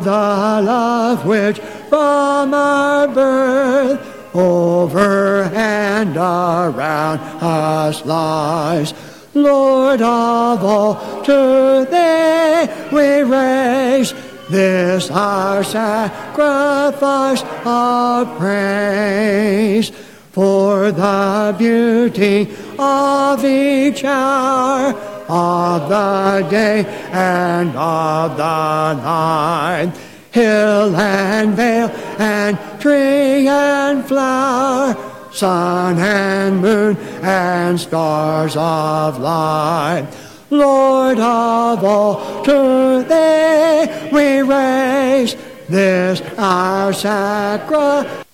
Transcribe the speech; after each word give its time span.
the 0.00 0.10
love 0.10 1.26
which 1.26 1.58
from 1.88 2.54
our 2.54 3.08
birth 3.08 4.34
over 4.34 5.44
and 5.54 6.16
around 6.16 7.18
us 7.42 8.04
lies. 8.04 8.94
Lord 9.34 10.00
of 10.00 10.64
all, 10.64 11.22
to 11.24 11.86
thee 11.90 12.68
we 12.92 13.22
raise 13.22 14.12
this 14.50 15.10
our 15.10 15.62
sacrifice 15.62 17.42
of 17.64 18.38
praise 18.38 19.90
for 20.32 20.90
the 20.92 21.54
beauty 21.58 22.48
of 22.78 23.44
each 23.44 24.04
hour 24.04 24.94
of 25.28 25.88
the 25.88 26.48
day 26.48 26.84
and 27.12 27.70
of 27.76 28.36
the 28.36 28.94
night. 28.94 29.92
Hill 30.30 30.94
and 30.96 31.54
vale 31.54 31.88
and 32.18 32.58
tree 32.80 33.48
and 33.48 34.04
flower, 34.04 34.96
sun 35.32 35.98
and 35.98 36.60
moon 36.60 36.96
and 37.22 37.80
stars 37.80 38.56
of 38.56 39.18
light. 39.18 40.06
Lord 40.50 41.18
of 41.18 41.84
all, 41.84 42.44
to 42.44 43.02
thee 43.08 44.10
we 44.12 44.42
raise 44.42 45.36
this 45.68 46.22
our 46.38 46.92
sacrifice. 46.92 48.27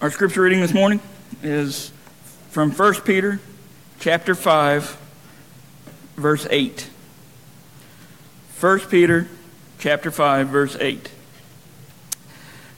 Our 0.00 0.10
scripture 0.10 0.40
reading 0.40 0.62
this 0.62 0.72
morning 0.72 0.98
is 1.42 1.92
from 2.48 2.72
1 2.72 3.02
Peter 3.02 3.38
chapter 3.98 4.34
5 4.34 4.96
verse 6.16 6.46
8. 6.48 6.88
1 8.58 8.80
Peter 8.88 9.28
chapter 9.78 10.10
5 10.10 10.48
verse 10.48 10.74
8. 10.80 11.10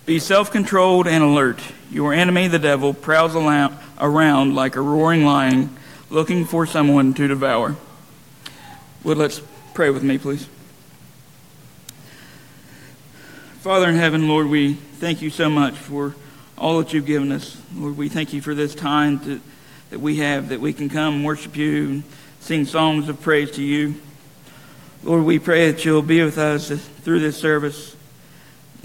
Be 0.05 0.19
self-controlled 0.19 1.07
and 1.07 1.23
alert. 1.23 1.61
Your 1.93 2.13
enemy 2.13 2.49
the 2.49 2.59
devil 2.59 2.93
prowls 2.93 3.37
around 3.37 4.57
like 4.57 4.75
a 4.75 4.81
roaring 4.81 5.25
lion 5.25 5.77
looking 6.11 6.45
for 6.45 6.67
someone 6.67 7.15
to 7.15 7.29
devour. 7.29 7.77
Would 9.05 9.17
let's 9.17 9.41
pray 9.75 9.91
with 9.91 10.03
me 10.03 10.19
please. 10.19 10.49
Father 13.61 13.89
in 13.89 13.95
heaven, 13.95 14.27
Lord, 14.27 14.49
we 14.49 14.75
thank 14.75 15.23
you 15.23 15.31
so 15.31 15.49
much 15.49 15.75
for 15.75 16.17
all 16.63 16.79
that 16.79 16.93
you've 16.93 17.07
given 17.07 17.33
us. 17.33 17.61
Lord, 17.75 17.97
we 17.97 18.09
thank 18.09 18.33
you 18.33 18.41
for 18.41 18.55
this 18.55 18.73
time 18.73 19.19
to, 19.25 19.41
that 19.91 19.99
we 19.99 20.19
have, 20.19 20.51
that 20.51 20.61
we 20.61 20.73
can 20.73 20.89
come 20.89 21.15
and 21.15 21.25
worship 21.25 21.57
you 21.57 21.89
and 21.89 22.03
sing 22.39 22.67
songs 22.67 23.09
of 23.09 23.21
praise 23.21 23.51
to 23.53 23.63
you. 23.63 23.97
Lord, 25.03 25.25
we 25.25 25.41
pray 25.41 25.73
that 25.73 25.85
you'll 25.85 26.03
be 26.03 26.23
with 26.23 26.39
us 26.39 26.69
through 26.69 27.19
this 27.19 27.37
service 27.37 27.97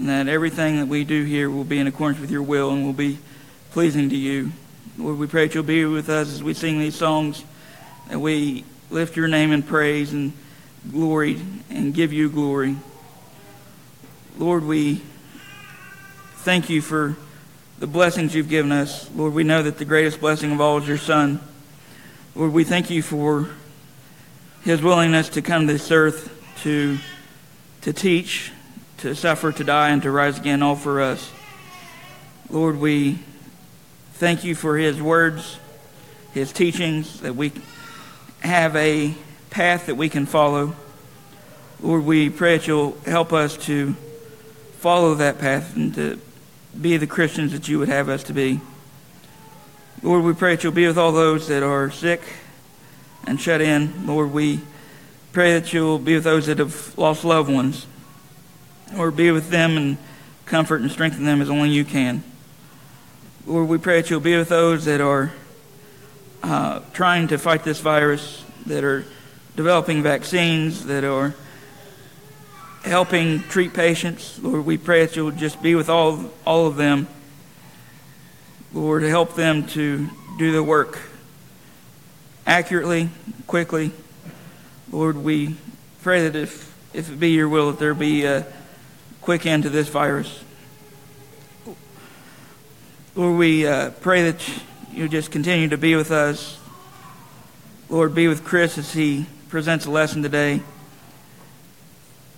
and 0.00 0.08
that 0.08 0.26
everything 0.26 0.78
that 0.78 0.88
we 0.88 1.04
do 1.04 1.22
here 1.22 1.48
will 1.48 1.62
be 1.62 1.78
in 1.78 1.86
accordance 1.86 2.20
with 2.20 2.32
your 2.32 2.42
will 2.42 2.70
and 2.70 2.84
will 2.84 2.92
be 2.92 3.18
pleasing 3.70 4.10
to 4.10 4.16
you. 4.16 4.50
Lord, 4.98 5.16
we 5.16 5.28
pray 5.28 5.46
that 5.46 5.54
you'll 5.54 5.62
be 5.62 5.84
with 5.84 6.08
us 6.08 6.34
as 6.34 6.42
we 6.42 6.54
sing 6.54 6.80
these 6.80 6.96
songs, 6.96 7.44
that 8.08 8.18
we 8.18 8.64
lift 8.90 9.16
your 9.16 9.28
name 9.28 9.52
in 9.52 9.62
praise 9.62 10.12
and 10.12 10.32
glory 10.90 11.40
and 11.70 11.94
give 11.94 12.12
you 12.12 12.28
glory. 12.28 12.74
Lord, 14.36 14.64
we 14.64 15.00
thank 16.38 16.68
you 16.68 16.82
for 16.82 17.16
the 17.78 17.86
blessings 17.86 18.34
you've 18.34 18.48
given 18.48 18.72
us. 18.72 19.08
Lord, 19.14 19.34
we 19.34 19.44
know 19.44 19.62
that 19.62 19.78
the 19.78 19.84
greatest 19.84 20.20
blessing 20.20 20.50
of 20.50 20.60
all 20.60 20.78
is 20.78 20.88
your 20.88 20.98
Son. 20.98 21.40
Lord, 22.34 22.52
we 22.52 22.64
thank 22.64 22.90
you 22.90 23.02
for 23.02 23.50
his 24.62 24.82
willingness 24.82 25.28
to 25.30 25.42
come 25.42 25.68
to 25.68 25.72
this 25.74 25.90
earth 25.92 26.34
to, 26.62 26.98
to 27.82 27.92
teach, 27.92 28.50
to 28.98 29.14
suffer, 29.14 29.52
to 29.52 29.62
die, 29.62 29.90
and 29.90 30.02
to 30.02 30.10
rise 30.10 30.38
again, 30.38 30.60
all 30.60 30.74
for 30.74 31.00
us. 31.00 31.30
Lord, 32.50 32.80
we 32.80 33.20
thank 34.14 34.42
you 34.42 34.56
for 34.56 34.76
his 34.76 35.00
words, 35.00 35.58
his 36.32 36.52
teachings, 36.52 37.20
that 37.20 37.36
we 37.36 37.52
have 38.40 38.74
a 38.74 39.14
path 39.50 39.86
that 39.86 39.94
we 39.94 40.08
can 40.08 40.26
follow. 40.26 40.74
Lord, 41.80 42.04
we 42.04 42.28
pray 42.28 42.58
that 42.58 42.66
you'll 42.66 42.98
help 43.06 43.32
us 43.32 43.56
to 43.66 43.92
follow 44.78 45.14
that 45.14 45.38
path 45.38 45.76
and 45.76 45.94
to 45.94 46.20
be 46.80 46.96
the 46.96 47.06
Christians 47.06 47.52
that 47.52 47.68
you 47.68 47.78
would 47.78 47.88
have 47.88 48.08
us 48.08 48.22
to 48.24 48.32
be. 48.32 48.60
Lord, 50.02 50.24
we 50.24 50.32
pray 50.32 50.54
that 50.54 50.62
you'll 50.62 50.72
be 50.72 50.86
with 50.86 50.98
all 50.98 51.12
those 51.12 51.48
that 51.48 51.62
are 51.62 51.90
sick 51.90 52.22
and 53.26 53.40
shut 53.40 53.60
in. 53.60 54.06
Lord, 54.06 54.32
we 54.32 54.60
pray 55.32 55.58
that 55.58 55.72
you'll 55.72 55.98
be 55.98 56.14
with 56.14 56.24
those 56.24 56.46
that 56.46 56.58
have 56.58 56.96
lost 56.96 57.24
loved 57.24 57.52
ones. 57.52 57.86
Lord, 58.94 59.16
be 59.16 59.30
with 59.30 59.50
them 59.50 59.76
and 59.76 59.98
comfort 60.46 60.80
and 60.80 60.90
strengthen 60.90 61.24
them 61.24 61.42
as 61.42 61.50
only 61.50 61.70
you 61.70 61.84
can. 61.84 62.22
Lord, 63.44 63.68
we 63.68 63.78
pray 63.78 64.00
that 64.00 64.10
you'll 64.10 64.20
be 64.20 64.36
with 64.36 64.48
those 64.48 64.84
that 64.84 65.00
are 65.00 65.32
uh, 66.42 66.80
trying 66.92 67.28
to 67.28 67.38
fight 67.38 67.64
this 67.64 67.80
virus, 67.80 68.44
that 68.66 68.84
are 68.84 69.04
developing 69.56 70.02
vaccines, 70.02 70.86
that 70.86 71.02
are 71.02 71.34
helping 72.84 73.40
treat 73.44 73.74
patients. 73.74 74.38
Lord, 74.40 74.64
we 74.64 74.78
pray 74.78 75.04
that 75.06 75.16
you'll 75.16 75.30
just 75.30 75.62
be 75.62 75.74
with 75.74 75.88
all, 75.88 76.30
all 76.46 76.66
of 76.66 76.76
them. 76.76 77.08
Lord, 78.72 79.02
help 79.02 79.34
them 79.34 79.66
to 79.68 80.08
do 80.38 80.52
the 80.52 80.62
work 80.62 80.98
accurately, 82.46 83.10
quickly. 83.46 83.92
Lord, 84.90 85.16
we 85.16 85.56
pray 86.02 86.28
that 86.28 86.36
if, 86.36 86.74
if 86.94 87.10
it 87.10 87.20
be 87.20 87.30
your 87.30 87.48
will, 87.48 87.70
that 87.70 87.78
there 87.78 87.94
be 87.94 88.24
a 88.24 88.46
quick 89.20 89.46
end 89.46 89.64
to 89.64 89.70
this 89.70 89.88
virus. 89.88 90.44
Lord, 93.14 93.36
we 93.36 93.66
uh, 93.66 93.90
pray 93.90 94.30
that 94.30 94.48
you 94.92 95.08
just 95.08 95.30
continue 95.30 95.68
to 95.68 95.76
be 95.76 95.96
with 95.96 96.10
us. 96.10 96.58
Lord, 97.88 98.14
be 98.14 98.28
with 98.28 98.44
Chris 98.44 98.78
as 98.78 98.92
he 98.92 99.26
presents 99.48 99.86
a 99.86 99.90
lesson 99.90 100.22
today. 100.22 100.60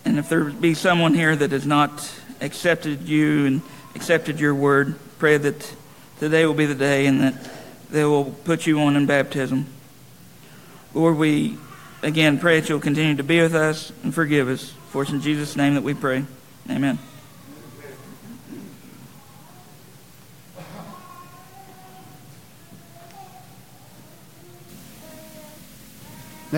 And 0.05 0.19
if 0.19 0.29
there 0.29 0.45
be 0.45 0.75
someone 0.75 1.15
here 1.15 1.37
that 1.37 1.51
has 1.53 1.67
not 1.67 2.13
accepted 2.41 3.09
you 3.09 3.47
and 3.47 3.63
accepted 3.95 4.41
your 4.41 4.55
word, 4.55 4.97
pray 5.19 5.37
that 5.37 5.75
today 6.19 6.47
will 6.47 6.55
be 6.55 6.67
the 6.67 6.75
day 6.75 7.07
and 7.07 7.21
that 7.21 7.35
they 7.91 8.05
will 8.05 8.25
put 8.25 8.67
you 8.67 8.81
on 8.81 8.97
in 8.97 9.07
baptism. 9.07 9.67
Lord, 10.95 11.17
we 11.17 11.59
again 12.03 12.39
pray 12.39 12.61
that 12.61 12.69
you'll 12.69 12.81
continue 12.81 13.17
to 13.17 13.25
be 13.25 13.41
with 13.41 13.55
us 13.55 13.93
and 14.03 14.15
forgive 14.15 14.49
us. 14.49 14.71
For 14.91 15.03
it's 15.03 15.13
in 15.13 15.21
Jesus' 15.21 15.57
name 15.57 15.75
that 15.75 15.83
we 15.83 15.95
pray. 15.95 16.25
Amen. 16.69 16.99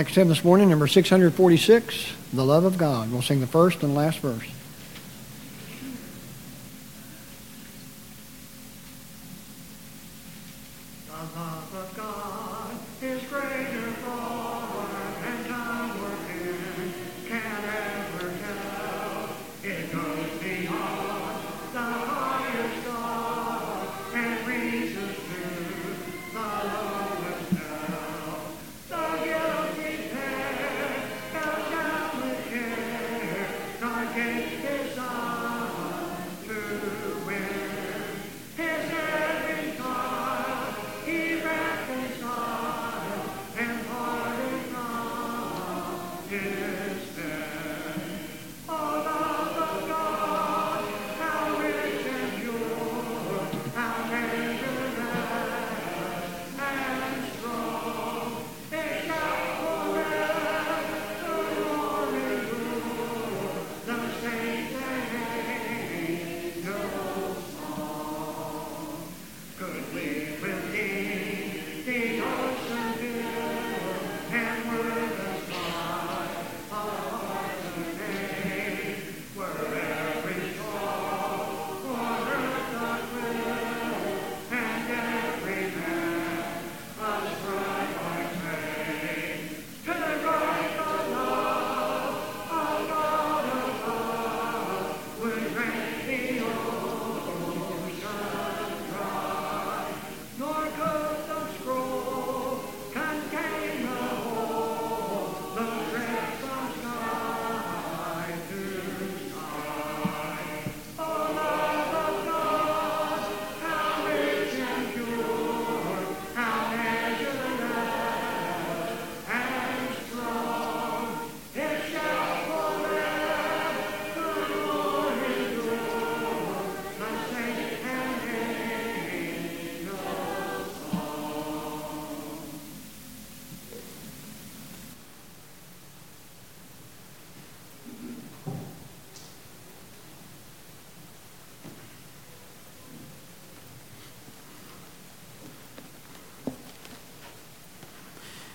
Next 0.02 0.16
hymn 0.16 0.26
this 0.26 0.42
morning, 0.42 0.68
number 0.68 0.88
646, 0.88 2.12
The 2.32 2.44
Love 2.44 2.64
of 2.64 2.76
God. 2.76 3.12
We'll 3.12 3.22
sing 3.22 3.38
the 3.38 3.46
first 3.46 3.84
and 3.84 3.94
last 3.94 4.18
verse. 4.18 4.48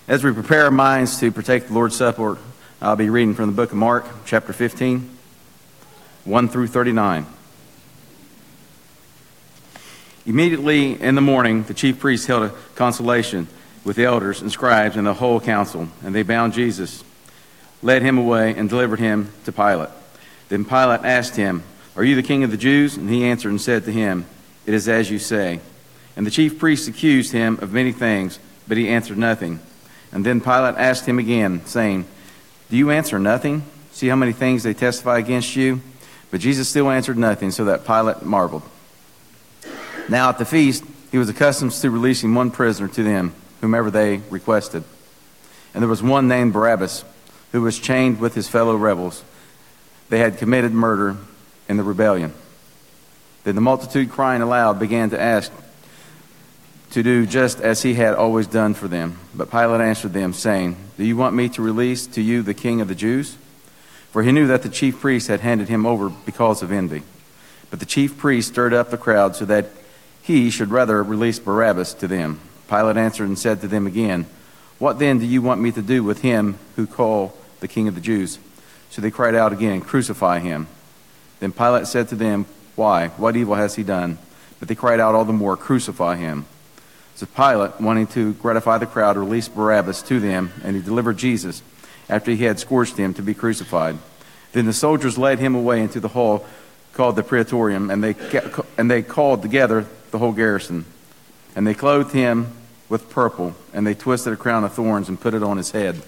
As 0.08 0.24
we 0.24 0.32
prepare 0.32 0.64
our 0.64 0.72
minds 0.72 1.20
to 1.20 1.34
partake 1.34 1.68
the 1.68 1.74
Lord's 1.74 1.98
Supper, 1.98 2.38
I'll 2.82 2.96
be 2.96 3.10
reading 3.10 3.34
from 3.34 3.48
the 3.48 3.56
book 3.56 3.72
of 3.72 3.78
Mark, 3.78 4.06
chapter 4.26 4.54
15, 4.54 5.10
1 6.24 6.48
through 6.48 6.68
39. 6.68 7.26
Immediately 10.26 11.02
in 11.02 11.16
the 11.16 11.22
morning, 11.22 11.64
the 11.64 11.74
chief 11.74 12.00
priests 12.00 12.26
held 12.26 12.44
a 12.44 12.54
consultation 12.76 13.50
with 13.84 13.98
the 13.98 14.06
elders 14.06 14.42
and 14.42 14.50
scribes 14.50 14.96
and 14.96 15.06
the 15.06 15.14
whole 15.14 15.42
council, 15.42 15.90
and 16.02 16.16
they 16.16 16.24
bound 16.24 16.54
Jesus, 16.54 17.04
led 17.82 18.02
him 18.02 18.18
away, 18.18 18.56
and 18.56 18.70
delivered 18.70 19.00
him 19.00 19.34
to 19.44 19.52
Pilate. 19.52 19.90
Then 20.48 20.64
Pilate 20.64 21.04
asked 21.04 21.36
him, 21.36 21.64
Are 21.98 22.04
you 22.06 22.16
the 22.16 22.24
king 22.24 22.46
of 22.46 22.52
the 22.52 22.56
Jews? 22.56 22.96
And 22.96 23.10
he 23.10 23.26
answered 23.26 23.50
and 23.50 23.60
said 23.60 23.84
to 23.84 23.92
him, 23.92 24.26
It 24.66 24.74
is 24.74 24.88
as 24.88 25.12
you 25.12 25.20
say. 25.20 25.60
And 26.16 26.26
the 26.26 26.32
chief 26.32 26.58
priests 26.60 26.88
accused 26.88 27.34
him 27.34 27.60
of 27.62 27.74
many 27.74 27.92
things, 27.92 28.40
but 28.70 28.78
he 28.78 28.88
answered 28.88 29.18
nothing. 29.18 29.60
And 30.12 30.26
then 30.26 30.42
Pilate 30.42 30.76
asked 30.76 31.06
him 31.06 31.20
again, 31.20 31.66
saying, 31.66 32.06
Do 32.70 32.78
you 32.78 32.92
answer 32.92 33.20
nothing? 33.20 33.64
See 33.92 34.08
how 34.08 34.16
many 34.16 34.32
things 34.32 34.64
they 34.64 34.74
testify 34.74 35.18
against 35.18 35.56
you? 35.56 35.82
But 36.32 36.42
Jesus 36.42 36.70
still 36.70 36.90
answered 36.90 37.18
nothing, 37.18 37.52
so 37.52 37.66
that 37.66 37.86
Pilate 37.86 38.22
marveled. 38.22 38.64
Now 40.10 40.30
at 40.30 40.38
the 40.38 40.46
feast, 40.46 40.84
he 41.12 41.18
was 41.18 41.30
accustomed 41.30 41.72
to 41.72 41.90
releasing 41.90 42.34
one 42.34 42.52
prisoner 42.52 42.88
to 42.90 43.04
them, 43.04 43.34
whomever 43.62 43.90
they 43.92 44.18
requested. 44.30 44.84
And 45.74 45.82
there 45.82 45.90
was 45.90 46.04
one 46.04 46.28
named 46.28 46.54
Barabbas, 46.54 47.04
who 47.52 47.62
was 47.62 47.80
chained 47.80 48.20
with 48.20 48.36
his 48.36 48.48
fellow 48.48 48.76
rebels. 48.76 49.24
They 50.10 50.20
had 50.20 50.38
committed 50.38 50.74
murder 50.74 51.18
in 51.68 51.78
the 51.78 51.84
rebellion. 51.84 52.34
Then 53.44 53.56
the 53.56 53.62
multitude, 53.62 54.10
crying 54.10 54.42
aloud, 54.42 54.80
began 54.80 55.10
to 55.12 55.22
ask 55.22 55.52
to 56.92 57.04
do 57.04 57.26
just 57.26 57.60
as 57.60 57.82
he 57.82 57.94
had 57.94 58.16
always 58.16 58.48
done 58.48 58.74
for 58.74 58.88
them. 58.88 59.18
But 59.36 59.52
Pilate 59.52 59.82
answered 59.82 60.14
them, 60.14 60.34
saying, 60.34 60.78
Do 60.98 61.06
you 61.06 61.18
want 61.18 61.36
me 61.36 61.50
to 61.50 61.62
release 61.62 62.08
to 62.08 62.22
you 62.22 62.42
the 62.42 62.54
king 62.54 62.82
of 62.82 62.88
the 62.88 62.96
Jews? 62.96 63.38
For 64.12 64.24
he 64.24 64.32
knew 64.32 64.48
that 64.48 64.64
the 64.64 64.70
chief 64.70 65.00
priests 65.00 65.28
had 65.28 65.42
handed 65.42 65.70
him 65.70 65.86
over 65.86 66.10
because 66.10 66.64
of 66.64 66.72
envy. 66.72 67.04
But 67.70 67.80
the 67.80 67.86
chief 67.86 68.18
priests 68.18 68.52
stirred 68.52 68.74
up 68.74 68.90
the 68.90 68.98
crowd 68.98 69.36
so 69.36 69.46
that 69.46 69.68
he 70.22 70.50
should 70.50 70.72
rather 70.72 71.04
release 71.04 71.40
Barabbas 71.40 71.94
to 71.96 72.08
them. 72.08 72.40
Pilate 72.70 72.98
answered 72.98 73.28
and 73.28 73.38
said 73.38 73.62
to 73.62 73.68
them 73.68 73.88
again, 73.88 74.26
What 74.80 75.00
then 75.00 75.20
do 75.20 75.26
you 75.26 75.42
want 75.42 75.62
me 75.62 75.72
to 75.74 75.82
do 75.82 76.04
with 76.04 76.22
him 76.22 76.58
who 76.76 76.88
call 76.88 77.38
the 77.60 77.68
king 77.68 77.88
of 77.88 77.96
the 77.96 78.02
Jews? 78.02 78.40
So 78.90 79.02
they 79.02 79.12
cried 79.12 79.36
out 79.36 79.54
again, 79.54 79.82
Crucify 79.82 80.40
him. 80.40 80.68
Then 81.40 81.52
Pilate 81.52 81.88
said 81.88 82.10
to 82.10 82.16
them, 82.16 82.46
Why? 82.76 83.10
What 83.10 83.36
evil 83.36 83.56
has 83.56 83.76
he 83.76 83.84
done? 83.84 84.18
But 84.60 84.68
they 84.68 84.76
cried 84.76 85.00
out 85.00 85.16
all 85.16 85.26
the 85.26 85.34
more, 85.34 85.56
Crucify 85.56 86.16
him. 86.16 86.46
So 87.18 87.26
Pilate, 87.26 87.82
wanting 87.82 88.06
to 88.10 88.34
gratify 88.34 88.78
the 88.78 88.86
crowd, 88.86 89.18
released 89.18 89.56
Barabbas 89.56 90.04
to 90.04 90.20
them, 90.20 90.52
and 90.64 90.76
he 90.76 90.84
delivered 90.84 91.18
Jesus 91.18 91.64
after 92.08 92.30
he 92.30 92.44
had 92.44 92.60
scourged 92.60 92.96
him 92.96 93.16
to 93.16 93.24
be 93.24 93.34
crucified. 93.34 93.98
Then 94.52 94.68
the 94.68 94.74
soldiers 94.74 95.18
led 95.18 95.40
him 95.40 95.56
away 95.56 95.82
into 95.82 96.00
the 96.00 96.10
hall 96.10 96.46
called 96.94 97.16
the 97.16 97.24
Praetorium, 97.24 97.90
and 97.90 98.04
they, 98.04 98.14
and 98.78 98.92
they 98.92 99.02
called 99.02 99.42
together 99.42 99.88
the 100.12 100.20
whole 100.20 100.32
garrison. 100.32 100.86
And 101.56 101.66
they 101.66 101.74
clothed 101.74 102.14
him 102.14 102.54
with 102.88 103.10
purple, 103.10 103.56
and 103.74 103.86
they 103.86 103.96
twisted 103.96 104.34
a 104.34 104.38
crown 104.38 104.64
of 104.64 104.74
thorns 104.74 105.10
and 105.10 105.20
put 105.20 105.34
it 105.34 105.42
on 105.42 105.58
his 105.58 105.72
head. 105.72 106.00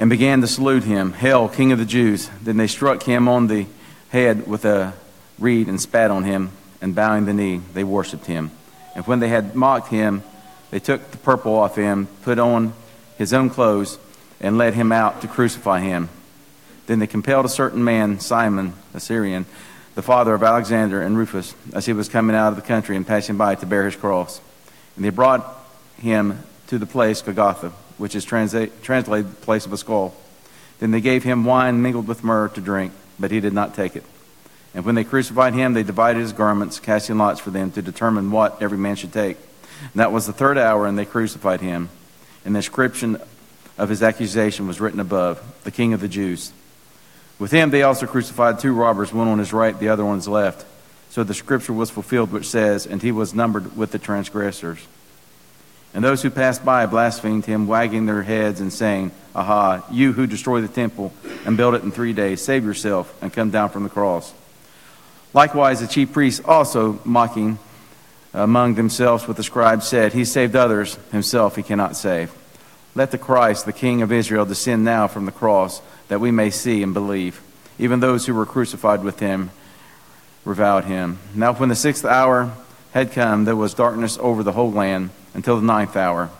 And 0.00 0.10
began 0.10 0.40
to 0.40 0.48
salute 0.48 0.82
him, 0.82 1.12
Hail, 1.12 1.48
King 1.48 1.70
of 1.70 1.78
the 1.78 1.84
Jews! 1.84 2.28
Then 2.42 2.56
they 2.56 2.66
struck 2.66 3.04
him 3.04 3.28
on 3.28 3.46
the 3.46 3.66
head 4.08 4.48
with 4.48 4.64
a 4.64 4.94
reed 5.38 5.68
and 5.68 5.80
spat 5.80 6.10
on 6.10 6.24
him, 6.24 6.50
and 6.82 6.92
bowing 6.92 7.26
the 7.26 7.32
knee, 7.32 7.60
they 7.72 7.84
worshipped 7.84 8.26
him. 8.26 8.50
And 9.00 9.06
when 9.06 9.20
they 9.20 9.28
had 9.28 9.54
mocked 9.54 9.88
him, 9.88 10.22
they 10.70 10.78
took 10.78 11.10
the 11.10 11.16
purple 11.16 11.54
off 11.54 11.74
him, 11.74 12.06
put 12.20 12.38
on 12.38 12.74
his 13.16 13.32
own 13.32 13.48
clothes, 13.48 13.98
and 14.42 14.58
led 14.58 14.74
him 14.74 14.92
out 14.92 15.22
to 15.22 15.26
crucify 15.26 15.80
him. 15.80 16.10
Then 16.84 16.98
they 16.98 17.06
compelled 17.06 17.46
a 17.46 17.48
certain 17.48 17.82
man, 17.82 18.20
Simon, 18.20 18.74
a 18.92 19.00
Cyrenian, 19.00 19.46
the 19.94 20.02
father 20.02 20.34
of 20.34 20.42
Alexander 20.42 21.00
and 21.00 21.16
Rufus, 21.16 21.54
as 21.72 21.86
he 21.86 21.94
was 21.94 22.10
coming 22.10 22.36
out 22.36 22.48
of 22.48 22.56
the 22.56 22.62
country 22.62 22.94
and 22.94 23.06
passing 23.06 23.38
by 23.38 23.54
to 23.54 23.64
bear 23.64 23.86
his 23.86 23.96
cross. 23.96 24.38
And 24.96 25.04
they 25.06 25.08
brought 25.08 25.46
him 25.96 26.38
to 26.66 26.76
the 26.76 26.84
place 26.84 27.22
Golgotha, 27.22 27.70
which 27.96 28.14
is 28.14 28.26
transla- 28.26 28.70
translated 28.82 29.40
place 29.40 29.64
of 29.64 29.72
a 29.72 29.78
skull. 29.78 30.14
Then 30.78 30.90
they 30.90 31.00
gave 31.00 31.24
him 31.24 31.46
wine 31.46 31.80
mingled 31.80 32.06
with 32.06 32.22
myrrh 32.22 32.48
to 32.48 32.60
drink, 32.60 32.92
but 33.18 33.30
he 33.30 33.40
did 33.40 33.54
not 33.54 33.74
take 33.74 33.96
it. 33.96 34.04
And 34.74 34.84
when 34.84 34.94
they 34.94 35.04
crucified 35.04 35.54
him, 35.54 35.72
they 35.72 35.82
divided 35.82 36.20
his 36.20 36.32
garments, 36.32 36.78
casting 36.78 37.18
lots 37.18 37.40
for 37.40 37.50
them 37.50 37.72
to 37.72 37.82
determine 37.82 38.30
what 38.30 38.62
every 38.62 38.78
man 38.78 38.96
should 38.96 39.12
take. 39.12 39.36
And 39.80 40.00
that 40.00 40.12
was 40.12 40.26
the 40.26 40.32
third 40.32 40.58
hour, 40.58 40.86
and 40.86 40.98
they 40.98 41.04
crucified 41.04 41.60
him. 41.60 41.88
and 42.44 42.54
the 42.54 42.58
inscription 42.58 43.20
of 43.76 43.88
his 43.88 44.02
accusation 44.02 44.66
was 44.66 44.80
written 44.80 45.00
above, 45.00 45.42
The 45.64 45.70
King 45.70 45.92
of 45.92 46.00
the 46.00 46.08
Jews. 46.08 46.52
With 47.38 47.50
him 47.50 47.70
they 47.70 47.82
also 47.82 48.06
crucified 48.06 48.58
two 48.58 48.74
robbers, 48.74 49.12
one 49.12 49.26
on 49.26 49.38
his 49.38 49.52
right, 49.52 49.78
the 49.78 49.88
other 49.88 50.04
on 50.04 50.16
his 50.16 50.28
left. 50.28 50.66
So 51.08 51.24
the 51.24 51.34
scripture 51.34 51.72
was 51.72 51.90
fulfilled, 51.90 52.30
which 52.30 52.46
says, 52.46 52.86
And 52.86 53.02
he 53.02 53.10
was 53.10 53.34
numbered 53.34 53.76
with 53.76 53.90
the 53.90 53.98
transgressors. 53.98 54.86
And 55.92 56.04
those 56.04 56.22
who 56.22 56.30
passed 56.30 56.64
by 56.64 56.86
blasphemed 56.86 57.46
him, 57.46 57.66
wagging 57.66 58.06
their 58.06 58.22
heads 58.22 58.60
and 58.60 58.72
saying, 58.72 59.10
Aha, 59.34 59.84
you 59.90 60.12
who 60.12 60.26
destroy 60.26 60.60
the 60.60 60.68
temple 60.68 61.12
and 61.44 61.56
build 61.56 61.74
it 61.74 61.82
in 61.82 61.90
three 61.90 62.12
days, 62.12 62.40
save 62.40 62.64
yourself 62.64 63.12
and 63.22 63.32
come 63.32 63.50
down 63.50 63.70
from 63.70 63.82
the 63.82 63.88
cross. 63.88 64.32
Likewise, 65.32 65.80
the 65.80 65.86
chief 65.86 66.12
priests 66.12 66.42
also 66.44 67.00
mocking 67.04 67.58
uh, 68.34 68.40
among 68.40 68.74
themselves 68.74 69.26
with 69.26 69.36
the 69.36 69.42
scribes 69.42 69.86
said, 69.86 70.12
He 70.12 70.24
saved 70.24 70.56
others, 70.56 70.96
himself 71.12 71.56
he 71.56 71.62
cannot 71.62 71.96
save. 71.96 72.32
Let 72.94 73.12
the 73.12 73.18
Christ, 73.18 73.66
the 73.66 73.72
King 73.72 74.02
of 74.02 74.10
Israel, 74.10 74.44
descend 74.44 74.84
now 74.84 75.06
from 75.06 75.26
the 75.26 75.32
cross, 75.32 75.80
that 76.08 76.20
we 76.20 76.30
may 76.30 76.50
see 76.50 76.82
and 76.82 76.92
believe. 76.92 77.40
Even 77.78 78.00
those 78.00 78.26
who 78.26 78.34
were 78.34 78.46
crucified 78.46 79.04
with 79.04 79.20
him 79.20 79.50
reviled 80.44 80.84
him. 80.84 81.18
Now, 81.34 81.54
when 81.54 81.68
the 81.68 81.76
sixth 81.76 82.04
hour 82.04 82.52
had 82.92 83.12
come, 83.12 83.44
there 83.44 83.56
was 83.56 83.74
darkness 83.74 84.18
over 84.20 84.42
the 84.42 84.52
whole 84.52 84.72
land 84.72 85.10
until 85.34 85.56
the 85.56 85.66
ninth 85.66 85.96
hour. 85.96 86.30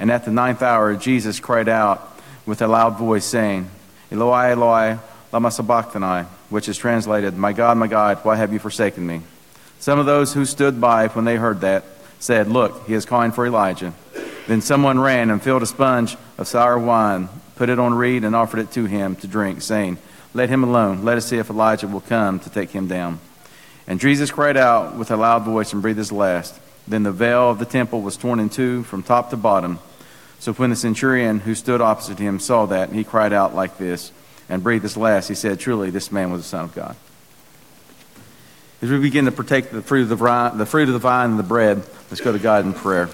And 0.00 0.10
at 0.10 0.24
the 0.24 0.30
ninth 0.30 0.62
hour, 0.62 0.94
Jesus 0.96 1.40
cried 1.40 1.68
out 1.68 2.18
with 2.46 2.62
a 2.62 2.66
loud 2.66 2.96
voice, 2.96 3.26
saying, 3.26 3.70
Eloi, 4.10 4.52
Eloi, 4.52 4.98
lama 5.32 5.50
sabachthani, 5.50 6.26
which 6.50 6.68
is 6.68 6.76
translated, 6.76 7.36
My 7.36 7.52
God, 7.52 7.76
my 7.76 7.86
God, 7.86 8.18
why 8.22 8.36
have 8.36 8.52
you 8.52 8.58
forsaken 8.58 9.06
me? 9.06 9.22
Some 9.80 9.98
of 9.98 10.06
those 10.06 10.34
who 10.34 10.44
stood 10.44 10.80
by 10.80 11.08
when 11.08 11.24
they 11.24 11.36
heard 11.36 11.60
that 11.60 11.84
said, 12.18 12.48
Look, 12.48 12.86
he 12.86 12.94
is 12.94 13.04
calling 13.04 13.32
for 13.32 13.46
Elijah. 13.46 13.94
Then 14.46 14.60
someone 14.60 14.98
ran 14.98 15.30
and 15.30 15.42
filled 15.42 15.62
a 15.62 15.66
sponge 15.66 16.16
of 16.38 16.48
sour 16.48 16.78
wine, 16.78 17.28
put 17.56 17.68
it 17.68 17.78
on 17.78 17.94
reed, 17.94 18.24
and 18.24 18.34
offered 18.34 18.60
it 18.60 18.72
to 18.72 18.86
him 18.86 19.14
to 19.16 19.26
drink, 19.26 19.62
saying, 19.62 19.98
Let 20.34 20.48
him 20.48 20.64
alone. 20.64 21.04
Let 21.04 21.18
us 21.18 21.26
see 21.26 21.38
if 21.38 21.50
Elijah 21.50 21.86
will 21.86 22.00
come 22.00 22.40
to 22.40 22.50
take 22.50 22.70
him 22.70 22.88
down. 22.88 23.20
And 23.86 24.00
Jesus 24.00 24.30
cried 24.30 24.56
out 24.56 24.96
with 24.96 25.10
a 25.10 25.16
loud 25.16 25.44
voice 25.44 25.72
and 25.72 25.82
breathed 25.82 25.98
his 25.98 26.12
last. 26.12 26.58
Then 26.86 27.02
the 27.02 27.12
veil 27.12 27.50
of 27.50 27.58
the 27.58 27.66
temple 27.66 28.00
was 28.00 28.16
torn 28.16 28.40
in 28.40 28.48
two 28.48 28.82
from 28.84 29.02
top 29.02 29.30
to 29.30 29.36
bottom. 29.36 29.78
So 30.38 30.52
when 30.54 30.70
the 30.70 30.76
centurion 30.76 31.40
who 31.40 31.54
stood 31.54 31.80
opposite 31.80 32.18
him 32.18 32.38
saw 32.38 32.66
that, 32.66 32.92
he 32.92 33.04
cried 33.04 33.32
out 33.32 33.54
like 33.54 33.76
this 33.76 34.12
and 34.48 34.62
breathed 34.62 34.82
his 34.82 34.96
last. 34.96 35.28
He 35.28 35.34
said, 35.34 35.60
Truly, 35.60 35.90
this 35.90 36.10
man 36.10 36.30
was 36.30 36.42
the 36.42 36.48
Son 36.48 36.64
of 36.64 36.74
God. 36.74 36.96
As 38.80 38.90
we 38.90 38.98
begin 38.98 39.24
to 39.24 39.32
partake 39.32 39.70
the 39.70 39.82
fruit 39.82 40.02
of 40.02 40.08
the 40.08 40.16
vine, 40.16 40.56
the 40.56 40.66
fruit 40.66 40.88
of 40.88 40.94
the 40.94 41.00
vine 41.00 41.30
and 41.30 41.38
the 41.38 41.44
bread, 41.44 41.78
let's 42.10 42.20
go 42.20 42.32
to 42.32 42.38
God 42.38 42.64
in 42.64 42.72
prayer. 42.72 43.08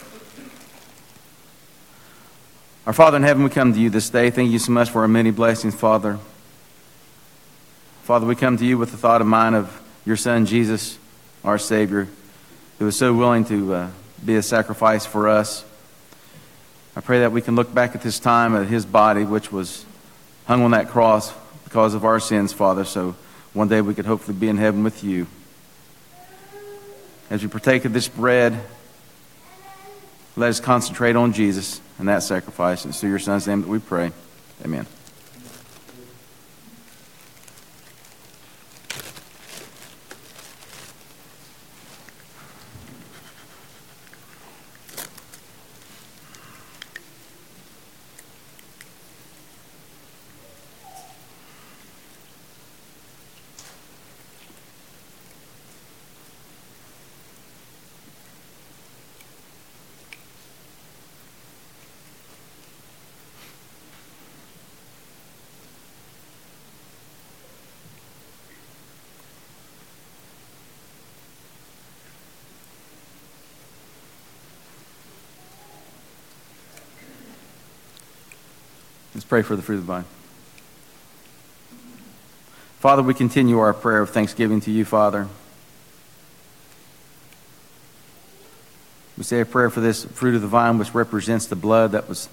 Our 2.86 2.92
Father 2.92 3.16
in 3.16 3.22
heaven, 3.22 3.42
we 3.44 3.50
come 3.50 3.72
to 3.72 3.80
you 3.80 3.88
this 3.88 4.10
day. 4.10 4.28
Thank 4.30 4.50
you 4.50 4.58
so 4.58 4.70
much 4.72 4.90
for 4.90 5.00
our 5.00 5.08
many 5.08 5.30
blessings, 5.30 5.74
Father. 5.74 6.18
Father, 8.02 8.26
we 8.26 8.36
come 8.36 8.58
to 8.58 8.66
you 8.66 8.76
with 8.76 8.90
the 8.90 8.98
thought 8.98 9.22
of 9.22 9.26
mind 9.26 9.54
of 9.54 9.80
your 10.04 10.16
Son, 10.16 10.44
Jesus, 10.44 10.98
our 11.42 11.56
Savior, 11.56 12.08
who 12.78 12.84
was 12.84 12.98
so 12.98 13.14
willing 13.14 13.46
to 13.46 13.72
uh, 13.72 13.90
be 14.22 14.36
a 14.36 14.42
sacrifice 14.42 15.06
for 15.06 15.28
us. 15.28 15.64
I 16.94 17.00
pray 17.00 17.20
that 17.20 17.32
we 17.32 17.40
can 17.40 17.56
look 17.56 17.72
back 17.72 17.94
at 17.94 18.02
this 18.02 18.18
time 18.18 18.54
at 18.54 18.66
his 18.66 18.84
body, 18.84 19.24
which 19.24 19.50
was 19.50 19.86
hung 20.46 20.62
on 20.62 20.72
that 20.72 20.88
cross 20.88 21.32
because 21.64 21.94
of 21.94 22.04
our 22.04 22.20
sins, 22.20 22.52
Father, 22.52 22.84
so 22.84 23.16
one 23.52 23.68
day 23.68 23.80
we 23.80 23.94
could 23.94 24.06
hopefully 24.06 24.36
be 24.36 24.48
in 24.48 24.56
heaven 24.56 24.84
with 24.84 25.02
you. 25.04 25.26
As 27.30 27.42
we 27.42 27.48
partake 27.48 27.84
of 27.84 27.92
this 27.92 28.08
bread, 28.08 28.60
let 30.36 30.50
us 30.50 30.60
concentrate 30.60 31.16
on 31.16 31.32
Jesus 31.32 31.80
and 31.98 32.08
that 32.08 32.22
sacrifice. 32.22 32.84
It's 32.84 33.00
through 33.00 33.10
your 33.10 33.18
Son's 33.18 33.46
name 33.46 33.62
that 33.62 33.68
we 33.68 33.78
pray. 33.78 34.12
Amen. 34.64 34.86
Let's 79.24 79.30
pray 79.30 79.40
for 79.40 79.56
the 79.56 79.62
fruit 79.62 79.76
of 79.76 79.86
the 79.86 79.90
vine. 79.90 80.04
Father, 82.80 83.02
we 83.02 83.14
continue 83.14 83.58
our 83.58 83.72
prayer 83.72 84.02
of 84.02 84.10
thanksgiving 84.10 84.60
to 84.60 84.70
you, 84.70 84.84
Father. 84.84 85.28
We 89.16 89.24
say 89.24 89.40
a 89.40 89.46
prayer 89.46 89.70
for 89.70 89.80
this 89.80 90.04
fruit 90.04 90.34
of 90.34 90.42
the 90.42 90.46
vine, 90.46 90.76
which 90.76 90.92
represents 90.92 91.46
the 91.46 91.56
blood 91.56 91.92
that 91.92 92.06
was 92.06 92.28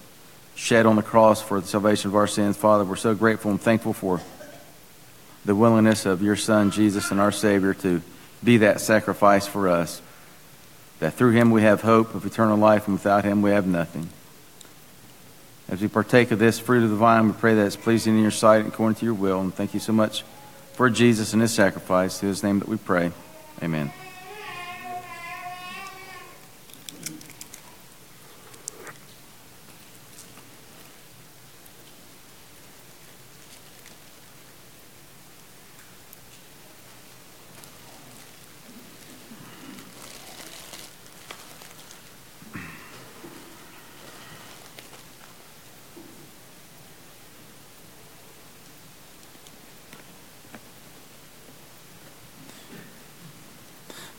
shed 0.54 0.84
on 0.84 0.96
the 0.96 1.02
cross 1.02 1.40
for 1.40 1.62
the 1.62 1.66
salvation 1.66 2.10
of 2.10 2.14
our 2.14 2.26
sins. 2.26 2.58
Father, 2.58 2.84
we're 2.84 2.96
so 2.96 3.14
grateful 3.14 3.50
and 3.50 3.58
thankful 3.58 3.94
for 3.94 4.20
the 5.46 5.54
willingness 5.54 6.04
of 6.04 6.20
your 6.20 6.36
Son, 6.36 6.70
Jesus, 6.70 7.10
and 7.10 7.18
our 7.18 7.32
Savior 7.32 7.72
to 7.72 8.02
be 8.44 8.58
that 8.58 8.82
sacrifice 8.82 9.46
for 9.46 9.66
us. 9.66 10.02
That 10.98 11.14
through 11.14 11.30
him 11.30 11.52
we 11.52 11.62
have 11.62 11.80
hope 11.80 12.14
of 12.14 12.26
eternal 12.26 12.58
life, 12.58 12.86
and 12.86 12.96
without 12.96 13.24
him 13.24 13.40
we 13.40 13.52
have 13.52 13.66
nothing. 13.66 14.10
As 15.68 15.80
we 15.80 15.88
partake 15.88 16.30
of 16.30 16.38
this 16.38 16.58
fruit 16.58 16.82
of 16.82 16.90
the 16.90 16.96
vine, 16.96 17.26
we 17.26 17.32
pray 17.32 17.54
that 17.54 17.66
it's 17.66 17.76
pleasing 17.76 18.16
in 18.16 18.22
your 18.22 18.30
sight 18.30 18.60
and 18.60 18.68
according 18.68 18.96
to 18.96 19.04
your 19.04 19.14
will. 19.14 19.40
And 19.40 19.54
thank 19.54 19.74
you 19.74 19.80
so 19.80 19.92
much 19.92 20.22
for 20.74 20.90
Jesus 20.90 21.32
and 21.32 21.40
his 21.40 21.52
sacrifice. 21.52 22.22
In 22.22 22.28
his 22.28 22.42
name 22.42 22.58
that 22.58 22.68
we 22.68 22.76
pray. 22.76 23.12
Amen. 23.62 23.92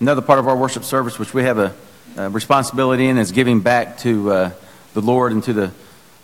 Another 0.04 0.22
part 0.22 0.38
of 0.38 0.50
our 0.50 0.58
worship 0.58 0.84
service, 0.84 1.18
which 1.18 1.34
we 1.34 1.44
have 1.44 1.58
a, 1.58 1.74
a 2.18 2.30
responsibility 2.30 3.08
in, 3.08 3.18
is 3.18 3.32
giving 3.32 3.62
back 3.62 4.00
to 4.00 4.32
uh, 4.32 4.52
the 4.94 5.00
Lord 5.00 5.32
and 5.32 5.42
to 5.46 5.54
the 5.54 5.72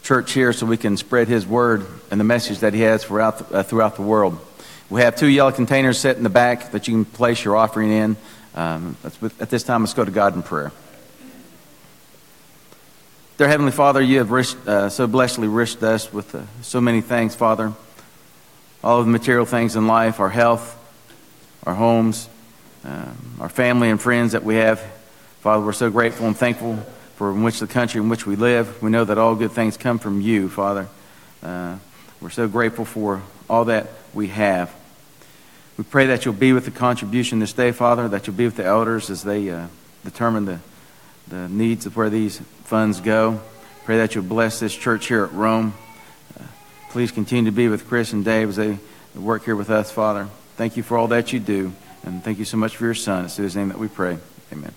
church 0.03 0.33
here 0.33 0.51
so 0.51 0.65
we 0.65 0.75
can 0.75 0.97
spread 0.97 1.29
His 1.29 1.47
word 1.47 1.85
and 2.11 2.19
the 2.19 2.25
message 2.25 2.59
that 2.59 2.73
He 2.73 2.81
has 2.81 3.05
throughout 3.05 3.37
the, 3.37 3.59
uh, 3.59 3.63
throughout 3.63 3.95
the 3.95 4.01
world. 4.01 4.37
We 4.89 4.99
have 4.99 5.15
two 5.15 5.27
yellow 5.27 5.53
containers 5.53 5.97
set 5.97 6.17
in 6.17 6.23
the 6.23 6.29
back 6.29 6.71
that 6.71 6.89
you 6.89 6.93
can 6.93 7.05
place 7.05 7.41
your 7.41 7.55
offering 7.55 7.89
in. 7.89 8.17
Um, 8.53 8.97
at 9.39 9.49
this 9.49 9.63
time, 9.63 9.83
let's 9.83 9.93
go 9.93 10.03
to 10.03 10.11
God 10.11 10.35
in 10.35 10.43
prayer. 10.43 10.73
Dear 13.37 13.47
Heavenly 13.47 13.71
Father, 13.71 14.01
you 14.01 14.17
have 14.17 14.29
rich, 14.31 14.55
uh, 14.67 14.89
so 14.89 15.07
blessedly 15.07 15.47
rich 15.47 15.81
us 15.81 16.11
with 16.11 16.35
uh, 16.35 16.41
so 16.63 16.81
many 16.81 16.99
things, 16.99 17.33
Father. 17.33 17.71
All 18.83 18.99
of 18.99 19.05
the 19.05 19.11
material 19.13 19.45
things 19.45 19.77
in 19.77 19.87
life, 19.87 20.19
our 20.19 20.27
health, 20.27 20.77
our 21.65 21.75
homes, 21.75 22.27
um, 22.83 23.17
our 23.39 23.49
family 23.49 23.89
and 23.89 23.99
friends 23.99 24.31
that 24.31 24.43
we 24.43 24.55
have. 24.55 24.79
Father, 25.41 25.65
we're 25.65 25.73
so 25.73 25.89
grateful 25.89 26.27
and 26.27 26.37
thankful 26.37 26.77
for 27.15 27.33
which 27.33 27.59
the 27.59 27.67
country 27.67 27.99
in 27.99 28.09
which 28.09 28.25
we 28.25 28.35
live. 28.35 28.81
We 28.81 28.89
know 28.89 29.03
that 29.03 29.17
all 29.17 29.35
good 29.35 29.51
things 29.51 29.77
come 29.77 29.99
from 29.99 30.21
you, 30.21 30.49
Father. 30.49 30.87
Uh, 31.43 31.77
we're 32.21 32.29
so 32.29 32.47
grateful 32.47 32.85
for 32.85 33.21
all 33.49 33.65
that 33.65 33.87
we 34.13 34.27
have. 34.27 34.73
We 35.77 35.83
pray 35.83 36.07
that 36.07 36.25
you'll 36.25 36.33
be 36.33 36.51
with 36.53 36.65
the 36.65 36.71
contribution 36.71 37.39
this 37.39 37.53
day, 37.53 37.71
Father, 37.71 38.07
that 38.09 38.27
you'll 38.27 38.35
be 38.35 38.45
with 38.45 38.57
the 38.57 38.65
elders 38.65 39.09
as 39.09 39.23
they 39.23 39.49
uh, 39.49 39.67
determine 40.03 40.45
the, 40.45 40.59
the 41.27 41.47
needs 41.47 41.85
of 41.85 41.95
where 41.95 42.09
these 42.09 42.39
funds 42.65 42.99
go. 42.99 43.39
Pray 43.85 43.97
that 43.97 44.13
you'll 44.13 44.25
bless 44.25 44.59
this 44.59 44.75
church 44.75 45.07
here 45.07 45.23
at 45.23 45.31
Rome. 45.31 45.73
Uh, 46.37 46.43
please 46.91 47.11
continue 47.11 47.49
to 47.49 47.55
be 47.55 47.69
with 47.69 47.87
Chris 47.87 48.13
and 48.13 48.25
Dave 48.25 48.49
as 48.49 48.55
they 48.57 48.77
work 49.15 49.45
here 49.45 49.55
with 49.55 49.69
us, 49.69 49.91
Father. 49.91 50.27
Thank 50.57 50.75
you 50.75 50.83
for 50.83 50.97
all 50.97 51.07
that 51.07 51.31
you 51.31 51.39
do. 51.39 51.73
And 52.03 52.23
thank 52.23 52.39
you 52.39 52.45
so 52.45 52.57
much 52.57 52.75
for 52.75 52.85
your 52.85 52.93
son. 52.93 53.25
It's 53.25 53.37
in 53.37 53.43
his 53.43 53.55
name 53.55 53.69
that 53.69 53.77
we 53.77 53.87
pray. 53.87 54.17
Amen. 54.51 54.73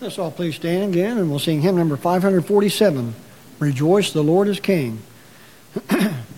Let's 0.00 0.18
all 0.18 0.32
please 0.32 0.56
stand 0.56 0.92
again 0.92 1.16
and 1.16 1.30
we'll 1.30 1.38
sing 1.38 1.62
hymn 1.62 1.76
number 1.76 1.96
547 1.96 3.14
Rejoice, 3.60 4.12
the 4.12 4.24
Lord 4.24 4.48
is 4.48 4.58
King. 4.58 5.00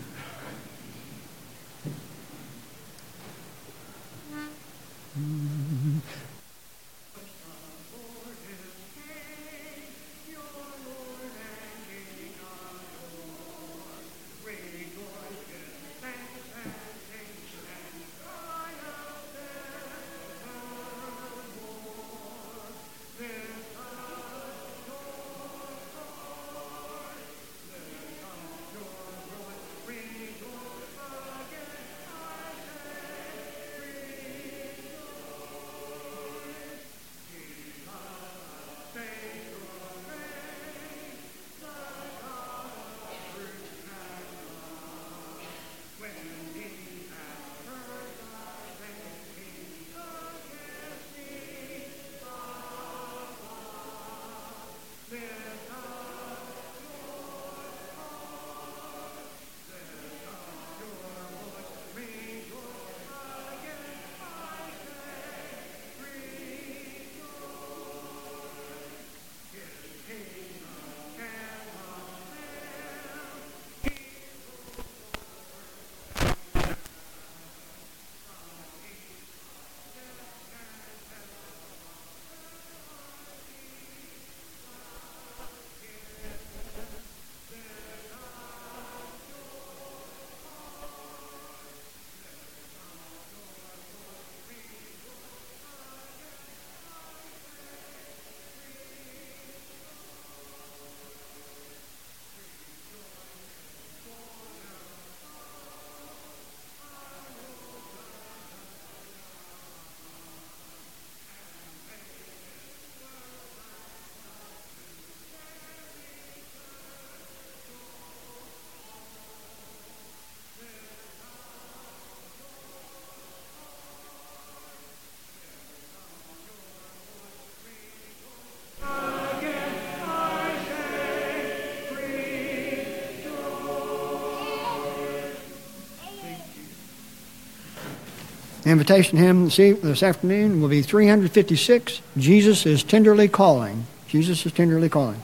The 138.65 138.71
invitation 138.71 139.19
hymn 139.19 139.51
this, 139.51 140.03
afternoon 140.03 140.63
will 140.63 140.71
be 140.71 140.81
356 140.81 142.01
Jesus 142.17 142.65
is 142.65 142.83
tenderly 142.83 143.29
calling. 143.29 143.87
Jesus 144.09 144.47
is 144.47 144.53
tenderly 144.53 144.89
calling. 144.89 145.21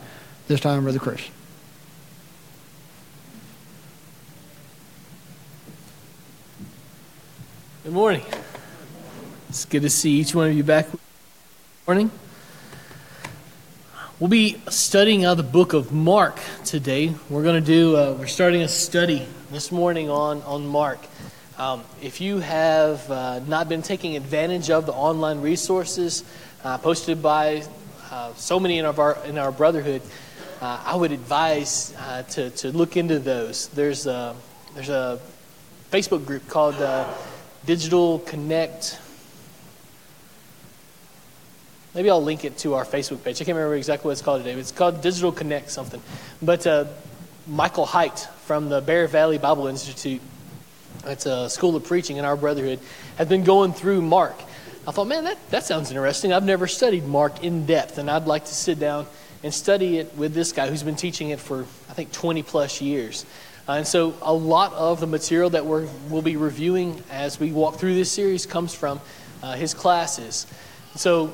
This 0.46 0.60
time, 0.60 0.82
Brother 0.82 0.98
Chris. 0.98 1.26
Good 7.82 7.94
morning. 7.94 8.22
It's 9.48 9.64
good 9.64 9.82
to 9.82 9.90
see 9.90 10.20
each 10.20 10.34
one 10.34 10.48
of 10.48 10.54
you 10.54 10.62
back. 10.62 10.88
Morning. 11.86 12.10
We'll 14.18 14.28
be 14.28 14.60
studying 14.68 15.24
out 15.24 15.38
the 15.38 15.42
book 15.42 15.72
of 15.72 15.92
Mark 15.92 16.38
today. 16.66 17.14
We're 17.30 17.42
going 17.42 17.64
to 17.64 17.66
do. 17.66 17.96
Uh, 17.96 18.16
we're 18.18 18.26
starting 18.26 18.60
a 18.60 18.68
study 18.68 19.26
this 19.50 19.72
morning 19.72 20.10
on 20.10 20.42
on 20.42 20.66
Mark. 20.66 20.98
Um, 21.60 21.84
if 22.00 22.22
you 22.22 22.38
have 22.38 23.10
uh, 23.10 23.40
not 23.40 23.68
been 23.68 23.82
taking 23.82 24.16
advantage 24.16 24.70
of 24.70 24.86
the 24.86 24.94
online 24.94 25.42
resources 25.42 26.24
uh, 26.64 26.78
posted 26.78 27.22
by 27.22 27.64
uh, 28.10 28.32
so 28.32 28.58
many 28.58 28.78
in 28.78 28.86
our 28.86 29.18
in 29.26 29.36
our 29.36 29.52
brotherhood, 29.52 30.00
uh, 30.62 30.82
I 30.86 30.96
would 30.96 31.12
advise 31.12 31.94
uh, 31.98 32.22
to 32.22 32.48
to 32.48 32.72
look 32.72 32.96
into 32.96 33.18
those. 33.18 33.68
There's 33.68 34.06
a 34.06 34.34
there's 34.72 34.88
a 34.88 35.20
Facebook 35.92 36.24
group 36.24 36.48
called 36.48 36.76
uh, 36.76 37.06
Digital 37.66 38.20
Connect. 38.20 38.98
Maybe 41.94 42.08
I'll 42.08 42.24
link 42.24 42.46
it 42.46 42.56
to 42.60 42.72
our 42.72 42.86
Facebook 42.86 43.22
page. 43.22 43.36
I 43.36 43.44
can't 43.44 43.54
remember 43.54 43.74
exactly 43.74 44.08
what 44.08 44.12
it's 44.12 44.22
called 44.22 44.42
today. 44.42 44.58
It's 44.58 44.72
called 44.72 45.02
Digital 45.02 45.30
Connect 45.30 45.70
something. 45.70 46.00
But 46.40 46.66
Michael 47.46 47.84
Height 47.84 48.18
from 48.46 48.70
the 48.70 48.80
Bear 48.80 49.06
Valley 49.08 49.36
Bible 49.36 49.66
Institute, 49.66 50.22
it's 51.06 51.26
a 51.26 51.48
school 51.48 51.76
of 51.76 51.84
preaching 51.84 52.16
in 52.16 52.24
our 52.24 52.36
brotherhood, 52.36 52.80
has 53.16 53.28
been 53.28 53.44
going 53.44 53.72
through 53.72 54.02
Mark. 54.02 54.38
I 54.86 54.92
thought, 54.92 55.06
man, 55.06 55.24
that, 55.24 55.38
that 55.50 55.64
sounds 55.64 55.90
interesting. 55.90 56.32
I've 56.32 56.44
never 56.44 56.66
studied 56.66 57.06
Mark 57.06 57.44
in 57.44 57.66
depth, 57.66 57.98
and 57.98 58.10
I'd 58.10 58.26
like 58.26 58.44
to 58.46 58.54
sit 58.54 58.78
down 58.78 59.06
and 59.42 59.52
study 59.52 59.98
it 59.98 60.14
with 60.16 60.34
this 60.34 60.52
guy 60.52 60.68
who's 60.68 60.82
been 60.82 60.96
teaching 60.96 61.30
it 61.30 61.40
for, 61.40 61.62
I 61.88 61.92
think, 61.92 62.12
20 62.12 62.42
plus 62.42 62.80
years. 62.80 63.24
Uh, 63.68 63.74
and 63.74 63.86
so 63.86 64.14
a 64.22 64.32
lot 64.32 64.72
of 64.72 65.00
the 65.00 65.06
material 65.06 65.50
that 65.50 65.64
we're, 65.64 65.86
we'll 66.08 66.22
be 66.22 66.36
reviewing 66.36 67.02
as 67.10 67.38
we 67.38 67.52
walk 67.52 67.76
through 67.76 67.94
this 67.94 68.10
series 68.10 68.46
comes 68.46 68.74
from 68.74 69.00
uh, 69.42 69.54
his 69.54 69.74
classes. 69.74 70.46
So 70.96 71.32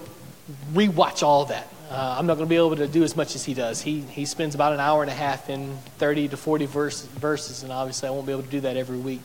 we 0.74 0.88
watch 0.88 1.22
all 1.22 1.42
of 1.42 1.48
that. 1.48 1.68
Uh, 1.90 2.16
I'm 2.18 2.26
not 2.26 2.34
going 2.34 2.46
to 2.46 2.50
be 2.50 2.56
able 2.56 2.76
to 2.76 2.88
do 2.88 3.04
as 3.04 3.16
much 3.16 3.36
as 3.36 3.44
he 3.44 3.54
does. 3.54 3.80
He, 3.80 4.00
he 4.00 4.24
spends 4.24 4.54
about 4.54 4.72
an 4.72 4.80
hour 4.80 5.02
and 5.02 5.10
a 5.10 5.14
half 5.14 5.48
in 5.48 5.76
30 5.98 6.28
to 6.28 6.36
40 6.36 6.66
verse, 6.66 7.04
verses, 7.04 7.62
and 7.62 7.72
obviously 7.72 8.08
I 8.08 8.10
won't 8.10 8.26
be 8.26 8.32
able 8.32 8.42
to 8.42 8.50
do 8.50 8.60
that 8.60 8.76
every 8.76 8.98
week. 8.98 9.20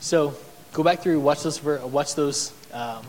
So 0.00 0.34
go 0.72 0.82
back 0.82 1.00
through, 1.00 1.20
watch 1.20 1.42
those, 1.42 1.62
watch 1.62 2.14
those 2.14 2.52
um, 2.72 3.04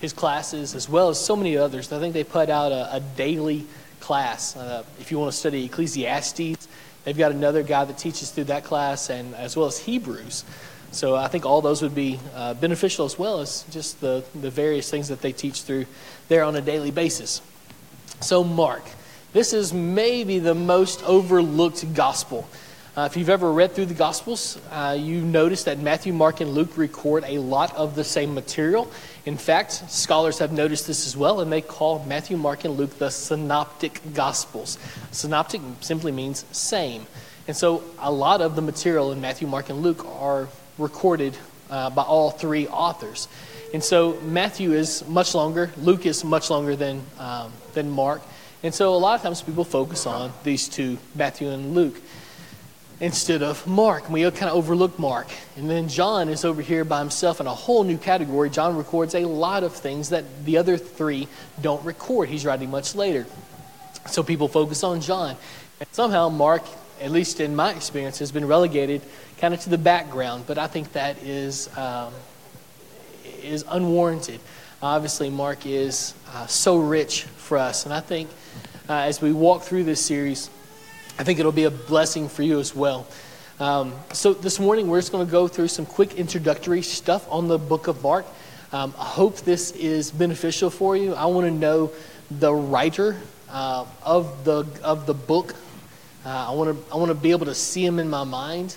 his 0.00 0.12
classes, 0.12 0.74
as 0.74 0.88
well 0.88 1.10
as 1.10 1.20
so 1.20 1.36
many 1.36 1.56
others. 1.56 1.92
I 1.92 2.00
think 2.00 2.14
they 2.14 2.24
put 2.24 2.50
out 2.50 2.72
a, 2.72 2.96
a 2.96 3.00
daily 3.00 3.66
class. 4.00 4.56
Uh, 4.56 4.82
if 4.98 5.10
you 5.10 5.18
want 5.18 5.30
to 5.30 5.38
study 5.38 5.66
Ecclesiastes, 5.66 6.68
they've 7.04 7.18
got 7.18 7.32
another 7.32 7.62
guy 7.62 7.84
that 7.84 7.98
teaches 7.98 8.30
through 8.30 8.44
that 8.44 8.64
class, 8.64 9.10
and 9.10 9.34
as 9.34 9.56
well 9.56 9.66
as 9.66 9.78
Hebrews. 9.78 10.44
So 10.90 11.16
I 11.16 11.28
think 11.28 11.46
all 11.46 11.62
those 11.62 11.82
would 11.82 11.94
be 11.94 12.18
uh, 12.34 12.54
beneficial 12.54 13.06
as 13.06 13.18
well 13.18 13.40
as 13.40 13.64
just 13.70 14.00
the, 14.00 14.24
the 14.34 14.50
various 14.50 14.90
things 14.90 15.08
that 15.08 15.20
they 15.20 15.32
teach 15.32 15.62
through 15.62 15.86
there 16.28 16.44
on 16.44 16.56
a 16.56 16.60
daily 16.60 16.90
basis. 16.90 17.40
So, 18.20 18.44
Mark, 18.44 18.84
this 19.32 19.52
is 19.52 19.72
maybe 19.72 20.38
the 20.38 20.54
most 20.54 21.02
overlooked 21.04 21.94
gospel. 21.94 22.46
Uh, 22.94 23.08
if 23.10 23.16
you've 23.16 23.30
ever 23.30 23.50
read 23.50 23.72
through 23.72 23.86
the 23.86 23.94
Gospels, 23.94 24.60
uh, 24.70 24.94
you 25.00 25.22
notice 25.22 25.64
that 25.64 25.78
Matthew, 25.78 26.12
Mark, 26.12 26.42
and 26.42 26.50
Luke 26.50 26.76
record 26.76 27.24
a 27.26 27.38
lot 27.38 27.74
of 27.74 27.94
the 27.94 28.04
same 28.04 28.34
material. 28.34 28.92
In 29.24 29.38
fact, 29.38 29.90
scholars 29.90 30.38
have 30.40 30.52
noticed 30.52 30.86
this 30.86 31.06
as 31.06 31.16
well, 31.16 31.40
and 31.40 31.50
they 31.50 31.62
call 31.62 32.04
Matthew, 32.04 32.36
Mark, 32.36 32.66
and 32.66 32.76
Luke 32.76 32.98
the 32.98 33.08
synoptic 33.08 34.02
Gospels. 34.12 34.76
Synoptic 35.10 35.62
simply 35.80 36.12
means 36.12 36.44
same. 36.52 37.06
And 37.48 37.56
so 37.56 37.82
a 37.98 38.12
lot 38.12 38.42
of 38.42 38.56
the 38.56 38.62
material 38.62 39.10
in 39.12 39.22
Matthew, 39.22 39.48
Mark, 39.48 39.70
and 39.70 39.80
Luke 39.80 40.04
are 40.20 40.48
recorded 40.76 41.34
uh, 41.70 41.88
by 41.88 42.02
all 42.02 42.30
three 42.30 42.68
authors. 42.68 43.26
And 43.72 43.82
so 43.82 44.20
Matthew 44.20 44.72
is 44.72 45.02
much 45.08 45.34
longer, 45.34 45.70
Luke 45.78 46.04
is 46.04 46.24
much 46.24 46.50
longer 46.50 46.76
than, 46.76 47.00
um, 47.18 47.54
than 47.72 47.88
Mark. 47.90 48.20
And 48.62 48.74
so 48.74 48.94
a 48.94 48.96
lot 48.96 49.14
of 49.14 49.22
times 49.22 49.40
people 49.40 49.64
focus 49.64 50.06
on 50.06 50.30
these 50.44 50.68
two, 50.68 50.98
Matthew 51.14 51.48
and 51.48 51.74
Luke. 51.74 51.98
Instead 53.02 53.42
of 53.42 53.66
Mark. 53.66 54.04
And 54.04 54.14
we 54.14 54.22
kind 54.22 54.44
of 54.44 54.54
overlook 54.54 54.96
Mark. 54.96 55.26
And 55.56 55.68
then 55.68 55.88
John 55.88 56.28
is 56.28 56.44
over 56.44 56.62
here 56.62 56.84
by 56.84 57.00
himself 57.00 57.40
in 57.40 57.48
a 57.48 57.54
whole 57.54 57.82
new 57.82 57.98
category. 57.98 58.48
John 58.48 58.76
records 58.76 59.16
a 59.16 59.26
lot 59.26 59.64
of 59.64 59.74
things 59.74 60.10
that 60.10 60.44
the 60.44 60.56
other 60.56 60.78
three 60.78 61.26
don't 61.60 61.84
record. 61.84 62.28
He's 62.28 62.46
writing 62.46 62.70
much 62.70 62.94
later. 62.94 63.26
So 64.06 64.22
people 64.22 64.46
focus 64.46 64.84
on 64.84 65.00
John. 65.00 65.36
And 65.80 65.88
somehow 65.90 66.28
Mark, 66.28 66.62
at 67.00 67.10
least 67.10 67.40
in 67.40 67.56
my 67.56 67.72
experience, 67.72 68.20
has 68.20 68.30
been 68.30 68.46
relegated 68.46 69.02
kind 69.38 69.52
of 69.52 69.60
to 69.62 69.70
the 69.70 69.78
background. 69.78 70.44
But 70.46 70.56
I 70.56 70.68
think 70.68 70.92
that 70.92 71.20
is, 71.24 71.76
um, 71.76 72.12
is 73.42 73.64
unwarranted. 73.68 74.38
Obviously, 74.80 75.28
Mark 75.28 75.66
is 75.66 76.14
uh, 76.32 76.46
so 76.46 76.78
rich 76.78 77.24
for 77.24 77.58
us. 77.58 77.84
And 77.84 77.92
I 77.92 78.00
think 78.00 78.30
uh, 78.88 78.94
as 78.94 79.20
we 79.20 79.32
walk 79.32 79.62
through 79.62 79.84
this 79.84 80.04
series, 80.04 80.50
I 81.18 81.24
think 81.24 81.38
it'll 81.38 81.52
be 81.52 81.64
a 81.64 81.70
blessing 81.70 82.28
for 82.28 82.42
you 82.42 82.58
as 82.58 82.74
well. 82.74 83.06
Um, 83.60 83.92
so 84.12 84.32
this 84.32 84.58
morning, 84.58 84.88
we're 84.88 84.98
just 84.98 85.12
going 85.12 85.24
to 85.26 85.30
go 85.30 85.46
through 85.46 85.68
some 85.68 85.84
quick 85.84 86.14
introductory 86.14 86.80
stuff 86.80 87.30
on 87.30 87.48
the 87.48 87.58
book 87.58 87.86
of 87.86 88.02
Mark. 88.02 88.24
Um, 88.72 88.94
I 88.98 89.04
hope 89.04 89.36
this 89.40 89.72
is 89.72 90.10
beneficial 90.10 90.70
for 90.70 90.96
you. 90.96 91.14
I 91.14 91.26
want 91.26 91.46
to 91.46 91.50
know 91.50 91.92
the 92.30 92.52
writer 92.52 93.18
uh, 93.50 93.84
of 94.02 94.44
the 94.44 94.64
of 94.82 95.04
the 95.04 95.12
book. 95.12 95.54
Uh, 96.24 96.48
I 96.48 96.54
want 96.54 96.70
to 96.70 96.92
I 96.92 96.96
want 96.96 97.10
to 97.10 97.14
be 97.14 97.30
able 97.32 97.46
to 97.46 97.54
see 97.54 97.84
him 97.84 97.98
in 97.98 98.08
my 98.08 98.24
mind. 98.24 98.74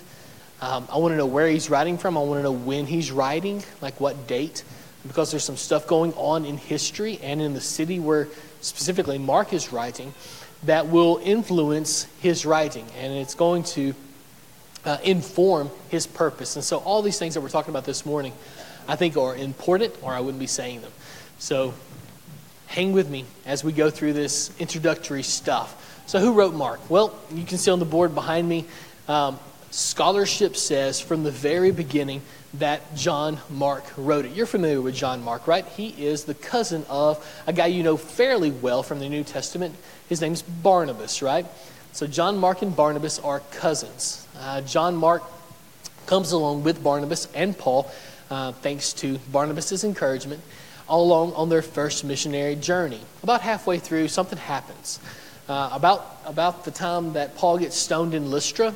Um, 0.60 0.86
I 0.92 0.98
want 0.98 1.12
to 1.12 1.16
know 1.16 1.26
where 1.26 1.48
he's 1.48 1.70
writing 1.70 1.96
from. 1.96 2.18
I 2.18 2.20
want 2.20 2.38
to 2.38 2.42
know 2.42 2.52
when 2.52 2.84
he's 2.84 3.10
writing, 3.10 3.62
like 3.80 3.98
what 3.98 4.26
date, 4.26 4.62
because 5.08 5.30
there's 5.30 5.44
some 5.44 5.56
stuff 5.56 5.86
going 5.86 6.12
on 6.14 6.44
in 6.44 6.58
history 6.58 7.18
and 7.22 7.40
in 7.40 7.54
the 7.54 7.60
city 7.62 7.98
where 7.98 8.28
specifically 8.60 9.18
Mark 9.18 9.54
is 9.54 9.72
writing 9.72 10.12
that 10.64 10.88
will 10.88 11.20
influence 11.22 12.04
his 12.20 12.46
writing, 12.46 12.86
and 12.98 13.12
it's 13.12 13.34
going 13.34 13.62
to 13.62 13.94
uh, 14.84 14.98
inform 15.02 15.70
his 15.90 16.06
purpose. 16.06 16.56
And 16.56 16.64
so, 16.64 16.78
all 16.78 17.02
these 17.02 17.18
things 17.18 17.34
that 17.34 17.40
we're 17.40 17.48
talking 17.48 17.70
about 17.70 17.84
this 17.84 18.06
morning, 18.06 18.32
I 18.88 18.96
think, 18.96 19.16
are 19.16 19.36
important, 19.36 19.94
or 20.02 20.12
I 20.12 20.20
wouldn't 20.20 20.40
be 20.40 20.46
saying 20.46 20.80
them. 20.80 20.92
So, 21.38 21.74
hang 22.68 22.92
with 22.92 23.10
me 23.10 23.24
as 23.44 23.62
we 23.62 23.72
go 23.72 23.90
through 23.90 24.14
this 24.14 24.58
introductory 24.60 25.22
stuff. 25.22 26.02
So, 26.06 26.18
who 26.20 26.32
wrote 26.32 26.54
Mark? 26.54 26.88
Well, 26.88 27.18
you 27.32 27.44
can 27.44 27.58
see 27.58 27.70
on 27.70 27.78
the 27.78 27.84
board 27.84 28.14
behind 28.14 28.48
me. 28.48 28.64
Um, 29.08 29.38
scholarship 29.70 30.56
says 30.56 31.00
from 31.00 31.24
the 31.24 31.30
very 31.30 31.70
beginning 31.70 32.22
that 32.58 32.94
John 32.94 33.38
Mark 33.50 33.84
wrote 33.96 34.24
it. 34.24 34.32
You're 34.32 34.46
familiar 34.46 34.80
with 34.80 34.94
John 34.94 35.22
Mark, 35.22 35.46
right? 35.46 35.64
He 35.64 35.88
is 35.88 36.24
the 36.24 36.34
cousin 36.34 36.84
of 36.88 37.24
a 37.46 37.52
guy 37.52 37.66
you 37.66 37.82
know 37.82 37.96
fairly 37.96 38.50
well 38.50 38.82
from 38.82 38.98
the 38.98 39.08
New 39.08 39.24
Testament. 39.24 39.74
His 40.08 40.20
name's 40.20 40.42
Barnabas, 40.42 41.22
right? 41.22 41.46
So 41.92 42.06
John 42.06 42.38
Mark 42.38 42.62
and 42.62 42.74
Barnabas 42.74 43.18
are 43.18 43.40
cousins. 43.50 44.26
Uh, 44.38 44.60
John 44.62 44.96
Mark 44.96 45.22
comes 46.06 46.32
along 46.32 46.62
with 46.62 46.82
Barnabas 46.82 47.28
and 47.34 47.56
Paul, 47.56 47.90
uh, 48.30 48.52
thanks 48.52 48.92
to 48.94 49.18
Barnabas' 49.32 49.82
encouragement, 49.82 50.40
all 50.88 51.04
along 51.04 51.32
on 51.32 51.48
their 51.48 51.62
first 51.62 52.04
missionary 52.04 52.54
journey. 52.54 53.00
About 53.22 53.40
halfway 53.40 53.78
through, 53.78 54.08
something 54.08 54.38
happens. 54.38 55.00
Uh, 55.48 55.70
about, 55.72 56.20
about 56.24 56.64
the 56.64 56.70
time 56.70 57.12
that 57.12 57.36
Paul 57.36 57.58
gets 57.58 57.76
stoned 57.76 58.14
in 58.14 58.30
Lystra, 58.30 58.74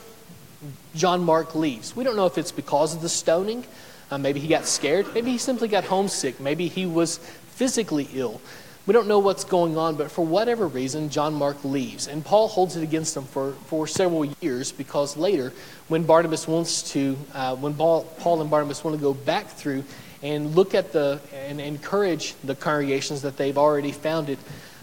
John 0.94 1.24
Mark 1.24 1.54
leaves. 1.54 1.96
We 1.96 2.04
don't 2.04 2.16
know 2.16 2.26
if 2.26 2.38
it's 2.38 2.52
because 2.52 2.94
of 2.94 3.02
the 3.02 3.08
stoning. 3.08 3.64
Uh, 4.10 4.18
maybe 4.18 4.40
he 4.40 4.48
got 4.48 4.66
scared. 4.66 5.06
Maybe 5.14 5.30
he 5.30 5.38
simply 5.38 5.68
got 5.68 5.84
homesick. 5.84 6.40
Maybe 6.40 6.68
he 6.68 6.86
was 6.86 7.18
physically 7.18 8.08
ill. 8.14 8.40
We 8.86 8.92
don't 8.92 9.06
know 9.06 9.18
what's 9.18 9.44
going 9.44 9.76
on, 9.76 9.96
but 9.96 10.10
for 10.10 10.24
whatever 10.24 10.66
reason, 10.66 11.10
John 11.10 11.34
Mark 11.34 11.64
leaves. 11.64 12.08
And 12.08 12.24
Paul 12.24 12.48
holds 12.48 12.76
it 12.76 12.82
against 12.82 13.16
him 13.16 13.24
for, 13.24 13.52
for 13.66 13.86
several 13.86 14.24
years 14.40 14.72
because 14.72 15.16
later, 15.16 15.52
when 15.88 16.04
Barnabas 16.04 16.48
wants 16.48 16.90
to, 16.92 17.16
uh, 17.34 17.54
when 17.56 17.74
Paul, 17.74 18.40
and 18.40 18.50
Barnabas 18.50 18.82
want 18.82 18.96
to 18.96 19.00
go 19.00 19.14
back 19.14 19.48
through 19.48 19.84
and 20.22 20.56
look 20.56 20.74
at 20.74 20.92
the, 20.92 21.20
and 21.32 21.60
encourage 21.60 22.34
the 22.42 22.54
congregations 22.54 23.22
that 23.22 23.36
they've 23.36 23.58
already 23.58 23.92
founded, 23.92 24.38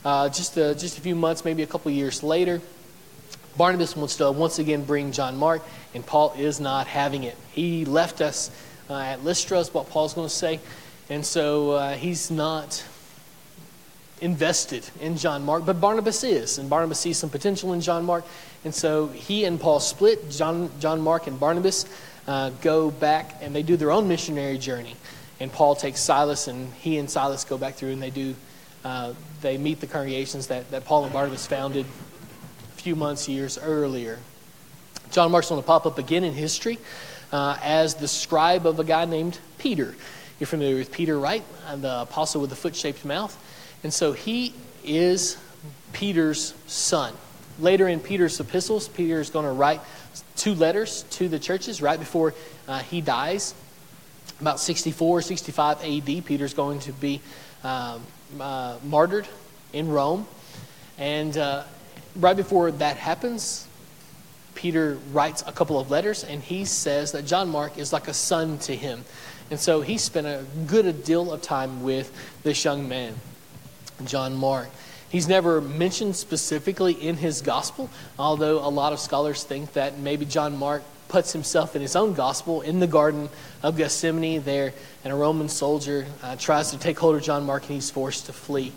uh, 0.05 0.29
just, 0.29 0.55
a, 0.57 0.73
just 0.75 0.97
a 0.99 1.01
few 1.01 1.15
months, 1.15 1.43
maybe 1.43 1.63
a 1.63 1.67
couple 1.67 1.91
years 1.91 2.23
later, 2.23 2.61
Barnabas 3.57 3.95
wants 3.95 4.17
to 4.17 4.31
once 4.31 4.59
again 4.59 4.83
bring 4.83 5.11
John 5.11 5.37
Mark, 5.37 5.63
and 5.93 6.05
Paul 6.05 6.33
is 6.37 6.59
not 6.59 6.87
having 6.87 7.23
it. 7.23 7.35
He 7.51 7.85
left 7.85 8.21
us 8.21 8.51
uh, 8.89 8.99
at 8.99 9.23
Lystra, 9.23 9.59
is 9.59 9.73
what 9.73 9.89
Paul's 9.89 10.13
going 10.13 10.27
to 10.27 10.33
say, 10.33 10.59
and 11.09 11.25
so 11.25 11.71
uh, 11.71 11.95
he's 11.95 12.29
not 12.29 12.83
invested 14.21 14.87
in 14.99 15.17
John 15.17 15.43
Mark, 15.43 15.65
but 15.65 15.79
Barnabas 15.79 16.23
is, 16.23 16.57
and 16.57 16.69
Barnabas 16.69 16.99
sees 16.99 17.17
some 17.17 17.29
potential 17.29 17.73
in 17.73 17.81
John 17.81 18.05
Mark, 18.05 18.25
and 18.63 18.73
so 18.73 19.07
he 19.07 19.45
and 19.45 19.59
Paul 19.59 19.79
split. 19.79 20.29
John, 20.29 20.69
John 20.79 21.01
Mark 21.01 21.27
and 21.27 21.39
Barnabas 21.39 21.85
uh, 22.27 22.49
go 22.61 22.91
back, 22.91 23.37
and 23.41 23.55
they 23.55 23.63
do 23.63 23.77
their 23.77 23.91
own 23.91 24.07
missionary 24.07 24.57
journey. 24.57 24.95
And 25.39 25.51
Paul 25.51 25.75
takes 25.75 25.99
Silas, 25.99 26.47
and 26.47 26.73
he 26.73 26.97
and 26.97 27.09
Silas 27.09 27.43
go 27.43 27.57
back 27.57 27.75
through, 27.75 27.91
and 27.91 28.01
they 28.01 28.09
do. 28.09 28.35
Uh, 28.83 29.13
they 29.41 29.57
meet 29.57 29.79
the 29.79 29.87
congregations 29.87 30.47
that, 30.47 30.69
that 30.71 30.85
Paul 30.85 31.03
and 31.03 31.13
Barnabas 31.13 31.45
founded 31.45 31.85
few 32.87 32.95
months, 32.95 33.27
years 33.27 33.57
earlier. 33.57 34.17
John 35.11 35.29
Mark's 35.29 35.49
going 35.49 35.61
to 35.61 35.67
pop 35.67 35.85
up 35.85 35.97
again 35.97 36.23
in 36.23 36.31
history 36.31 36.77
uh, 37.33 37.57
as 37.61 37.95
the 37.95 38.07
scribe 38.07 38.65
of 38.65 38.79
a 38.79 38.83
guy 38.85 39.03
named 39.03 39.37
Peter. 39.57 39.93
You're 40.39 40.47
familiar 40.47 40.77
with 40.77 40.89
Peter, 40.89 41.19
right? 41.19 41.43
The 41.75 42.03
apostle 42.03 42.39
with 42.39 42.49
the 42.49 42.55
foot 42.55 42.77
shaped 42.77 43.03
mouth. 43.03 43.37
And 43.83 43.93
so 43.93 44.13
he 44.13 44.53
is 44.85 45.35
Peter's 45.91 46.53
son. 46.65 47.13
Later 47.59 47.89
in 47.89 47.99
Peter's 47.99 48.39
epistles, 48.39 48.87
Peter 48.87 49.19
is 49.19 49.29
going 49.29 49.43
to 49.43 49.51
write 49.51 49.81
two 50.37 50.55
letters 50.55 51.03
to 51.09 51.27
the 51.27 51.39
churches 51.39 51.81
right 51.81 51.99
before 51.99 52.35
uh, 52.69 52.79
he 52.79 53.01
dies. 53.01 53.53
About 54.39 54.61
64, 54.61 55.23
65 55.23 55.83
AD, 55.83 56.25
Peter's 56.25 56.53
going 56.53 56.79
to 56.79 56.93
be 56.93 57.19
um, 57.65 58.01
uh, 58.39 58.77
martyred 58.85 59.27
in 59.73 59.89
Rome. 59.89 60.25
And 60.97 61.37
uh, 61.37 61.65
right 62.19 62.35
before 62.35 62.71
that 62.71 62.97
happens, 62.97 63.67
Peter 64.55 64.97
writes 65.11 65.43
a 65.45 65.51
couple 65.51 65.79
of 65.79 65.91
letters 65.91 66.23
and 66.23 66.41
he 66.41 66.65
says 66.65 67.11
that 67.11 67.25
John 67.25 67.49
Mark 67.49 67.77
is 67.77 67.93
like 67.93 68.07
a 68.07 68.13
son 68.13 68.57
to 68.59 68.75
him. 68.75 69.05
And 69.49 69.59
so 69.59 69.81
he 69.81 69.97
spent 69.97 70.27
a 70.27 70.43
good 70.65 71.03
deal 71.03 71.31
of 71.31 71.41
time 71.41 71.83
with 71.83 72.11
this 72.43 72.65
young 72.65 72.89
man, 72.89 73.13
John 74.05 74.35
Mark. 74.35 74.69
He's 75.09 75.27
never 75.27 75.61
mentioned 75.61 76.15
specifically 76.15 76.93
in 76.93 77.15
his 77.15 77.41
gospel, 77.41 77.89
although 78.19 78.59
a 78.59 78.67
lot 78.67 78.91
of 78.91 78.99
scholars 78.99 79.43
think 79.43 79.73
that 79.73 79.99
maybe 79.99 80.25
John 80.25 80.57
Mark 80.57 80.83
puts 81.07 81.31
himself 81.31 81.75
in 81.77 81.81
his 81.81 81.95
own 81.95 82.13
gospel 82.13 82.59
in 82.61 82.81
the 82.81 82.87
Garden 82.87 83.29
of 83.63 83.77
Gethsemane 83.77 84.43
there, 84.43 84.73
and 85.05 85.13
a 85.13 85.15
Roman 85.15 85.47
soldier 85.47 86.05
uh, 86.21 86.35
tries 86.35 86.71
to 86.71 86.77
take 86.77 86.99
hold 86.99 87.15
of 87.15 87.21
John 87.21 87.45
Mark 87.45 87.63
and 87.63 87.71
he's 87.71 87.89
forced 87.89 88.25
to 88.25 88.33
flee. 88.33 88.73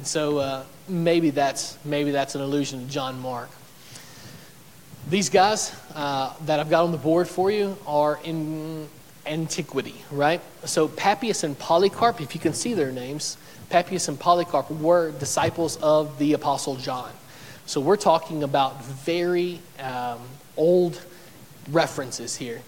And 0.00 0.06
so 0.06 0.38
uh, 0.38 0.64
maybe 0.88 1.28
that's 1.28 1.76
maybe 1.84 2.10
that's 2.10 2.34
an 2.34 2.40
allusion 2.40 2.86
to 2.86 2.90
John 2.90 3.20
Mark. 3.20 3.50
These 5.10 5.28
guys 5.28 5.76
uh, 5.94 6.32
that 6.46 6.58
I've 6.58 6.70
got 6.70 6.84
on 6.84 6.90
the 6.90 6.96
board 6.96 7.28
for 7.28 7.50
you 7.50 7.76
are 7.86 8.18
in 8.24 8.88
antiquity, 9.26 10.02
right? 10.10 10.40
So 10.64 10.88
Papias 10.88 11.44
and 11.44 11.58
Polycarp, 11.58 12.22
if 12.22 12.34
you 12.34 12.40
can 12.40 12.54
see 12.54 12.72
their 12.72 12.90
names, 12.90 13.36
Papias 13.68 14.08
and 14.08 14.18
Polycarp 14.18 14.70
were 14.70 15.10
disciples 15.10 15.76
of 15.82 16.18
the 16.18 16.32
Apostle 16.32 16.76
John. 16.76 17.12
So 17.66 17.78
we're 17.78 17.96
talking 17.96 18.42
about 18.42 18.82
very 18.82 19.60
um, 19.80 20.20
old 20.56 20.98
references 21.70 22.36
here, 22.36 22.62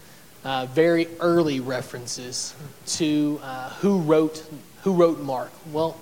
uh, 0.44 0.66
very 0.66 1.08
early 1.18 1.60
references 1.60 2.54
to 2.88 3.40
uh, 3.42 3.70
who 3.80 4.00
wrote 4.00 4.44
who 4.82 4.92
wrote 4.92 5.20
Mark. 5.20 5.50
Well, 5.72 5.96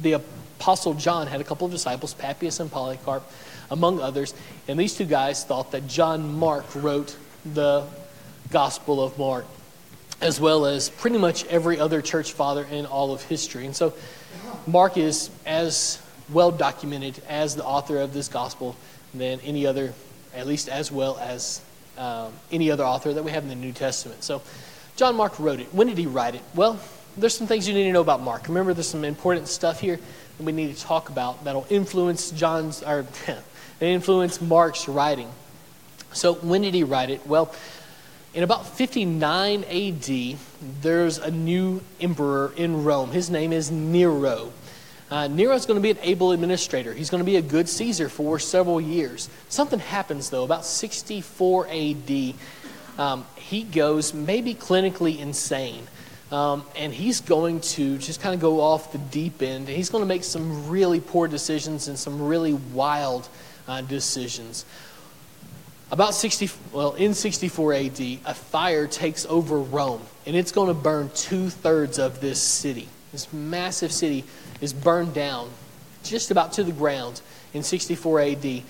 the 0.00 0.20
Apostle 0.62 0.94
John 0.94 1.26
had 1.26 1.40
a 1.40 1.44
couple 1.44 1.66
of 1.66 1.72
disciples, 1.72 2.14
Papias 2.14 2.60
and 2.60 2.70
Polycarp, 2.70 3.28
among 3.72 3.98
others, 3.98 4.32
and 4.68 4.78
these 4.78 4.94
two 4.94 5.04
guys 5.04 5.42
thought 5.42 5.72
that 5.72 5.88
John 5.88 6.38
Mark 6.38 6.64
wrote 6.76 7.16
the 7.44 7.84
Gospel 8.52 9.02
of 9.02 9.18
Mark, 9.18 9.44
as 10.20 10.40
well 10.40 10.64
as 10.64 10.88
pretty 10.88 11.18
much 11.18 11.44
every 11.46 11.80
other 11.80 12.00
church 12.00 12.30
father 12.30 12.64
in 12.70 12.86
all 12.86 13.12
of 13.12 13.22
history. 13.22 13.66
And 13.66 13.74
so 13.74 13.92
Mark 14.68 14.96
is 14.96 15.30
as 15.46 16.00
well 16.32 16.52
documented 16.52 17.20
as 17.28 17.56
the 17.56 17.64
author 17.64 17.98
of 17.98 18.14
this 18.14 18.28
Gospel 18.28 18.76
than 19.12 19.40
any 19.40 19.66
other, 19.66 19.92
at 20.32 20.46
least 20.46 20.68
as 20.68 20.92
well 20.92 21.18
as 21.18 21.60
um, 21.98 22.32
any 22.52 22.70
other 22.70 22.84
author 22.84 23.12
that 23.12 23.24
we 23.24 23.32
have 23.32 23.42
in 23.42 23.48
the 23.48 23.56
New 23.56 23.72
Testament. 23.72 24.22
So 24.22 24.40
John 24.94 25.16
Mark 25.16 25.40
wrote 25.40 25.58
it. 25.58 25.74
When 25.74 25.88
did 25.88 25.98
he 25.98 26.06
write 26.06 26.36
it? 26.36 26.42
Well, 26.54 26.78
there's 27.16 27.36
some 27.36 27.48
things 27.48 27.66
you 27.66 27.74
need 27.74 27.84
to 27.84 27.92
know 27.92 28.00
about 28.00 28.22
Mark. 28.22 28.46
Remember, 28.46 28.72
there's 28.72 28.88
some 28.88 29.04
important 29.04 29.48
stuff 29.48 29.80
here 29.80 29.98
that 30.42 30.46
we 30.46 30.52
need 30.52 30.74
to 30.74 30.82
talk 30.82 31.08
about 31.08 31.44
that'll 31.44 31.66
influence 31.70 32.30
John's 32.30 32.82
or 32.82 33.06
influence 33.80 34.40
Mark's 34.40 34.88
writing. 34.88 35.30
So 36.12 36.34
when 36.34 36.62
did 36.62 36.74
he 36.74 36.84
write 36.84 37.10
it? 37.10 37.26
Well, 37.26 37.54
in 38.34 38.42
about 38.42 38.66
59 38.66 39.64
AD, 39.64 40.38
there's 40.80 41.18
a 41.18 41.30
new 41.30 41.82
emperor 42.00 42.52
in 42.56 42.84
Rome. 42.84 43.10
His 43.10 43.30
name 43.30 43.52
is 43.52 43.70
Nero. 43.70 44.52
Uh, 45.10 45.28
Nero's 45.28 45.66
going 45.66 45.76
to 45.76 45.82
be 45.82 45.90
an 45.90 45.98
able 46.00 46.32
administrator. 46.32 46.94
He's 46.94 47.10
going 47.10 47.20
to 47.20 47.26
be 47.26 47.36
a 47.36 47.42
good 47.42 47.68
Caesar 47.68 48.08
for 48.08 48.38
several 48.38 48.80
years. 48.80 49.28
Something 49.50 49.78
happens, 49.78 50.30
though, 50.30 50.44
about 50.44 50.64
64 50.64 51.68
AD. 51.68 52.34
Um, 52.98 53.26
he 53.36 53.62
goes 53.62 54.14
maybe 54.14 54.54
clinically 54.54 55.18
insane. 55.18 55.86
Um, 56.32 56.64
and 56.76 56.94
he's 56.94 57.20
going 57.20 57.60
to 57.60 57.98
just 57.98 58.22
kind 58.22 58.34
of 58.34 58.40
go 58.40 58.62
off 58.62 58.90
the 58.90 58.98
deep 58.98 59.42
end. 59.42 59.68
He's 59.68 59.90
going 59.90 60.02
to 60.02 60.08
make 60.08 60.24
some 60.24 60.70
really 60.70 60.98
poor 60.98 61.28
decisions 61.28 61.88
and 61.88 61.98
some 61.98 62.22
really 62.22 62.54
wild 62.54 63.28
uh, 63.68 63.82
decisions. 63.82 64.64
About 65.90 66.14
60, 66.14 66.48
well, 66.72 66.94
in 66.94 67.12
64 67.12 67.74
AD, 67.74 68.00
a 68.00 68.32
fire 68.32 68.86
takes 68.86 69.26
over 69.26 69.58
Rome, 69.58 70.00
and 70.24 70.34
it's 70.34 70.52
going 70.52 70.68
to 70.68 70.74
burn 70.74 71.10
two 71.14 71.50
thirds 71.50 71.98
of 71.98 72.22
this 72.22 72.40
city. 72.40 72.88
This 73.12 73.30
massive 73.30 73.92
city 73.92 74.24
is 74.62 74.72
burned 74.72 75.12
down 75.12 75.50
just 76.02 76.30
about 76.30 76.54
to 76.54 76.64
the 76.64 76.72
ground 76.72 77.20
in 77.52 77.62
64 77.62 78.20
AD. 78.20 78.62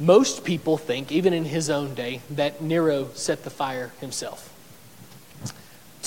Most 0.00 0.44
people 0.44 0.78
think, 0.78 1.12
even 1.12 1.34
in 1.34 1.44
his 1.44 1.68
own 1.68 1.94
day, 1.94 2.22
that 2.30 2.62
Nero 2.62 3.10
set 3.12 3.44
the 3.44 3.50
fire 3.50 3.92
himself. 4.00 4.48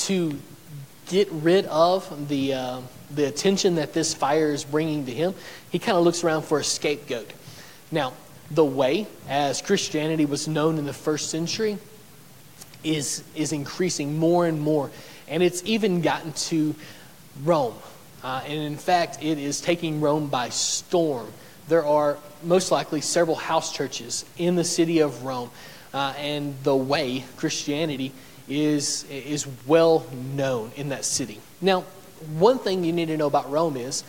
To 0.08 0.40
get 1.08 1.30
rid 1.32 1.66
of 1.66 2.28
the, 2.28 2.54
uh, 2.54 2.82
the 3.12 3.26
attention 3.26 3.76
that 3.76 3.94
this 3.94 4.14
fire 4.14 4.52
is 4.52 4.64
bringing 4.64 5.06
to 5.06 5.12
him, 5.12 5.34
he 5.72 5.80
kind 5.80 5.98
of 5.98 6.04
looks 6.04 6.24
around 6.24 6.44
for 6.44 6.60
a 6.60 6.64
scapegoat. 6.64 7.32
Now, 7.92 8.14
the 8.52 8.66
way, 8.66 9.08
as 9.28 9.62
Christianity 9.62 10.26
was 10.26 10.48
known 10.48 10.78
in 10.78 10.86
the 10.86 10.94
first 10.94 11.30
century, 11.30 11.78
is, 12.84 13.24
is 13.36 13.52
increasing 13.52 14.18
more 14.18 14.46
and 14.46 14.60
more. 14.60 14.92
And 15.28 15.42
it's 15.42 15.64
even 15.66 16.02
gotten 16.02 16.34
to 16.34 16.76
Rome. 17.44 17.76
Uh, 18.24 18.42
and 18.46 18.60
in 18.60 18.78
fact, 18.78 19.24
it 19.24 19.38
is 19.38 19.62
taking 19.62 20.02
Rome 20.02 20.28
by 20.28 20.50
storm. 20.50 21.32
There 21.68 21.86
are 21.86 22.18
most 22.44 22.72
likely 22.72 23.02
several 23.02 23.36
house 23.36 23.74
churches 23.74 24.26
in 24.38 24.56
the 24.56 24.64
city 24.64 25.00
of 25.00 25.24
Rome. 25.24 25.50
Uh, 25.94 26.14
and 26.18 26.56
the 26.64 26.76
way, 26.76 27.24
Christianity, 27.38 28.12
is, 28.48 29.06
is 29.10 29.48
well 29.66 30.06
known 30.34 30.72
in 30.76 30.90
that 30.90 31.06
city. 31.06 31.40
Now, 31.62 31.82
one 32.38 32.60
thing 32.60 32.84
you 32.84 32.94
need 32.94 33.08
to 33.08 33.18
know 33.18 33.28
about 33.28 33.52
Rome 33.52 33.78
is 33.78 34.04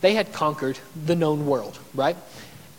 they 0.00 0.14
had 0.14 0.32
conquered 0.32 0.78
the 1.06 1.16
known 1.16 1.46
world, 1.46 1.78
right? 1.94 2.16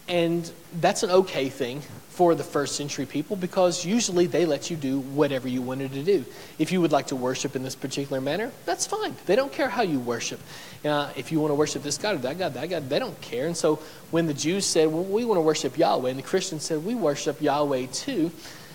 And 0.08 0.50
that's 0.80 1.04
an 1.04 1.12
okay 1.12 1.50
thing 1.50 1.82
for 2.20 2.36
the 2.36 2.44
first 2.44 2.76
century 2.76 3.06
people 3.06 3.38
because 3.38 3.86
usually 3.86 4.26
they 4.26 4.46
let 4.46 4.70
you 4.70 4.76
do 4.76 5.00
whatever 5.00 5.48
you 5.48 5.62
wanted 5.62 5.94
to 5.94 6.04
do. 6.04 6.26
If 6.58 6.72
you 6.72 6.82
would 6.82 6.92
like 6.92 7.08
to 7.08 7.16
worship 7.16 7.56
in 7.56 7.64
this 7.64 7.76
particular 7.76 8.20
manner, 8.20 8.52
that's 8.66 8.86
fine. 8.86 9.16
They 9.26 9.38
don't 9.38 9.54
care 9.54 9.70
how 9.70 9.84
you 9.84 10.00
worship. 10.00 10.42
Uh, 10.84 11.12
if 11.16 11.32
you 11.32 11.40
want 11.40 11.52
to 11.52 11.56
worship 11.56 11.82
this 11.82 11.98
God 11.98 12.16
or 12.16 12.18
that 12.20 12.38
God, 12.38 12.56
that 12.56 12.70
God, 12.70 12.90
they 12.90 13.00
don't 13.00 13.20
care. 13.22 13.46
And 13.46 13.56
so 13.56 13.76
when 14.12 14.28
the 14.28 14.34
Jews 14.34 14.66
said, 14.66 14.90
well, 14.90 15.04
we 15.04 15.24
want 15.24 15.38
to 15.38 15.42
worship 15.42 15.78
Yahweh, 15.78 16.10
and 16.10 16.20
the 16.20 16.24
Christians 16.24 16.64
said, 16.64 16.84
we 16.84 16.94
worship 16.94 17.42
Yahweh 17.42 17.86
too, 17.94 18.32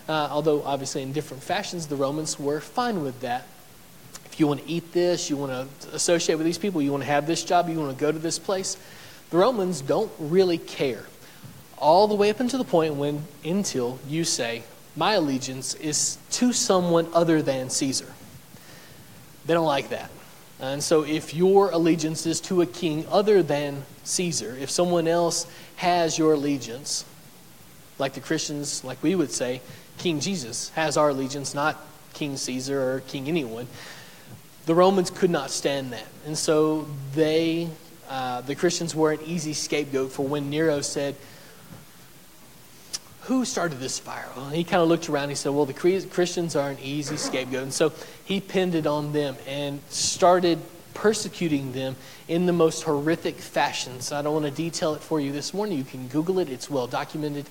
uh, 0.08 0.28
although 0.30 0.62
obviously 0.62 1.02
in 1.02 1.12
different 1.12 1.42
fashions, 1.42 1.86
the 1.86 1.96
Romans 1.96 2.38
were 2.38 2.60
fine 2.60 3.02
with 3.02 3.20
that. 3.20 3.46
If 4.26 4.40
you 4.40 4.46
want 4.46 4.64
to 4.64 4.68
eat 4.70 4.92
this, 4.92 5.30
you 5.30 5.36
want 5.36 5.52
to 5.80 5.94
associate 5.94 6.36
with 6.36 6.44
these 6.44 6.58
people, 6.58 6.82
you 6.82 6.90
want 6.90 7.02
to 7.02 7.08
have 7.08 7.26
this 7.26 7.44
job, 7.44 7.68
you 7.68 7.78
want 7.78 7.96
to 7.96 8.00
go 8.00 8.10
to 8.10 8.18
this 8.18 8.38
place, 8.38 8.76
the 9.30 9.38
Romans 9.38 9.80
don't 9.80 10.10
really 10.18 10.58
care 10.58 11.04
all 11.78 12.08
the 12.08 12.14
way 12.14 12.30
up 12.30 12.40
until 12.40 12.58
the 12.58 12.64
point 12.64 12.94
when, 12.94 13.24
until 13.44 13.98
you 14.08 14.24
say, 14.24 14.62
my 14.96 15.14
allegiance 15.14 15.74
is 15.74 16.18
to 16.30 16.52
someone 16.52 17.08
other 17.12 17.42
than 17.42 17.68
Caesar. 17.70 18.12
They 19.46 19.54
don't 19.54 19.66
like 19.66 19.90
that. 19.90 20.10
And 20.60 20.82
so, 20.82 21.04
if 21.04 21.34
your 21.34 21.70
allegiance 21.70 22.26
is 22.26 22.40
to 22.42 22.62
a 22.62 22.66
king 22.66 23.04
other 23.10 23.42
than 23.42 23.82
Caesar, 24.04 24.56
if 24.58 24.70
someone 24.70 25.08
else 25.08 25.46
has 25.76 26.16
your 26.16 26.32
allegiance, 26.32 27.04
like 27.98 28.14
the 28.14 28.20
Christians, 28.20 28.84
like 28.84 29.02
we 29.02 29.14
would 29.14 29.32
say, 29.32 29.60
King 29.98 30.20
Jesus 30.20 30.70
has 30.70 30.96
our 30.96 31.10
allegiance, 31.10 31.54
not 31.54 31.78
King 32.12 32.36
Caesar 32.36 32.80
or 32.80 33.00
King 33.00 33.28
anyone, 33.28 33.66
the 34.66 34.74
Romans 34.74 35.10
could 35.10 35.30
not 35.30 35.50
stand 35.50 35.92
that. 35.92 36.06
And 36.26 36.36
so, 36.36 36.86
they, 37.14 37.68
uh, 38.08 38.40
the 38.42 38.54
Christians 38.54 38.94
were 38.94 39.12
an 39.12 39.20
easy 39.24 39.52
scapegoat 39.52 40.12
for 40.12 40.26
when 40.26 40.50
Nero 40.50 40.80
said, 40.80 41.16
who 43.24 43.44
started 43.46 43.78
this 43.78 43.98
fire? 43.98 44.28
And 44.36 44.54
he 44.54 44.64
kind 44.64 44.82
of 44.82 44.88
looked 44.88 45.08
around. 45.08 45.24
And 45.24 45.32
he 45.32 45.36
said, 45.36 45.52
Well, 45.52 45.64
the 45.64 45.72
Christians 45.72 46.56
are 46.56 46.70
an 46.70 46.78
easy 46.82 47.16
scapegoat. 47.16 47.62
And 47.62 47.72
so 47.72 47.92
he 48.24 48.40
pinned 48.40 48.74
it 48.74 48.86
on 48.86 49.12
them 49.12 49.36
and 49.46 49.80
started 49.88 50.58
persecuting 50.92 51.72
them 51.72 51.96
in 52.28 52.46
the 52.46 52.52
most 52.52 52.82
horrific 52.82 53.36
fashions. 53.36 54.12
I 54.12 54.22
don't 54.22 54.34
want 54.34 54.46
to 54.46 54.50
detail 54.50 54.94
it 54.94 55.00
for 55.00 55.20
you 55.20 55.32
this 55.32 55.54
morning. 55.54 55.78
You 55.78 55.84
can 55.84 56.06
Google 56.08 56.38
it, 56.38 56.50
it's 56.50 56.68
well 56.68 56.86
documented. 56.86 57.46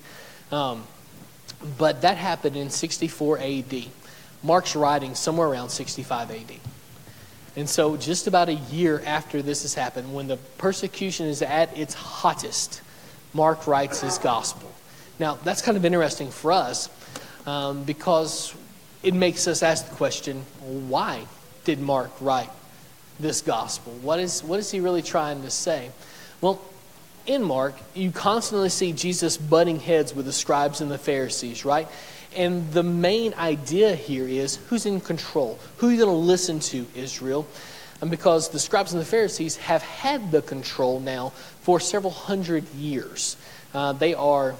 Um, 0.52 0.84
but 1.78 2.02
that 2.02 2.16
happened 2.16 2.56
in 2.56 2.70
64 2.70 3.38
AD. 3.38 3.84
Mark's 4.42 4.76
writing 4.76 5.14
somewhere 5.14 5.48
around 5.48 5.70
65 5.70 6.30
AD. 6.30 6.52
And 7.56 7.68
so, 7.68 7.96
just 7.96 8.26
about 8.26 8.48
a 8.48 8.54
year 8.54 9.02
after 9.06 9.40
this 9.40 9.62
has 9.62 9.74
happened, 9.74 10.12
when 10.12 10.26
the 10.26 10.36
persecution 10.58 11.26
is 11.26 11.40
at 11.40 11.76
its 11.76 11.94
hottest, 11.94 12.82
Mark 13.32 13.66
writes 13.66 14.00
his 14.00 14.18
gospel. 14.18 14.70
Now, 15.18 15.36
that's 15.36 15.62
kind 15.62 15.76
of 15.76 15.84
interesting 15.84 16.30
for 16.30 16.50
us 16.50 16.88
um, 17.46 17.84
because 17.84 18.54
it 19.02 19.14
makes 19.14 19.46
us 19.46 19.62
ask 19.62 19.88
the 19.88 19.94
question 19.94 20.44
why 20.60 21.26
did 21.64 21.78
Mark 21.78 22.10
write 22.20 22.50
this 23.20 23.40
gospel? 23.40 23.92
What 24.02 24.18
is, 24.18 24.42
what 24.42 24.58
is 24.58 24.70
he 24.70 24.80
really 24.80 25.02
trying 25.02 25.42
to 25.42 25.50
say? 25.50 25.90
Well, 26.40 26.60
in 27.26 27.42
Mark, 27.42 27.74
you 27.94 28.10
constantly 28.10 28.68
see 28.68 28.92
Jesus 28.92 29.36
butting 29.36 29.80
heads 29.80 30.14
with 30.14 30.26
the 30.26 30.32
scribes 30.32 30.80
and 30.80 30.90
the 30.90 30.98
Pharisees, 30.98 31.64
right? 31.64 31.88
And 32.36 32.70
the 32.72 32.82
main 32.82 33.34
idea 33.34 33.94
here 33.94 34.26
is 34.26 34.56
who's 34.68 34.86
in 34.86 35.00
control? 35.00 35.58
Who 35.78 35.88
are 35.88 35.92
you 35.92 35.98
going 35.98 36.10
to 36.10 36.14
listen 36.14 36.60
to, 36.60 36.86
Israel? 36.94 37.46
And 38.00 38.10
because 38.10 38.48
the 38.50 38.58
scribes 38.58 38.92
and 38.92 39.00
the 39.00 39.06
Pharisees 39.06 39.56
have 39.56 39.82
had 39.82 40.30
the 40.30 40.42
control 40.42 41.00
now 41.00 41.30
for 41.62 41.80
several 41.80 42.12
hundred 42.12 42.68
years, 42.74 43.36
uh, 43.72 43.92
they 43.92 44.14
are 44.14 44.54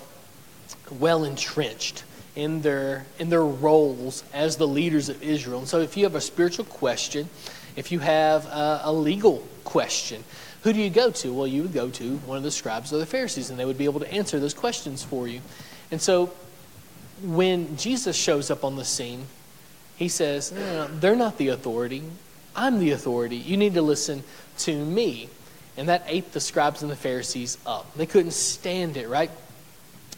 well 0.98 1.24
entrenched 1.24 2.04
in 2.36 2.62
their 2.62 3.06
in 3.18 3.30
their 3.30 3.44
roles 3.44 4.24
as 4.32 4.56
the 4.56 4.66
leaders 4.66 5.08
of 5.08 5.22
Israel. 5.22 5.60
And 5.60 5.68
so, 5.68 5.80
if 5.80 5.96
you 5.96 6.04
have 6.04 6.14
a 6.14 6.20
spiritual 6.20 6.64
question, 6.64 7.28
if 7.76 7.92
you 7.92 7.98
have 7.98 8.46
a, 8.46 8.82
a, 8.84 8.92
legal 8.92 9.46
question, 9.64 10.24
who 10.64 10.72
do 10.72 10.80
you 10.80 10.88
go 10.88 11.10
to? 11.10 11.32
Well, 11.32 11.46
you 11.46 11.62
would 11.62 11.74
go 11.74 11.90
to 11.90 12.16
one 12.18 12.38
of 12.38 12.42
the 12.42 12.50
scribes 12.50 12.90
or 12.90 12.96
the 12.96 13.06
Pharisees, 13.06 13.50
and 13.50 13.58
they 13.58 13.66
would 13.66 13.76
be 13.76 13.84
able 13.84 14.00
to 14.00 14.10
answer 14.10 14.40
those 14.40 14.54
questions 14.54 15.04
for 15.04 15.28
you. 15.28 15.42
And 15.90 16.00
so, 16.00 16.32
when 17.22 17.76
Jesus 17.76 18.16
shows 18.16 18.50
up 18.50 18.64
on 18.64 18.76
the 18.76 18.84
scene, 18.84 19.26
he 19.96 20.08
says, 20.08 20.50
no, 20.52 20.58
no, 20.58 20.86
no, 20.88 20.98
"They're 20.98 21.16
not 21.16 21.36
the 21.36 21.48
authority. 21.48 22.02
I'm 22.56 22.78
the 22.78 22.92
authority. 22.92 23.36
You 23.36 23.58
need 23.58 23.74
to 23.74 23.82
listen 23.82 24.24
to 24.60 24.84
me." 24.84 25.28
And 25.76 25.88
that 25.90 26.02
ate 26.06 26.32
the 26.32 26.40
scribes 26.40 26.82
and 26.82 26.90
the 26.90 26.96
Pharisees 26.96 27.58
up. 27.66 27.94
They 27.94 28.06
couldn't 28.06 28.32
stand 28.32 28.96
it, 28.96 29.08
right? 29.08 29.30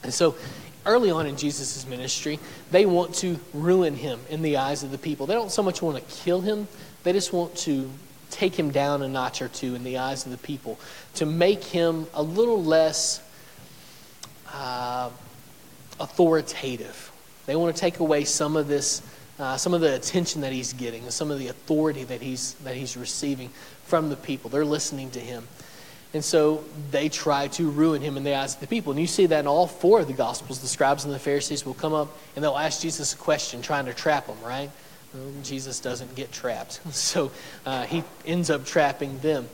And 0.05 0.15
so 0.15 0.37
early 0.85 1.11
on 1.11 1.27
in 1.27 1.37
Jesus' 1.37 1.85
ministry, 1.87 2.39
they 2.71 2.87
want 2.87 3.17
to 3.17 3.41
ruin 3.53 3.97
him 3.97 4.21
in 4.31 4.43
the 4.43 4.59
eyes 4.59 4.85
of 4.85 4.93
the 4.93 4.99
people. 4.99 5.27
They 5.27 5.35
don't 5.35 5.51
so 5.51 5.63
much 5.65 5.83
want 5.83 5.97
to 5.97 6.15
kill 6.23 6.41
him, 6.41 6.69
they 7.03 7.13
just 7.13 7.33
want 7.33 7.57
to 7.57 7.91
take 8.31 8.55
him 8.59 8.71
down 8.71 9.03
a 9.03 9.09
notch 9.09 9.41
or 9.43 9.49
two 9.49 9.75
in 9.75 9.85
the 9.85 9.99
eyes 9.99 10.27
of 10.27 10.33
the 10.33 10.39
people 10.39 10.79
to 11.15 11.27
make 11.27 11.63
him 11.65 12.07
a 12.15 12.23
little 12.23 12.63
less 12.63 13.23
uh, 14.53 15.11
authoritative. 16.01 17.13
They 17.47 17.57
want 17.57 17.75
to 17.75 17.81
take 17.81 18.01
away 18.01 18.25
some 18.25 18.57
of 18.57 18.69
this, 18.69 19.03
uh, 19.39 19.57
some 19.57 19.75
of 19.75 19.81
the 19.81 19.95
attention 19.95 20.41
that 20.41 20.53
he's 20.53 20.73
getting, 20.73 21.05
and 21.05 21.13
some 21.13 21.31
of 21.31 21.39
the 21.39 21.49
authority 21.49 22.05
that 22.05 22.21
he's 22.21 22.55
that 22.65 22.75
he's 22.75 22.97
receiving 22.97 23.51
from 23.85 24.09
the 24.09 24.17
people. 24.17 24.51
They're 24.51 24.65
listening 24.65 25.11
to 25.11 25.21
him. 25.21 25.47
And 26.15 26.25
so 26.25 26.65
they 26.91 27.09
try 27.09 27.49
to 27.49 27.71
ruin 27.71 28.01
him 28.01 28.17
in 28.17 28.25
the 28.25 28.35
eyes 28.35 28.55
of 28.55 28.61
the 28.61 28.67
people. 28.67 28.93
And 28.93 29.01
you 29.01 29.07
see 29.07 29.27
that 29.27 29.41
in 29.41 29.47
all 29.47 29.67
four 29.67 30.01
of 30.01 30.07
the 30.07 30.15
Gospels. 30.15 30.61
The 30.61 30.67
scribes 30.67 31.05
and 31.05 31.13
the 31.13 31.19
Pharisees 31.19 31.67
will 31.67 31.75
come 31.75 31.93
up 31.93 32.09
and 32.35 32.43
they'll 32.45 32.57
ask 32.57 32.81
Jesus 32.81 33.13
a 33.13 33.17
question, 33.17 33.61
trying 33.61 33.85
to 33.85 33.93
trap 33.93 34.27
him, 34.27 34.41
right? 34.43 34.71
Jesus 35.43 35.81
doesn't 35.81 36.15
get 36.15 36.33
trapped. 36.33 36.81
So 36.93 37.31
uh, 37.65 37.85
he 37.85 38.05
ends 38.25 38.51
up 38.51 38.65
trapping 38.65 39.19
them. 39.21 39.49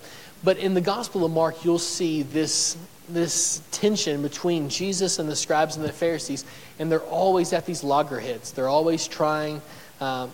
But 0.45 0.59
in 0.59 0.75
the 0.75 0.81
Gospel 0.81 1.25
of 1.25 1.33
Mark, 1.33 1.65
you'll 1.65 1.79
see 1.79 2.23
this, 2.23 2.77
this 3.09 3.63
tension 3.71 4.23
between 4.23 4.69
Jesus 4.69 5.19
and 5.19 5.29
the 5.29 5.37
scribes 5.37 5.77
and 5.77 5.85
the 5.85 5.93
Pharisees. 5.93 6.45
And 6.79 6.91
they're 6.91 7.01
always 7.01 7.53
at 7.53 7.67
these 7.67 7.85
loggerheads. 7.85 8.53
They're 8.53 8.69
always 8.69 9.07
trying, 9.07 9.61
uh, 10.01 10.29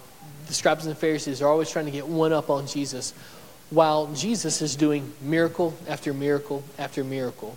the 0.46 0.54
scribes 0.54 0.86
and 0.86 0.94
the 0.94 1.00
Pharisees 1.00 1.42
are 1.42 1.48
always 1.48 1.70
trying 1.70 1.86
to 1.86 1.90
get 1.90 2.06
one 2.06 2.32
up 2.32 2.48
on 2.50 2.66
Jesus 2.66 3.12
while 3.70 4.06
Jesus 4.14 4.62
is 4.62 4.76
doing 4.76 5.12
miracle 5.20 5.74
after 5.86 6.14
miracle 6.14 6.62
after 6.78 7.04
miracle. 7.04 7.56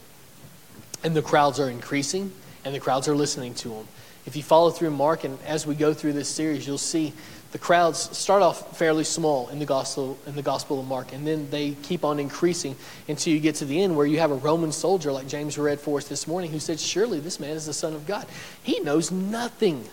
And 1.04 1.16
the 1.16 1.22
crowds 1.22 1.60
are 1.60 1.70
increasing, 1.70 2.32
and 2.66 2.76
the 2.76 2.80
crowds 2.80 3.08
are 3.08 3.16
listening 3.16 3.54
to 3.56 3.74
him. 3.74 3.88
If 4.26 4.36
you 4.36 4.44
follow 4.44 4.70
through 4.70 4.92
Mark, 4.92 5.24
and 5.24 5.40
as 5.48 5.66
we 5.66 5.74
go 5.74 5.94
through 5.94 6.14
this 6.14 6.30
series, 6.30 6.68
you'll 6.68 6.78
see 6.78 7.14
the 7.52 7.60
crowds 7.60 8.18
start 8.18 8.42
off 8.42 8.78
fairly 8.78 9.04
small 9.04 9.50
in 9.50 9.60
the 9.60 9.66
gospel 9.66 10.18
in 10.26 10.36
the 10.36 10.42
gospel 10.42 10.80
of 10.80 10.88
mark 10.88 11.14
and 11.14 11.28
then 11.28 11.50
they 11.50 11.72
keep 11.84 12.06
on 12.06 12.20
increasing 12.20 12.76
until 13.08 13.34
you 13.34 13.40
get 13.40 13.56
to 13.56 13.66
the 13.66 13.82
end 13.82 13.96
where 13.96 14.06
you 14.06 14.20
have 14.20 14.32
a 14.32 14.36
roman 14.36 14.72
soldier 14.72 15.12
like 15.12 15.28
james 15.28 15.58
read 15.58 15.80
for 15.80 15.98
us 15.98 16.08
this 16.08 16.28
morning 16.28 16.52
who 16.52 16.60
said 16.60 16.80
surely 16.80 17.20
this 17.20 17.40
man 17.40 17.52
is 17.52 17.66
the 17.66 17.74
son 17.74 17.94
of 17.94 18.06
god. 18.08 18.26
He 18.64 18.80
knows 18.80 19.12
nothing 19.12 19.88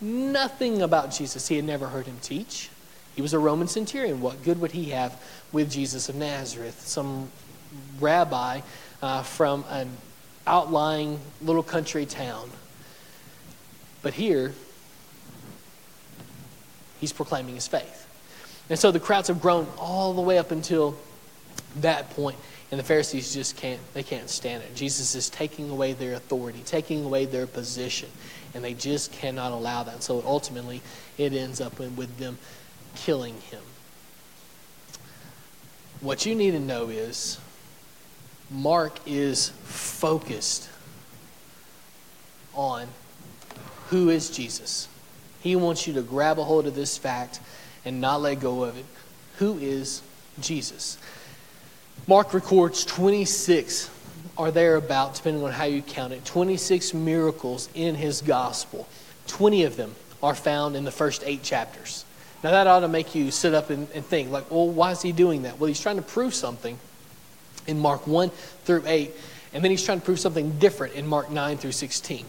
nothing 0.00 0.82
about 0.82 1.10
jesus. 1.10 1.48
He 1.48 1.56
had 1.56 1.64
never 1.64 1.88
heard 1.88 2.06
him 2.06 2.18
teach. 2.22 2.70
He 3.14 3.22
was 3.22 3.34
a 3.34 3.38
roman 3.38 3.66
centurion. 3.68 4.20
What 4.20 4.42
good 4.44 4.60
would 4.60 4.70
he 4.70 4.90
have 4.90 5.20
with 5.52 5.70
jesus 5.70 6.08
of 6.08 6.14
nazareth? 6.14 6.86
Some 6.86 7.30
rabbi 8.00 8.60
uh, 9.02 9.22
from 9.22 9.64
an 9.68 9.90
outlying 10.46 11.20
little 11.42 11.62
country 11.62 12.06
town. 12.06 12.50
But 14.02 14.14
here 14.14 14.54
he's 17.00 17.12
proclaiming 17.12 17.54
his 17.54 17.66
faith. 17.66 18.06
And 18.70 18.78
so 18.78 18.90
the 18.90 19.00
crowds 19.00 19.28
have 19.28 19.40
grown 19.40 19.66
all 19.78 20.12
the 20.12 20.20
way 20.20 20.38
up 20.38 20.50
until 20.50 20.96
that 21.76 22.10
point, 22.10 22.36
and 22.70 22.78
the 22.78 22.84
Pharisees 22.84 23.32
just 23.32 23.56
can't 23.56 23.80
they 23.94 24.02
can't 24.02 24.28
stand 24.28 24.62
it. 24.62 24.74
Jesus 24.74 25.14
is 25.14 25.30
taking 25.30 25.70
away 25.70 25.92
their 25.92 26.14
authority, 26.14 26.62
taking 26.64 27.04
away 27.04 27.24
their 27.24 27.46
position, 27.46 28.08
and 28.54 28.62
they 28.62 28.74
just 28.74 29.12
cannot 29.12 29.52
allow 29.52 29.82
that. 29.82 30.02
So 30.02 30.22
ultimately, 30.26 30.82
it 31.16 31.32
ends 31.32 31.60
up 31.60 31.78
with 31.78 32.18
them 32.18 32.38
killing 32.94 33.34
him. 33.50 33.62
What 36.00 36.26
you 36.26 36.34
need 36.34 36.52
to 36.52 36.60
know 36.60 36.88
is 36.88 37.38
Mark 38.50 38.98
is 39.06 39.48
focused 39.64 40.68
on 42.54 42.88
who 43.88 44.10
is 44.10 44.30
Jesus. 44.30 44.88
He 45.40 45.56
wants 45.56 45.86
you 45.86 45.94
to 45.94 46.02
grab 46.02 46.38
a 46.38 46.44
hold 46.44 46.66
of 46.66 46.74
this 46.74 46.98
fact 46.98 47.40
and 47.84 48.00
not 48.00 48.20
let 48.20 48.40
go 48.40 48.64
of 48.64 48.76
it. 48.76 48.84
Who 49.38 49.58
is 49.58 50.02
Jesus? 50.40 50.98
Mark 52.06 52.34
records 52.34 52.84
26 52.84 53.90
or 54.36 54.50
thereabout, 54.50 55.14
depending 55.14 55.42
on 55.42 55.52
how 55.52 55.64
you 55.64 55.82
count 55.82 56.12
it, 56.12 56.24
26 56.24 56.94
miracles 56.94 57.68
in 57.74 57.94
his 57.94 58.22
gospel. 58.22 58.88
20 59.26 59.64
of 59.64 59.76
them 59.76 59.94
are 60.22 60.34
found 60.34 60.76
in 60.76 60.84
the 60.84 60.90
first 60.90 61.22
eight 61.26 61.42
chapters. 61.42 62.04
Now, 62.42 62.52
that 62.52 62.66
ought 62.66 62.80
to 62.80 62.88
make 62.88 63.14
you 63.14 63.30
sit 63.30 63.52
up 63.52 63.70
and, 63.70 63.88
and 63.94 64.04
think, 64.04 64.30
like, 64.30 64.50
well, 64.50 64.68
why 64.68 64.92
is 64.92 65.02
he 65.02 65.10
doing 65.10 65.42
that? 65.42 65.58
Well, 65.58 65.66
he's 65.66 65.80
trying 65.80 65.96
to 65.96 66.02
prove 66.02 66.34
something 66.34 66.78
in 67.66 67.78
Mark 67.80 68.06
1 68.06 68.30
through 68.64 68.84
8, 68.86 69.10
and 69.52 69.64
then 69.64 69.70
he's 69.70 69.84
trying 69.84 69.98
to 69.98 70.04
prove 70.04 70.20
something 70.20 70.58
different 70.58 70.94
in 70.94 71.06
Mark 71.06 71.30
9 71.30 71.58
through 71.58 71.72
16. 71.72 72.24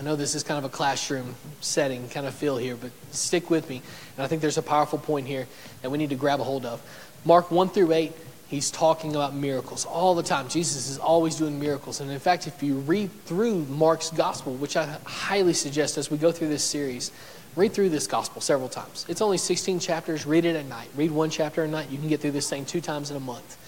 I 0.00 0.02
know 0.02 0.16
this 0.16 0.34
is 0.34 0.42
kind 0.42 0.56
of 0.56 0.64
a 0.64 0.74
classroom 0.74 1.34
setting 1.60 2.08
kind 2.08 2.26
of 2.26 2.32
feel 2.32 2.56
here, 2.56 2.74
but 2.74 2.90
stick 3.10 3.50
with 3.50 3.68
me. 3.68 3.82
And 4.16 4.24
I 4.24 4.28
think 4.28 4.40
there's 4.40 4.56
a 4.56 4.62
powerful 4.62 4.98
point 4.98 5.26
here 5.26 5.46
that 5.82 5.90
we 5.90 5.98
need 5.98 6.08
to 6.08 6.16
grab 6.16 6.40
a 6.40 6.42
hold 6.42 6.64
of. 6.64 6.80
Mark 7.26 7.50
1 7.50 7.68
through 7.68 7.92
8, 7.92 8.10
he's 8.48 8.70
talking 8.70 9.14
about 9.14 9.34
miracles 9.34 9.84
all 9.84 10.14
the 10.14 10.22
time. 10.22 10.48
Jesus 10.48 10.88
is 10.88 10.96
always 10.96 11.36
doing 11.36 11.60
miracles. 11.60 12.00
And 12.00 12.10
in 12.10 12.18
fact, 12.18 12.46
if 12.46 12.62
you 12.62 12.76
read 12.76 13.10
through 13.26 13.66
Mark's 13.66 14.08
gospel, 14.08 14.54
which 14.54 14.74
I 14.74 14.86
highly 15.04 15.52
suggest 15.52 15.98
as 15.98 16.10
we 16.10 16.16
go 16.16 16.32
through 16.32 16.48
this 16.48 16.64
series, 16.64 17.12
read 17.54 17.74
through 17.74 17.90
this 17.90 18.06
gospel 18.06 18.40
several 18.40 18.70
times. 18.70 19.04
It's 19.06 19.20
only 19.20 19.36
16 19.36 19.80
chapters. 19.80 20.24
Read 20.24 20.46
it 20.46 20.56
at 20.56 20.64
night. 20.64 20.88
Read 20.96 21.10
one 21.10 21.28
chapter 21.28 21.62
a 21.62 21.68
night. 21.68 21.90
You 21.90 21.98
can 21.98 22.08
get 22.08 22.22
through 22.22 22.30
this 22.30 22.48
thing 22.48 22.64
two 22.64 22.80
times 22.80 23.10
in 23.10 23.18
a 23.18 23.20
month. 23.20 23.58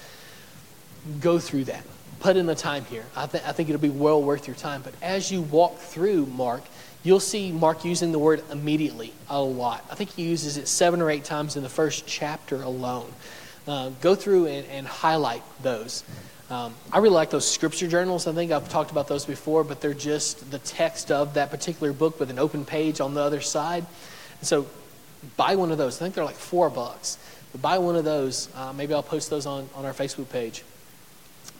Go 1.20 1.38
through 1.38 1.64
that 1.64 1.84
put 2.22 2.36
in 2.36 2.46
the 2.46 2.54
time 2.54 2.84
here. 2.84 3.04
I, 3.16 3.26
th- 3.26 3.42
I 3.44 3.52
think 3.52 3.68
it'll 3.68 3.80
be 3.80 3.90
well 3.90 4.22
worth 4.22 4.46
your 4.46 4.56
time. 4.56 4.82
But 4.82 4.94
as 5.02 5.30
you 5.30 5.42
walk 5.42 5.78
through 5.78 6.26
Mark, 6.26 6.62
you'll 7.02 7.20
see 7.20 7.50
Mark 7.50 7.84
using 7.84 8.12
the 8.12 8.18
word 8.18 8.44
immediately 8.50 9.12
a 9.28 9.42
lot. 9.42 9.84
I 9.90 9.96
think 9.96 10.10
he 10.10 10.22
uses 10.22 10.56
it 10.56 10.68
seven 10.68 11.02
or 11.02 11.10
eight 11.10 11.24
times 11.24 11.56
in 11.56 11.64
the 11.64 11.68
first 11.68 12.06
chapter 12.06 12.62
alone. 12.62 13.12
Uh, 13.66 13.90
go 14.00 14.14
through 14.14 14.46
and, 14.46 14.66
and 14.68 14.86
highlight 14.86 15.42
those. 15.62 16.04
Um, 16.48 16.74
I 16.92 16.98
really 16.98 17.14
like 17.14 17.30
those 17.30 17.48
scripture 17.50 17.88
journals. 17.88 18.26
I 18.26 18.32
think 18.32 18.52
I've 18.52 18.68
talked 18.68 18.92
about 18.92 19.08
those 19.08 19.24
before, 19.24 19.64
but 19.64 19.80
they're 19.80 19.94
just 19.94 20.50
the 20.50 20.58
text 20.60 21.10
of 21.10 21.34
that 21.34 21.50
particular 21.50 21.92
book 21.92 22.20
with 22.20 22.30
an 22.30 22.38
open 22.38 22.64
page 22.64 23.00
on 23.00 23.14
the 23.14 23.20
other 23.20 23.40
side. 23.40 23.84
And 24.38 24.46
so 24.46 24.66
buy 25.36 25.56
one 25.56 25.72
of 25.72 25.78
those. 25.78 25.96
I 25.96 26.00
think 26.00 26.14
they're 26.14 26.24
like 26.24 26.36
four 26.36 26.70
bucks. 26.70 27.18
But 27.50 27.62
buy 27.62 27.78
one 27.78 27.96
of 27.96 28.04
those. 28.04 28.48
Uh, 28.54 28.72
maybe 28.72 28.94
I'll 28.94 29.02
post 29.02 29.28
those 29.28 29.46
on, 29.46 29.68
on 29.74 29.84
our 29.84 29.92
Facebook 29.92 30.28
page 30.30 30.62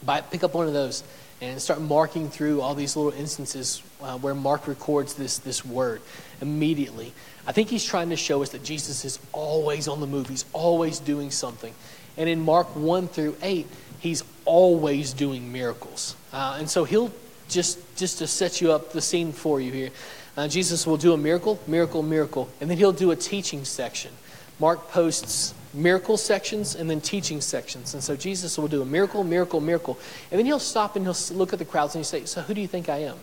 buy, 0.04 0.20
pick 0.20 0.44
up 0.44 0.54
one 0.54 0.66
of 0.66 0.72
those 0.72 1.04
and 1.40 1.60
start 1.60 1.80
marking 1.80 2.30
through 2.30 2.60
all 2.60 2.74
these 2.74 2.94
little 2.96 3.12
instances 3.12 3.82
uh, 4.00 4.16
where 4.18 4.34
Mark 4.34 4.68
records 4.68 5.14
this, 5.14 5.38
this 5.38 5.64
word 5.64 6.00
immediately. 6.40 7.12
I 7.46 7.52
think 7.52 7.68
he's 7.68 7.84
trying 7.84 8.10
to 8.10 8.16
show 8.16 8.42
us 8.42 8.50
that 8.50 8.62
Jesus 8.62 9.04
is 9.04 9.18
always 9.32 9.88
on 9.88 10.00
the 10.00 10.06
move, 10.06 10.28
he's 10.28 10.44
always 10.52 11.00
doing 11.00 11.30
something. 11.30 11.74
And 12.16 12.28
in 12.28 12.40
Mark 12.40 12.76
1 12.76 13.08
through 13.08 13.36
8, 13.42 13.66
he's 13.98 14.22
always 14.44 15.12
doing 15.12 15.50
miracles. 15.50 16.14
Uh, 16.32 16.56
and 16.58 16.70
so 16.70 16.84
he'll 16.84 17.10
just, 17.48 17.78
just 17.96 18.18
to 18.18 18.26
set 18.26 18.60
you 18.60 18.70
up 18.70 18.92
the 18.92 19.00
scene 19.00 19.32
for 19.32 19.60
you 19.60 19.72
here, 19.72 19.90
uh, 20.36 20.46
Jesus 20.46 20.86
will 20.86 20.96
do 20.96 21.12
a 21.12 21.16
miracle, 21.16 21.58
miracle, 21.66 22.02
miracle, 22.02 22.48
and 22.60 22.70
then 22.70 22.78
he'll 22.78 22.92
do 22.92 23.10
a 23.10 23.16
teaching 23.16 23.64
section. 23.64 24.12
Mark 24.60 24.88
posts 24.90 25.54
miracle 25.74 26.16
sections 26.16 26.74
and 26.74 26.88
then 26.88 27.00
teaching 27.00 27.40
sections. 27.40 27.94
And 27.94 28.02
so 28.02 28.16
Jesus 28.16 28.58
will 28.58 28.68
do 28.68 28.82
a 28.82 28.84
miracle, 28.84 29.24
miracle, 29.24 29.60
miracle. 29.60 29.98
And 30.30 30.38
then 30.38 30.46
he'll 30.46 30.58
stop 30.58 30.96
and 30.96 31.04
he'll 31.04 31.36
look 31.36 31.52
at 31.52 31.58
the 31.58 31.64
crowds 31.64 31.94
and 31.94 32.00
he'll 32.00 32.08
say, 32.08 32.24
So 32.24 32.42
who 32.42 32.54
do 32.54 32.60
you 32.60 32.68
think 32.68 32.88
I 32.88 32.98
am? 32.98 33.18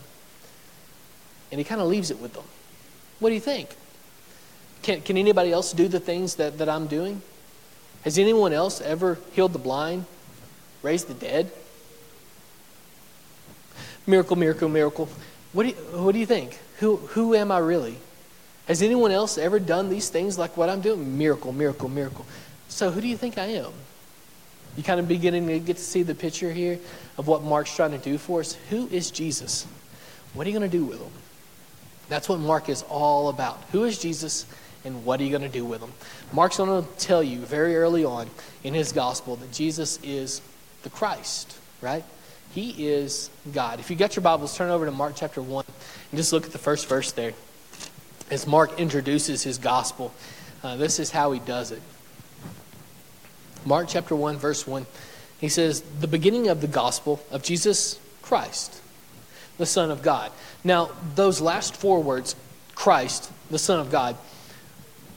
And 1.51 1.59
he 1.59 1.63
kind 1.63 1.81
of 1.81 1.87
leaves 1.87 2.11
it 2.11 2.19
with 2.19 2.33
them. 2.33 2.43
What 3.19 3.29
do 3.29 3.35
you 3.35 3.41
think? 3.41 3.75
Can, 4.81 5.01
can 5.01 5.17
anybody 5.17 5.51
else 5.51 5.73
do 5.73 5.87
the 5.87 5.99
things 5.99 6.35
that, 6.35 6.57
that 6.57 6.69
I'm 6.69 6.87
doing? 6.87 7.21
Has 8.03 8.17
anyone 8.17 8.53
else 8.53 8.79
ever 8.81 9.17
healed 9.33 9.53
the 9.53 9.59
blind, 9.59 10.05
raised 10.81 11.07
the 11.07 11.13
dead? 11.13 11.51
Miracle, 14.07 14.37
miracle, 14.37 14.69
miracle. 14.69 15.09
What 15.51 15.63
do 15.63 15.69
you, 15.69 15.75
what 15.75 16.13
do 16.13 16.19
you 16.19 16.25
think? 16.25 16.57
Who, 16.77 16.97
who 16.97 17.35
am 17.35 17.51
I 17.51 17.57
really? 17.57 17.97
Has 18.69 18.83
anyone 18.83 19.09
else 19.09 19.39
ever 19.39 19.59
done 19.59 19.89
these 19.89 20.09
things 20.09 20.37
like 20.37 20.55
what 20.55 20.69
I'm 20.69 20.79
doing? 20.79 21.17
Miracle, 21.17 21.51
miracle, 21.51 21.89
miracle. 21.89 22.23
So 22.67 22.91
who 22.91 23.01
do 23.01 23.07
you 23.07 23.17
think 23.17 23.39
I 23.39 23.45
am? 23.45 23.71
You 24.77 24.83
kind 24.83 24.99
of 24.99 25.07
beginning 25.07 25.47
to 25.47 25.57
get 25.57 25.77
to 25.77 25.83
see 25.83 26.03
the 26.03 26.13
picture 26.13 26.53
here 26.53 26.77
of 27.17 27.27
what 27.27 27.41
Mark's 27.41 27.75
trying 27.75 27.91
to 27.91 27.97
do 27.97 28.19
for 28.19 28.41
us. 28.41 28.53
Who 28.69 28.87
is 28.89 29.09
Jesus? 29.09 29.65
What 30.35 30.45
are 30.45 30.51
you 30.51 30.57
going 30.57 30.69
to 30.69 30.77
do 30.77 30.85
with 30.85 31.01
him? 31.01 31.11
That's 32.09 32.29
what 32.29 32.39
Mark 32.39 32.69
is 32.69 32.83
all 32.89 33.29
about. 33.29 33.59
Who 33.71 33.85
is 33.85 33.97
Jesus 33.97 34.45
and 34.85 35.03
what 35.03 35.19
are 35.19 35.23
you 35.23 35.31
going 35.31 35.41
to 35.41 35.49
do 35.49 35.65
with 35.65 35.81
him? 35.81 35.91
Mark's 36.31 36.57
going 36.57 36.83
to 36.83 36.89
tell 36.99 37.23
you 37.23 37.39
very 37.39 37.75
early 37.75 38.05
on 38.05 38.29
in 38.63 38.75
his 38.75 38.91
gospel 38.91 39.35
that 39.37 39.51
Jesus 39.51 39.97
is 40.03 40.43
the 40.83 40.91
Christ, 40.91 41.57
right? 41.81 42.03
He 42.53 42.87
is 42.87 43.31
God. 43.51 43.79
If 43.79 43.89
you 43.89 43.95
got 43.95 44.15
your 44.15 44.21
Bibles, 44.21 44.55
turn 44.55 44.69
over 44.69 44.85
to 44.85 44.91
Mark 44.91 45.13
chapter 45.15 45.41
1 45.41 45.65
and 46.11 46.17
just 46.17 46.31
look 46.31 46.45
at 46.45 46.51
the 46.51 46.59
first 46.59 46.87
verse 46.87 47.11
there 47.13 47.33
as 48.29 48.47
Mark 48.47 48.79
introduces 48.79 49.43
his 49.43 49.57
gospel. 49.57 50.13
Uh, 50.63 50.75
this 50.75 50.99
is 50.99 51.11
how 51.11 51.31
he 51.31 51.39
does 51.39 51.71
it. 51.71 51.81
Mark 53.65 53.87
chapter 53.89 54.15
1, 54.15 54.37
verse 54.37 54.65
1, 54.65 54.85
he 55.39 55.49
says, 55.49 55.81
The 55.99 56.07
beginning 56.07 56.47
of 56.47 56.61
the 56.61 56.67
gospel 56.67 57.21
of 57.31 57.43
Jesus 57.43 57.99
Christ, 58.21 58.81
the 59.57 59.65
Son 59.65 59.91
of 59.91 60.01
God. 60.01 60.31
Now, 60.63 60.91
those 61.15 61.41
last 61.41 61.75
four 61.75 62.01
words, 62.01 62.35
Christ, 62.75 63.31
the 63.49 63.59
Son 63.59 63.79
of 63.79 63.91
God, 63.91 64.15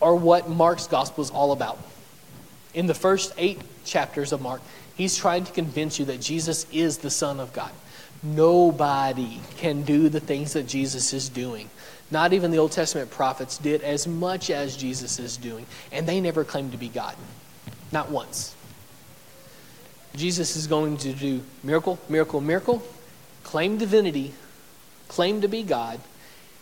are 0.00 0.14
what 0.14 0.48
Mark's 0.48 0.86
gospel 0.86 1.22
is 1.22 1.30
all 1.30 1.52
about. 1.52 1.78
In 2.74 2.86
the 2.86 2.94
first 2.94 3.32
eight 3.38 3.60
chapters 3.84 4.32
of 4.32 4.40
Mark, 4.40 4.60
he's 4.96 5.16
trying 5.16 5.44
to 5.44 5.52
convince 5.52 5.98
you 5.98 6.04
that 6.06 6.20
Jesus 6.20 6.66
is 6.72 6.98
the 6.98 7.10
Son 7.10 7.38
of 7.38 7.52
God. 7.52 7.70
Nobody 8.22 9.40
can 9.56 9.82
do 9.82 10.08
the 10.08 10.20
things 10.20 10.52
that 10.52 10.66
Jesus 10.66 11.12
is 11.12 11.28
doing. 11.28 11.68
Not 12.12 12.34
even 12.34 12.50
the 12.50 12.58
Old 12.58 12.72
Testament 12.72 13.10
prophets 13.10 13.56
did 13.56 13.80
as 13.80 14.06
much 14.06 14.50
as 14.50 14.76
Jesus 14.76 15.18
is 15.18 15.38
doing, 15.38 15.64
and 15.90 16.06
they 16.06 16.20
never 16.20 16.44
claimed 16.44 16.72
to 16.72 16.78
be 16.78 16.90
God. 16.90 17.16
Not 17.90 18.10
once. 18.10 18.54
Jesus 20.14 20.54
is 20.54 20.66
going 20.66 20.98
to 20.98 21.14
do 21.14 21.40
miracle, 21.62 21.98
miracle, 22.10 22.42
miracle, 22.42 22.82
claim 23.44 23.78
divinity, 23.78 24.34
claim 25.08 25.40
to 25.40 25.48
be 25.48 25.62
God, 25.62 25.98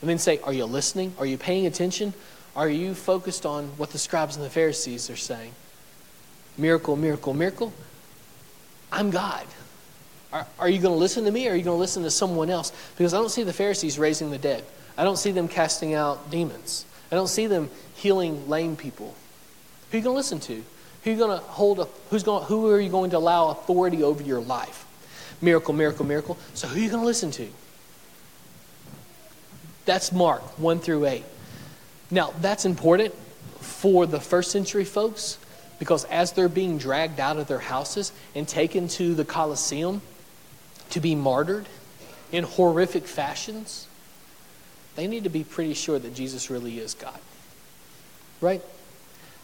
and 0.01 0.09
then 0.09 0.18
say, 0.18 0.38
Are 0.44 0.53
you 0.53 0.66
listening? 0.66 1.14
Are 1.18 1.26
you 1.26 1.36
paying 1.36 1.66
attention? 1.66 2.14
Are 2.55 2.68
you 2.68 2.94
focused 2.94 3.44
on 3.44 3.66
what 3.76 3.90
the 3.90 3.98
scribes 3.98 4.36
and 4.36 4.46
the 4.46 4.51
Pharisees 4.51 5.11
are 5.11 5.16
saying? 5.16 5.53
Miracle, 6.59 6.94
miracle, 6.94 7.34
miracle. 7.34 7.72
I'm 8.92 9.11
God. 9.11 9.46
Are, 10.32 10.46
are 10.61 10.68
you 10.68 10.78
going 10.78 10.94
to 10.94 10.98
listen 10.98 11.24
to 11.24 11.32
me 11.32 11.48
or 11.48 11.53
are 11.53 11.57
you 11.57 11.64
going 11.64 11.76
to 11.76 11.80
listen 11.80 12.05
to 12.05 12.11
someone 12.11 12.51
else? 12.51 12.72
Because 12.96 13.14
I 13.14 13.16
don't 13.16 13.30
see 13.30 13.42
the 13.42 13.53
Pharisees 13.53 13.98
raising 13.98 14.30
the 14.30 14.38
dead. 14.38 14.64
I 15.01 15.03
don't 15.03 15.16
see 15.16 15.30
them 15.32 15.48
casting 15.48 15.94
out 15.94 16.30
demons. 16.30 16.84
I 17.11 17.14
don't 17.14 17.26
see 17.26 17.46
them 17.46 17.70
healing 17.94 18.51
lame 18.51 18.76
people. 18.76 19.14
Who 19.90 19.96
are 19.96 19.98
you 19.98 20.05
going 20.05 20.12
to 20.12 20.18
listen 20.18 20.40
to? 20.40 20.57
Who 20.57 21.11
are 21.11 21.12
you 21.14 21.18
going 21.18 21.38
to 21.38 21.42
hold? 21.46 21.80
A, 21.80 21.88
who's 22.11 22.22
going? 22.22 22.44
Who 22.44 22.68
are 22.68 22.78
you 22.78 22.90
going 22.90 23.09
to 23.12 23.16
allow 23.16 23.48
authority 23.48 24.03
over 24.03 24.22
your 24.22 24.42
life? 24.42 24.84
Miracle, 25.40 25.72
miracle, 25.72 26.05
miracle. 26.05 26.36
So 26.53 26.68
who 26.68 26.78
are 26.78 26.82
you 26.82 26.90
going 26.90 27.01
to 27.01 27.07
listen 27.07 27.30
to? 27.30 27.48
That's 29.86 30.12
Mark 30.12 30.42
one 30.59 30.80
through 30.80 31.07
eight. 31.07 31.24
Now, 32.11 32.34
that's 32.38 32.66
important 32.66 33.14
for 33.61 34.05
the 34.05 34.20
first 34.20 34.51
century 34.51 34.84
folks 34.84 35.38
because 35.78 36.05
as 36.05 36.32
they're 36.32 36.51
being 36.51 36.76
dragged 36.76 37.20
out 37.20 37.38
of 37.38 37.46
their 37.46 37.59
houses 37.59 38.12
and 38.34 38.46
taken 38.46 38.86
to 38.88 39.14
the 39.14 39.24
Colosseum 39.24 40.03
to 40.90 41.01
be 41.01 41.14
martyred 41.14 41.64
in 42.32 42.44
horrific 42.44 43.07
fashions, 43.07 43.86
they 44.97 45.07
need 45.07 45.24
to 45.24 45.30
be 45.30 45.45
pretty 45.45 45.74
sure 45.74 45.99
that 45.99 46.14
Jesus 46.14 46.51
really 46.51 46.78
is 46.78 46.95
God. 46.95 47.18
Right? 48.41 48.62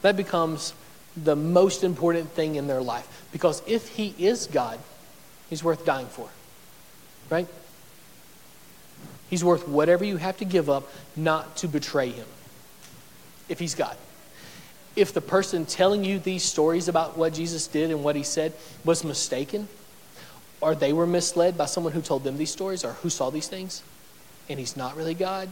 That 0.02 0.16
becomes 0.16 0.74
the 1.16 1.36
most 1.36 1.82
important 1.84 2.30
thing 2.30 2.56
in 2.56 2.66
their 2.66 2.82
life 2.82 3.26
because 3.32 3.62
if 3.66 3.88
He 3.88 4.14
is 4.18 4.46
God, 4.46 4.78
He's 5.48 5.62
worth 5.62 5.84
dying 5.84 6.06
for. 6.06 6.28
Right? 7.30 7.48
He's 9.28 9.42
worth 9.42 9.66
whatever 9.66 10.04
you 10.04 10.18
have 10.18 10.36
to 10.38 10.44
give 10.44 10.70
up 10.70 10.88
not 11.16 11.56
to 11.58 11.68
betray 11.68 12.10
Him. 12.10 12.26
If 13.48 13.58
He's 13.58 13.74
God 13.74 13.96
if 14.96 15.12
the 15.12 15.20
person 15.20 15.66
telling 15.66 16.04
you 16.04 16.18
these 16.18 16.42
stories 16.42 16.88
about 16.88 17.18
what 17.18 17.34
Jesus 17.34 17.66
did 17.66 17.90
and 17.90 18.02
what 18.02 18.16
he 18.16 18.22
said 18.22 18.54
was 18.82 19.04
mistaken, 19.04 19.68
or 20.62 20.74
they 20.74 20.94
were 20.94 21.06
misled 21.06 21.56
by 21.56 21.66
someone 21.66 21.92
who 21.92 22.00
told 22.00 22.24
them 22.24 22.38
these 22.38 22.50
stories 22.50 22.82
or 22.82 22.92
who 22.94 23.10
saw 23.10 23.28
these 23.28 23.46
things, 23.46 23.82
and 24.48 24.58
he's 24.58 24.76
not 24.76 24.96
really 24.96 25.14
God, 25.14 25.48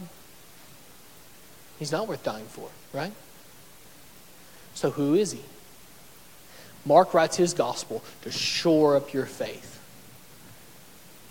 he's 1.79 1.91
not 1.91 2.07
worth 2.07 2.23
dying 2.23 2.45
for, 2.45 2.69
right? 2.93 3.13
So 4.73 4.91
who 4.91 5.13
is 5.13 5.31
he? 5.31 5.41
Mark 6.85 7.13
writes 7.13 7.37
his 7.37 7.53
gospel 7.53 8.03
to 8.21 8.31
shore 8.31 8.95
up 8.95 9.13
your 9.13 9.25
faith. 9.25 9.71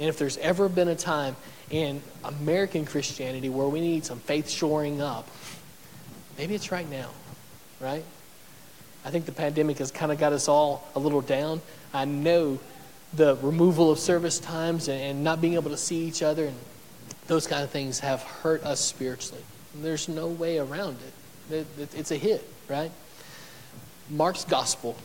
And 0.01 0.09
if 0.09 0.19
there's 0.19 0.39
ever 0.39 0.69
been 0.69 0.89
a 0.89 0.97
time 0.97 1.37
in 1.71 2.03
American 2.25 2.85
Christianity 2.85 3.49
where 3.49 3.69
we 3.69 3.81
need 3.81 4.05
some 4.05 4.19
faith 4.19 4.51
shoring 4.51 5.01
up, 5.01 5.29
maybe 6.37 6.55
it's 6.55 6.73
right 6.73 6.91
now 6.91 7.11
right? 7.85 8.05
I 9.05 9.11
think 9.11 9.27
the 9.27 9.33
pandemic 9.33 9.79
has 9.79 9.91
kind 9.91 10.11
of 10.11 10.19
got 10.19 10.33
us 10.33 10.49
all 10.49 10.89
a 10.95 10.99
little 10.99 11.21
down. 11.21 11.61
I 11.93 12.07
know 12.07 12.59
the 13.13 13.37
removal 13.37 13.91
of 13.91 13.99
service 13.99 14.39
times 14.39 14.89
and, 14.89 15.23
not 15.23 15.41
being 15.41 15.55
able 15.55 15.71
to 15.71 15.77
see 15.77 16.07
each 16.07 16.23
other 16.23 16.47
and 16.47 16.57
those 17.27 17.47
kind 17.47 17.63
of 17.63 17.71
things 17.71 18.01
have 18.01 18.23
hurt 18.23 18.63
us 18.65 18.81
spiritually. 18.81 19.43
There's 19.75 20.09
no 20.09 20.27
way 20.27 20.59
around 20.59 20.99
it. 21.51 21.67
It's 21.95 22.11
a 22.11 22.17
hit, 22.17 22.49
right? 22.69 22.91
Mark's 24.11 24.45
gospel 24.45 24.97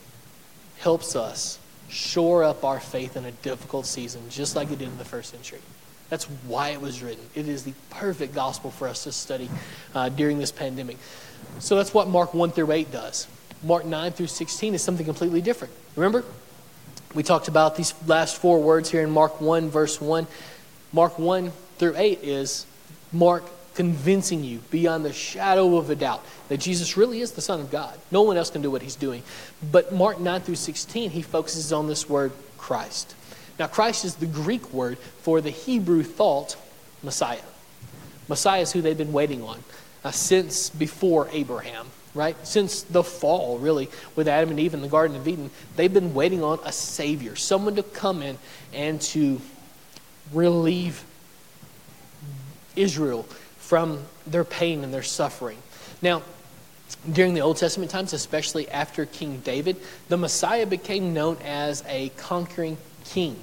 helps 0.79 1.15
us 1.15 1.59
shore 1.89 2.43
up 2.43 2.63
our 2.63 2.79
faith 2.79 3.17
in 3.17 3.25
a 3.25 3.31
difficult 3.31 3.85
season, 3.85 4.21
just 4.29 4.55
like 4.55 4.71
it 4.71 4.79
did 4.79 4.87
in 4.87 4.97
the 4.97 5.05
first 5.05 5.31
century. 5.31 5.59
That's 6.09 6.25
why 6.25 6.69
it 6.69 6.81
was 6.81 7.03
written. 7.03 7.23
It 7.35 7.47
is 7.47 7.63
the 7.63 7.73
perfect 7.89 8.33
gospel 8.33 8.71
for 8.71 8.87
us 8.87 9.03
to 9.03 9.11
study 9.11 9.49
uh, 9.93 10.09
during 10.09 10.39
this 10.39 10.51
pandemic. 10.51 10.97
So 11.59 11.75
that's 11.75 11.93
what 11.93 12.07
Mark 12.07 12.33
1 12.33 12.51
through 12.51 12.71
8 12.71 12.91
does. 12.91 13.27
Mark 13.63 13.85
9 13.85 14.11
through 14.11 14.27
16 14.27 14.73
is 14.73 14.81
something 14.81 15.05
completely 15.05 15.41
different. 15.41 15.73
Remember? 15.95 16.23
We 17.13 17.23
talked 17.23 17.47
about 17.47 17.75
these 17.75 17.93
last 18.07 18.37
four 18.37 18.61
words 18.61 18.89
here 18.89 19.01
in 19.01 19.09
Mark 19.09 19.41
1, 19.41 19.69
verse 19.69 19.99
1. 19.99 20.27
Mark 20.93 21.19
1 21.19 21.51
through 21.79 21.95
8 21.95 22.19
is 22.21 22.65
Mark 23.11 23.43
convincing 23.73 24.43
you 24.43 24.59
beyond 24.69 25.05
the 25.05 25.13
shadow 25.13 25.77
of 25.77 25.89
a 25.89 25.95
doubt 25.95 26.23
that 26.49 26.57
Jesus 26.57 26.97
really 26.97 27.21
is 27.21 27.31
the 27.31 27.41
Son 27.41 27.61
of 27.61 27.71
God. 27.71 27.97
No 28.11 28.23
one 28.23 28.35
else 28.35 28.49
can 28.49 28.61
do 28.61 28.69
what 28.69 28.81
he's 28.81 28.95
doing. 28.95 29.23
But 29.71 29.93
Mark 29.93 30.19
9 30.19 30.41
through 30.41 30.55
16, 30.55 31.11
he 31.11 31.21
focuses 31.21 31.71
on 31.71 31.87
this 31.87 32.09
word 32.09 32.33
Christ. 32.57 33.15
Now, 33.57 33.67
Christ 33.67 34.03
is 34.03 34.15
the 34.15 34.25
Greek 34.25 34.73
word 34.73 34.97
for 35.21 35.39
the 35.39 35.49
Hebrew 35.49 36.03
thought 36.03 36.57
Messiah. 37.01 37.39
Messiah 38.27 38.61
is 38.61 38.71
who 38.73 38.81
they've 38.81 38.97
been 38.97 39.13
waiting 39.13 39.43
on 39.43 39.63
uh, 40.03 40.11
since 40.11 40.69
before 40.69 41.29
Abraham, 41.31 41.87
right? 42.13 42.35
Since 42.45 42.83
the 42.83 43.03
fall, 43.03 43.57
really, 43.59 43.89
with 44.15 44.27
Adam 44.27 44.49
and 44.49 44.59
Eve 44.59 44.73
in 44.73 44.81
the 44.81 44.87
Garden 44.87 45.15
of 45.15 45.27
Eden, 45.27 45.51
they've 45.75 45.93
been 45.93 46.13
waiting 46.13 46.43
on 46.43 46.59
a 46.65 46.71
Savior, 46.71 47.35
someone 47.35 47.75
to 47.75 47.83
come 47.83 48.21
in 48.21 48.37
and 48.73 49.01
to 49.01 49.41
relieve 50.33 51.03
Israel 52.75 53.23
from 53.57 54.03
their 54.25 54.43
pain 54.43 54.83
and 54.83 54.93
their 54.93 55.03
suffering. 55.03 55.57
Now, 56.01 56.23
during 57.11 57.33
the 57.33 57.41
Old 57.41 57.57
Testament 57.57 57.91
times, 57.91 58.13
especially 58.13 58.69
after 58.69 59.05
King 59.05 59.39
David, 59.39 59.77
the 60.07 60.17
Messiah 60.17 60.65
became 60.65 61.13
known 61.13 61.37
as 61.43 61.83
a 61.87 62.09
conquering 62.17 62.77
king. 63.05 63.37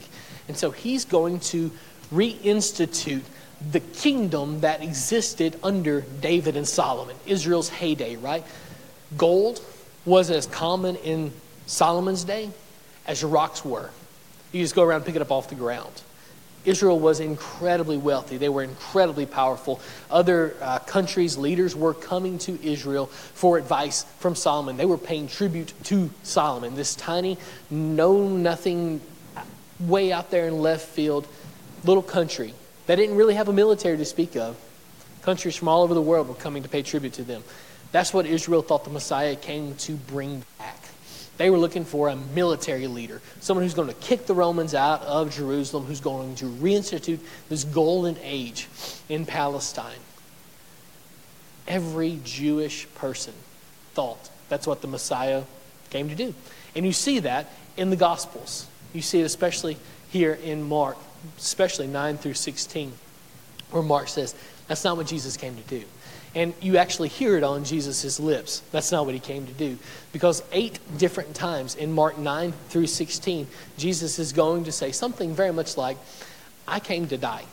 And 0.49 0.57
so 0.57 0.71
he's 0.71 1.05
going 1.05 1.41
to 1.41 1.71
reinstitute 2.13 3.23
the 3.71 3.81
kingdom 3.81 4.61
that 4.61 4.83
existed 4.83 5.59
under 5.63 6.03
David 6.21 6.57
and 6.57 6.69
Solomon, 6.69 7.17
Israel's 7.27 7.69
heyday, 7.69 8.17
right? 8.17 8.45
Gold 9.17 9.61
was 10.05 10.31
as 10.31 10.47
common 10.47 10.97
in 10.97 11.33
Solomon's 11.67 12.25
day 12.25 12.51
as 13.07 13.25
rocks 13.25 13.65
were. 13.65 13.91
You 14.53 14.63
just 14.63 14.75
go 14.75 14.83
around 14.83 15.05
pick 15.05 15.17
it 15.17 15.23
up 15.23 15.31
off 15.31 15.49
the 15.49 15.55
ground. 15.55 16.03
Israel 16.67 17.01
was 17.01 17.21
incredibly 17.21 17.97
wealthy. 17.97 18.37
They 18.37 18.51
were 18.51 18.63
incredibly 18.63 19.25
powerful. 19.25 19.81
Other 20.11 20.55
uh, 20.61 20.81
countries' 20.81 21.39
leaders 21.39 21.75
were 21.75 21.95
coming 21.95 22.39
to 22.41 22.63
Israel 22.63 23.07
for 23.07 23.57
advice 23.57 24.03
from 24.19 24.35
Solomon. 24.35 24.77
They 24.77 24.85
were 24.85 24.99
paying 24.99 25.29
tribute 25.29 25.73
to 25.85 26.11
Solomon, 26.23 26.75
this 26.75 26.95
tiny, 26.95 27.39
know 27.71 28.29
nothing, 28.29 29.01
way 29.81 30.13
out 30.13 30.31
there 30.31 30.49
in 30.49 30.61
left 30.61 30.89
field 30.89 31.27
little 31.85 32.03
country 32.03 32.53
they 32.87 32.95
didn't 32.95 33.17
really 33.17 33.35
have 33.35 33.49
a 33.49 33.53
military 33.53 33.97
to 33.97 34.05
speak 34.05 34.37
of. 34.37 34.57
Countries 35.23 35.57
from 35.57 35.69
all 35.69 35.83
over 35.83 35.95
the 35.95 36.03
world 36.03 36.29
were 36.29 36.35
coming 36.35 36.63
to 36.63 36.69
pay 36.69 36.83
tribute 36.83 37.15
to 37.15 37.25
them. 37.25 37.43
That's 37.93 38.15
what 38.15 38.27
Israel 38.27 38.63
thought 38.63 38.85
the 38.85 38.91
Messiah 38.91 39.35
came 39.35 39.75
to 39.77 39.93
bring 39.95 40.45
back. 40.59 40.86
They 41.37 41.51
were 41.51 41.59
looking 41.59 41.85
for 41.85 42.09
a 42.09 42.17
military 42.17 42.87
leader, 42.87 43.21
someone 43.41 43.65
who's 43.65 43.75
going 43.75 43.89
to 43.89 43.95
kick 43.95 44.27
the 44.27 44.35
Romans 44.35 44.75
out 44.75 45.03
of 45.03 45.35
Jerusalem, 45.35 45.85
who's 45.85 46.01
going 46.01 46.35
to 46.37 46.47
reinstitute 46.47 47.21
this 47.49 47.65
golden 47.65 48.17
age 48.23 48.69
in 49.09 49.27
Palestine. 49.27 49.99
Every 51.69 52.21
Jewish 52.25 52.87
person 52.95 53.35
thought 53.93 54.31
that's 54.49 54.67
what 54.67 54.81
the 54.81 54.89
Messiah 54.89 55.43
came 55.91 56.09
to 56.09 56.15
do. 56.15 56.35
And 56.75 56.87
you 56.87 56.93
see 56.93 57.19
that 57.21 57.51
in 57.77 57.91
the 57.91 57.97
Gospels. 57.97 58.67
You 58.93 59.03
see 59.03 59.21
it 59.21 59.25
especially 59.25 59.77
here 60.11 60.33
in 60.33 60.63
Mark 60.63 60.97
especially 61.39 61.87
9 61.87 62.19
through 62.19 62.35
16, 62.35 62.93
where 63.71 63.83
Mark 63.83 64.09
says, 64.09 64.35
That's 64.69 64.85
not 64.85 64.97
what 64.97 65.07
Jesus 65.07 65.37
came 65.37 65.57
to 65.57 65.63
do. 65.63 65.85
And 66.37 66.55
you 66.61 66.77
actually 66.77 67.09
hear 67.09 67.37
it 67.37 67.43
on 67.43 67.65
Jesus' 67.65 68.21
lips. 68.21 68.63
That's 68.71 68.93
not 68.93 69.07
what 69.07 69.15
he 69.15 69.21
came 69.21 69.47
to 69.47 69.53
do. 69.53 69.77
Because 70.13 70.45
eight 70.53 70.79
different 70.97 71.35
times 71.35 71.75
in 71.75 71.93
Mark 71.93 72.19
9 72.19 72.53
through 72.69 72.87
16, 72.87 73.49
Jesus 73.77 74.21
is 74.21 74.33
going 74.33 74.65
to 74.65 74.73
say 74.73 74.93
something 74.93 75.35
very 75.35 75.53
much 75.53 75.77
like, 75.77 75.97
I 76.69 76.79
came 76.79 77.09
to 77.09 77.17
die. 77.17 77.45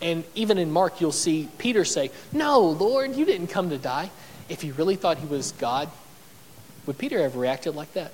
And 0.00 0.24
even 0.34 0.56
in 0.56 0.70
Mark, 0.70 1.00
you'll 1.00 1.12
see 1.12 1.48
Peter 1.58 1.84
say, 1.84 2.10
No, 2.32 2.60
Lord, 2.60 3.14
you 3.14 3.24
didn't 3.24 3.48
come 3.48 3.68
to 3.70 3.78
die. 3.78 4.10
If 4.48 4.62
he 4.62 4.70
really 4.70 4.96
thought 4.96 5.18
he 5.18 5.26
was 5.26 5.52
God, 5.52 5.90
would 6.86 6.96
Peter 6.98 7.20
have 7.20 7.36
reacted 7.36 7.74
like 7.74 7.92
that? 7.92 8.12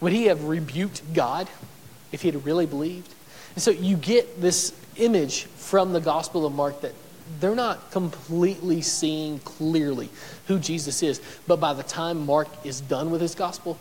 Would 0.00 0.12
he 0.12 0.26
have 0.26 0.44
rebuked 0.44 1.14
God? 1.14 1.48
if 2.12 2.22
he 2.22 2.30
had 2.30 2.44
really 2.44 2.66
believed. 2.66 3.12
And 3.54 3.62
so 3.62 3.70
you 3.70 3.96
get 3.96 4.40
this 4.40 4.74
image 4.96 5.44
from 5.44 5.92
the 5.92 6.00
Gospel 6.00 6.46
of 6.46 6.54
Mark 6.54 6.80
that 6.82 6.92
they're 7.40 7.54
not 7.54 7.90
completely 7.90 8.82
seeing 8.82 9.38
clearly 9.40 10.08
who 10.46 10.58
Jesus 10.58 11.02
is. 11.02 11.20
But 11.46 11.60
by 11.60 11.74
the 11.74 11.82
time 11.82 12.26
Mark 12.26 12.48
is 12.64 12.80
done 12.80 13.10
with 13.10 13.20
his 13.20 13.34
gospel, 13.34 13.78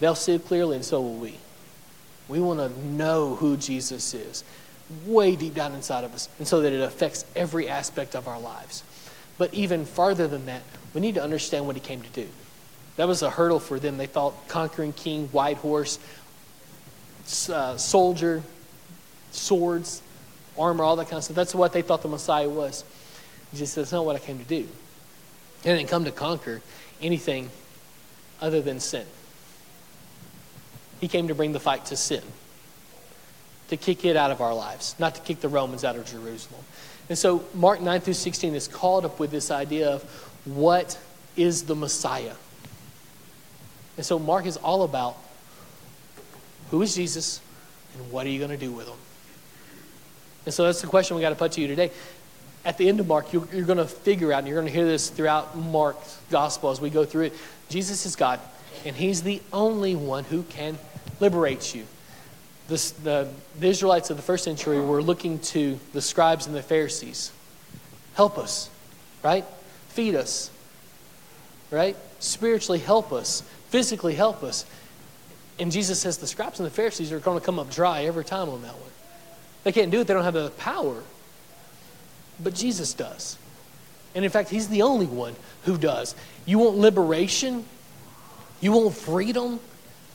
they'll 0.00 0.14
see 0.14 0.34
it 0.34 0.46
clearly, 0.46 0.76
and 0.76 0.84
so 0.84 1.00
will 1.00 1.16
we. 1.16 1.36
We 2.28 2.40
want 2.40 2.60
to 2.60 2.86
know 2.86 3.34
who 3.34 3.56
Jesus 3.56 4.14
is 4.14 4.44
way 5.06 5.36
deep 5.36 5.54
down 5.54 5.74
inside 5.74 6.04
of 6.04 6.14
us, 6.14 6.28
and 6.38 6.48
so 6.48 6.62
that 6.62 6.72
it 6.72 6.80
affects 6.80 7.24
every 7.36 7.68
aspect 7.68 8.14
of 8.14 8.26
our 8.26 8.40
lives. 8.40 8.82
But 9.36 9.52
even 9.54 9.84
farther 9.84 10.26
than 10.26 10.46
that, 10.46 10.62
we 10.94 11.00
need 11.00 11.14
to 11.14 11.22
understand 11.22 11.66
what 11.66 11.76
he 11.76 11.80
came 11.80 12.02
to 12.02 12.10
do. 12.10 12.26
That 12.96 13.06
was 13.06 13.22
a 13.22 13.30
hurdle 13.30 13.60
for 13.60 13.78
them. 13.78 13.96
They 13.96 14.06
thought 14.06 14.48
conquering 14.48 14.92
king, 14.92 15.28
white 15.28 15.58
horse, 15.58 15.98
uh, 17.52 17.76
soldier, 17.76 18.42
swords, 19.30 20.02
armor, 20.58 20.84
all 20.84 20.96
that 20.96 21.06
kind 21.06 21.18
of 21.18 21.24
stuff. 21.24 21.36
That's 21.36 21.54
what 21.54 21.72
they 21.72 21.82
thought 21.82 22.02
the 22.02 22.08
Messiah 22.08 22.48
was. 22.48 22.84
Jesus 23.52 23.72
said, 23.72 23.82
That's 23.82 23.92
not 23.92 24.04
what 24.04 24.16
I 24.16 24.18
came 24.18 24.38
to 24.38 24.44
do. 24.44 24.68
He 25.62 25.68
didn't 25.68 25.88
come 25.88 26.04
to 26.04 26.12
conquer 26.12 26.62
anything 27.00 27.50
other 28.40 28.60
than 28.60 28.80
sin. 28.80 29.06
He 31.00 31.08
came 31.08 31.28
to 31.28 31.34
bring 31.34 31.52
the 31.52 31.60
fight 31.60 31.86
to 31.86 31.96
sin, 31.96 32.22
to 33.68 33.76
kick 33.76 34.04
it 34.04 34.16
out 34.16 34.30
of 34.30 34.40
our 34.40 34.54
lives, 34.54 34.94
not 34.98 35.14
to 35.14 35.20
kick 35.20 35.40
the 35.40 35.48
Romans 35.48 35.84
out 35.84 35.96
of 35.96 36.06
Jerusalem. 36.06 36.62
And 37.08 37.16
so 37.16 37.44
Mark 37.54 37.80
9 37.80 38.00
through 38.00 38.14
16 38.14 38.54
is 38.54 38.68
called 38.68 39.04
up 39.04 39.18
with 39.18 39.30
this 39.30 39.50
idea 39.50 39.90
of 39.90 40.02
what 40.44 40.98
is 41.36 41.64
the 41.64 41.74
Messiah. 41.74 42.34
And 43.96 44.04
so 44.04 44.18
Mark 44.18 44.46
is 44.46 44.56
all 44.56 44.82
about 44.82 45.16
who 46.70 46.82
is 46.82 46.94
Jesus 46.94 47.40
and 47.94 48.12
what 48.12 48.26
are 48.26 48.30
you 48.30 48.38
going 48.38 48.50
to 48.50 48.56
do 48.56 48.70
with 48.70 48.86
him? 48.86 48.96
And 50.48 50.54
so 50.54 50.64
that's 50.64 50.80
the 50.80 50.86
question 50.86 51.14
we 51.14 51.20
got 51.20 51.28
to 51.28 51.34
put 51.34 51.52
to 51.52 51.60
you 51.60 51.66
today. 51.66 51.90
at 52.64 52.78
the 52.78 52.88
end 52.88 53.00
of 53.00 53.06
Mark, 53.06 53.34
you're, 53.34 53.46
you're 53.52 53.66
going 53.66 53.76
to 53.76 53.84
figure 53.84 54.32
out, 54.32 54.38
and 54.38 54.48
you're 54.48 54.56
going 54.56 54.66
to 54.66 54.72
hear 54.72 54.86
this 54.86 55.10
throughout 55.10 55.54
Mark's 55.54 56.18
gospel 56.30 56.70
as 56.70 56.80
we 56.80 56.88
go 56.88 57.04
through 57.04 57.24
it. 57.24 57.34
Jesus 57.68 58.06
is 58.06 58.16
God, 58.16 58.40
and 58.86 58.96
He's 58.96 59.22
the 59.22 59.42
only 59.52 59.94
one 59.94 60.24
who 60.24 60.44
can 60.44 60.78
liberate 61.20 61.74
you. 61.74 61.84
The, 62.68 62.94
the 63.02 63.28
Israelites 63.60 64.08
of 64.08 64.16
the 64.16 64.22
first 64.22 64.42
century 64.42 64.80
were 64.80 65.02
looking 65.02 65.38
to 65.40 65.78
the 65.92 66.00
scribes 66.00 66.46
and 66.46 66.56
the 66.56 66.62
Pharisees. 66.62 67.30
Help 68.14 68.38
us, 68.38 68.70
right? 69.22 69.44
Feed 69.90 70.14
us, 70.14 70.50
right? 71.70 71.94
Spiritually 72.20 72.78
help 72.78 73.12
us, 73.12 73.42
physically 73.68 74.14
help 74.14 74.42
us. 74.42 74.64
And 75.58 75.70
Jesus 75.70 76.00
says 76.00 76.16
the 76.16 76.26
scribes 76.26 76.58
and 76.58 76.66
the 76.66 76.70
Pharisees 76.70 77.12
are 77.12 77.20
going 77.20 77.38
to 77.38 77.44
come 77.44 77.58
up 77.58 77.70
dry 77.70 78.04
every 78.04 78.24
time 78.24 78.48
on 78.48 78.62
that 78.62 78.72
one. 78.72 78.87
They 79.64 79.72
can't 79.72 79.90
do 79.90 80.00
it, 80.00 80.06
they 80.06 80.14
don't 80.14 80.24
have 80.24 80.34
the 80.34 80.50
power. 80.50 81.02
But 82.40 82.54
Jesus 82.54 82.94
does. 82.94 83.36
And 84.14 84.24
in 84.24 84.30
fact, 84.30 84.48
He's 84.50 84.68
the 84.68 84.82
only 84.82 85.06
one 85.06 85.36
who 85.64 85.76
does. 85.76 86.14
You 86.46 86.58
want 86.58 86.76
liberation? 86.76 87.64
You 88.60 88.72
want 88.72 88.94
freedom? 88.94 89.60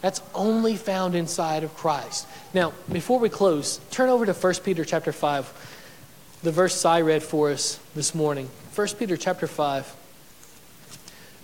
That's 0.01 0.21
only 0.35 0.75
found 0.75 1.15
inside 1.15 1.63
of 1.63 1.73
Christ. 1.75 2.27
Now, 2.53 2.73
before 2.91 3.19
we 3.19 3.29
close, 3.29 3.79
turn 3.89 4.09
over 4.09 4.25
to 4.25 4.33
1 4.33 4.53
Peter 4.55 4.83
chapter 4.83 5.13
5, 5.13 6.39
the 6.43 6.51
verse 6.51 6.83
I 6.83 7.01
read 7.01 7.23
for 7.23 7.51
us 7.51 7.79
this 7.95 8.13
morning. 8.13 8.49
1 8.75 8.87
Peter 8.99 9.15
chapter 9.15 9.47
5, 9.47 9.95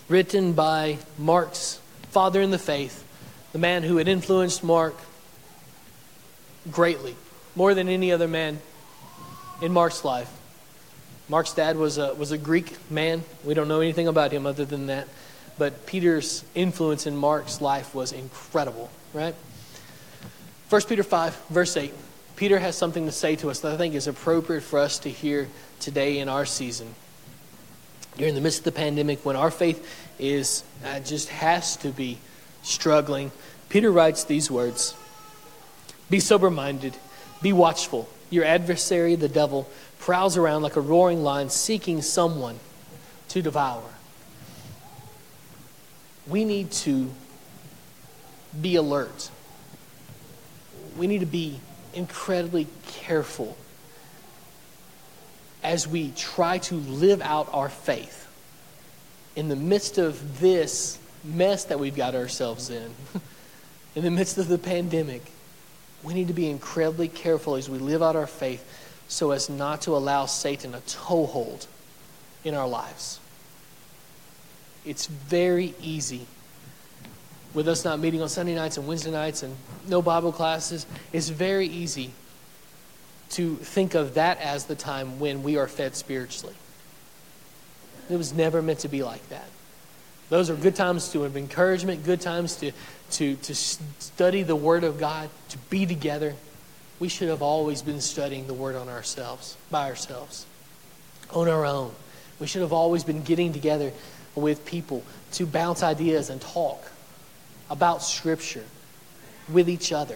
written 0.10 0.52
by 0.52 0.98
Mark's 1.18 1.80
father 2.10 2.42
in 2.42 2.52
the 2.52 2.60
faith, 2.60 3.06
the 3.54 3.60
man 3.60 3.84
who 3.84 3.96
had 3.96 4.10
influenced 4.10 4.62
Mark 4.62 4.96
greatly, 6.70 7.16
more 7.56 7.74
than 7.74 7.90
any 7.90 8.12
other 8.12 8.28
man 8.28 8.60
in 9.62 9.72
Mark's 9.72 10.06
life. 10.06 10.30
Mark's 11.28 11.54
dad 11.54 11.78
was 11.78 11.98
a, 11.98 12.14
was 12.16 12.32
a 12.32 12.38
Greek 12.38 12.76
man. 12.92 13.24
We 13.44 13.54
don't 13.54 13.68
know 13.68 13.82
anything 13.82 14.08
about 14.08 14.32
him 14.32 14.46
other 14.46 14.66
than 14.66 14.88
that. 14.88 15.08
But 15.58 15.86
Peter's 15.86 16.44
influence 16.56 17.06
in 17.06 17.16
Mark's 17.16 17.62
life 17.62 17.94
was 17.94 18.12
incredible, 18.12 18.90
right? 19.14 19.36
1 20.70 20.82
Peter 20.84 21.04
5, 21.04 21.36
verse 21.50 21.76
8. 21.76 21.94
Peter 22.36 22.58
has 22.58 22.78
something 22.78 23.06
to 23.06 23.12
say 23.12 23.36
to 23.36 23.50
us 23.50 23.60
that 23.60 23.74
I 23.74 23.78
think 23.78 23.96
is 23.96 24.08
appropriate 24.08 24.62
for 24.62 24.80
us 24.80 25.00
to 25.00 25.10
hear 25.10 25.48
today 25.80 26.20
in 26.20 26.30
our 26.30 26.46
season. 26.46 26.96
You're 28.18 28.30
in 28.30 28.36
the 28.36 28.42
midst 28.42 28.60
of 28.60 28.66
the 28.66 28.72
pandemic, 28.72 29.26
when 29.26 29.36
our 29.36 29.52
faith 29.52 29.86
is 30.20 30.64
uh, 30.86 31.00
just 31.00 31.30
has 31.30 31.78
to 31.78 31.90
be 31.90 32.18
struggling, 32.64 33.32
Peter 33.70 33.92
writes 33.92 34.24
these 34.24 34.50
words 34.50 34.96
Be 36.10 36.20
sober 36.20 36.50
minded, 36.50 36.96
be 37.42 37.54
watchful. 37.54 38.10
Your 38.30 38.46
adversary, 38.46 39.16
the 39.16 39.30
devil, 39.30 39.70
prowls 40.00 40.38
around 40.38 40.62
like 40.62 40.76
a 40.76 40.82
roaring 40.82 41.24
lion 41.24 41.50
seeking 41.50 42.02
someone 42.02 42.60
to 43.30 43.42
devour. 43.42 43.84
We 46.28 46.46
need 46.46 46.72
to 46.72 47.12
be 48.60 48.76
alert. 48.76 49.30
We 50.98 51.08
need 51.08 51.20
to 51.20 51.26
be 51.26 51.60
incredibly 51.94 52.68
careful 52.88 53.58
as 55.64 55.88
we 55.88 56.12
try 56.12 56.58
to 56.60 56.76
live 56.76 57.22
out 57.22 57.50
our 57.52 57.70
faith 57.70 58.28
in 59.36 59.50
the 59.50 59.56
midst 59.56 59.98
of 59.98 60.40
this 60.40 60.98
mess 61.24 61.66
that 61.66 61.80
we've 61.80 61.96
got 61.96 62.16
ourselves 62.16 62.70
in, 62.70 62.94
in 63.96 64.04
the 64.04 64.12
midst 64.12 64.38
of 64.38 64.48
the 64.48 64.58
pandemic. 64.58 65.32
We 66.04 66.14
need 66.14 66.28
to 66.28 66.34
be 66.34 66.50
incredibly 66.50 67.08
careful 67.08 67.56
as 67.56 67.70
we 67.70 67.78
live 67.78 68.02
out 68.02 68.16
our 68.16 68.28
faith 68.28 68.66
so 69.08 69.32
as 69.32 69.50
not 69.50 69.82
to 69.82 69.96
allow 69.96 70.26
Satan 70.26 70.74
a 70.76 70.82
toehold 70.82 71.68
in 72.44 72.54
our 72.54 72.68
lives. 72.68 73.20
It's 74.86 75.08
very 75.08 75.74
easy 75.82 76.26
with 77.54 77.68
us 77.68 77.84
not 77.84 78.00
meeting 78.00 78.22
on 78.22 78.30
Sunday 78.30 78.56
nights 78.56 78.78
and 78.78 78.88
Wednesday 78.88 79.12
nights 79.12 79.44
and 79.44 79.56
no 79.88 80.02
Bible 80.02 80.32
classes. 80.32 80.86
It's 81.12 81.30
very 81.30 81.68
easy 81.68 82.12
to 83.32 83.56
think 83.58 83.96
of 83.96 84.14
that 84.14 84.40
as 84.40 84.66
the 84.66 84.76
time 84.76 85.20
when 85.20 85.44
we 85.44 85.58
are 85.58 85.68
fed 85.68 85.96
spiritually. 85.96 86.56
It 88.10 88.18
was 88.18 88.34
never 88.34 88.62
meant 88.62 88.80
to 88.80 88.88
be 88.88 89.04
like 89.04 89.28
that. 89.30 89.48
Those 90.30 90.52
are 90.52 90.56
good 90.56 90.76
times 90.76 91.12
to 91.14 91.24
have 91.24 91.36
encouragement, 91.36 92.06
good 92.06 92.22
times 92.22 92.56
to, 92.58 92.72
to, 93.12 93.36
to 93.36 93.56
study 93.56 94.44
the 94.44 94.56
Word 94.56 94.84
of 94.84 95.00
God, 95.00 95.30
to 95.50 95.58
be 95.70 95.88
together. 95.88 96.36
We 97.00 97.10
should 97.10 97.30
have 97.30 97.42
always 97.42 97.82
been 97.82 98.00
studying 98.00 98.46
the 98.46 98.54
Word 98.54 98.76
on 98.76 98.90
ourselves, 98.90 99.58
by 99.72 99.90
ourselves, 99.90 100.46
on 101.32 101.50
our 101.50 101.66
own. 101.66 101.92
We 102.40 102.46
should 102.46 102.62
have 102.62 102.74
always 102.74 103.04
been 103.04 103.24
getting 103.24 103.54
together 103.54 103.92
with 104.36 104.66
people 104.66 105.04
to 105.34 105.48
bounce 105.48 105.82
ideas 105.82 106.30
and 106.30 106.40
talk 106.40 106.92
about 107.70 108.04
Scripture 108.04 108.66
with 109.52 109.68
each 109.68 109.92
other. 109.92 110.16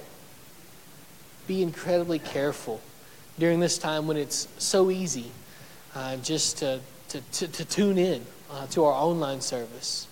Be 1.48 1.64
incredibly 1.64 2.20
careful 2.20 2.82
during 3.40 3.60
this 3.60 3.80
time 3.80 4.06
when 4.08 4.18
it's 4.18 4.48
so 4.60 4.92
easy 4.92 5.32
uh, 5.96 6.18
just 6.18 6.60
to, 6.60 6.80
to, 7.10 7.22
to, 7.22 7.48
to 7.48 7.66
tune 7.66 7.98
in 7.98 8.24
uh, 8.54 8.68
to 8.68 8.86
our 8.86 8.94
online 8.94 9.42
service 9.42 10.08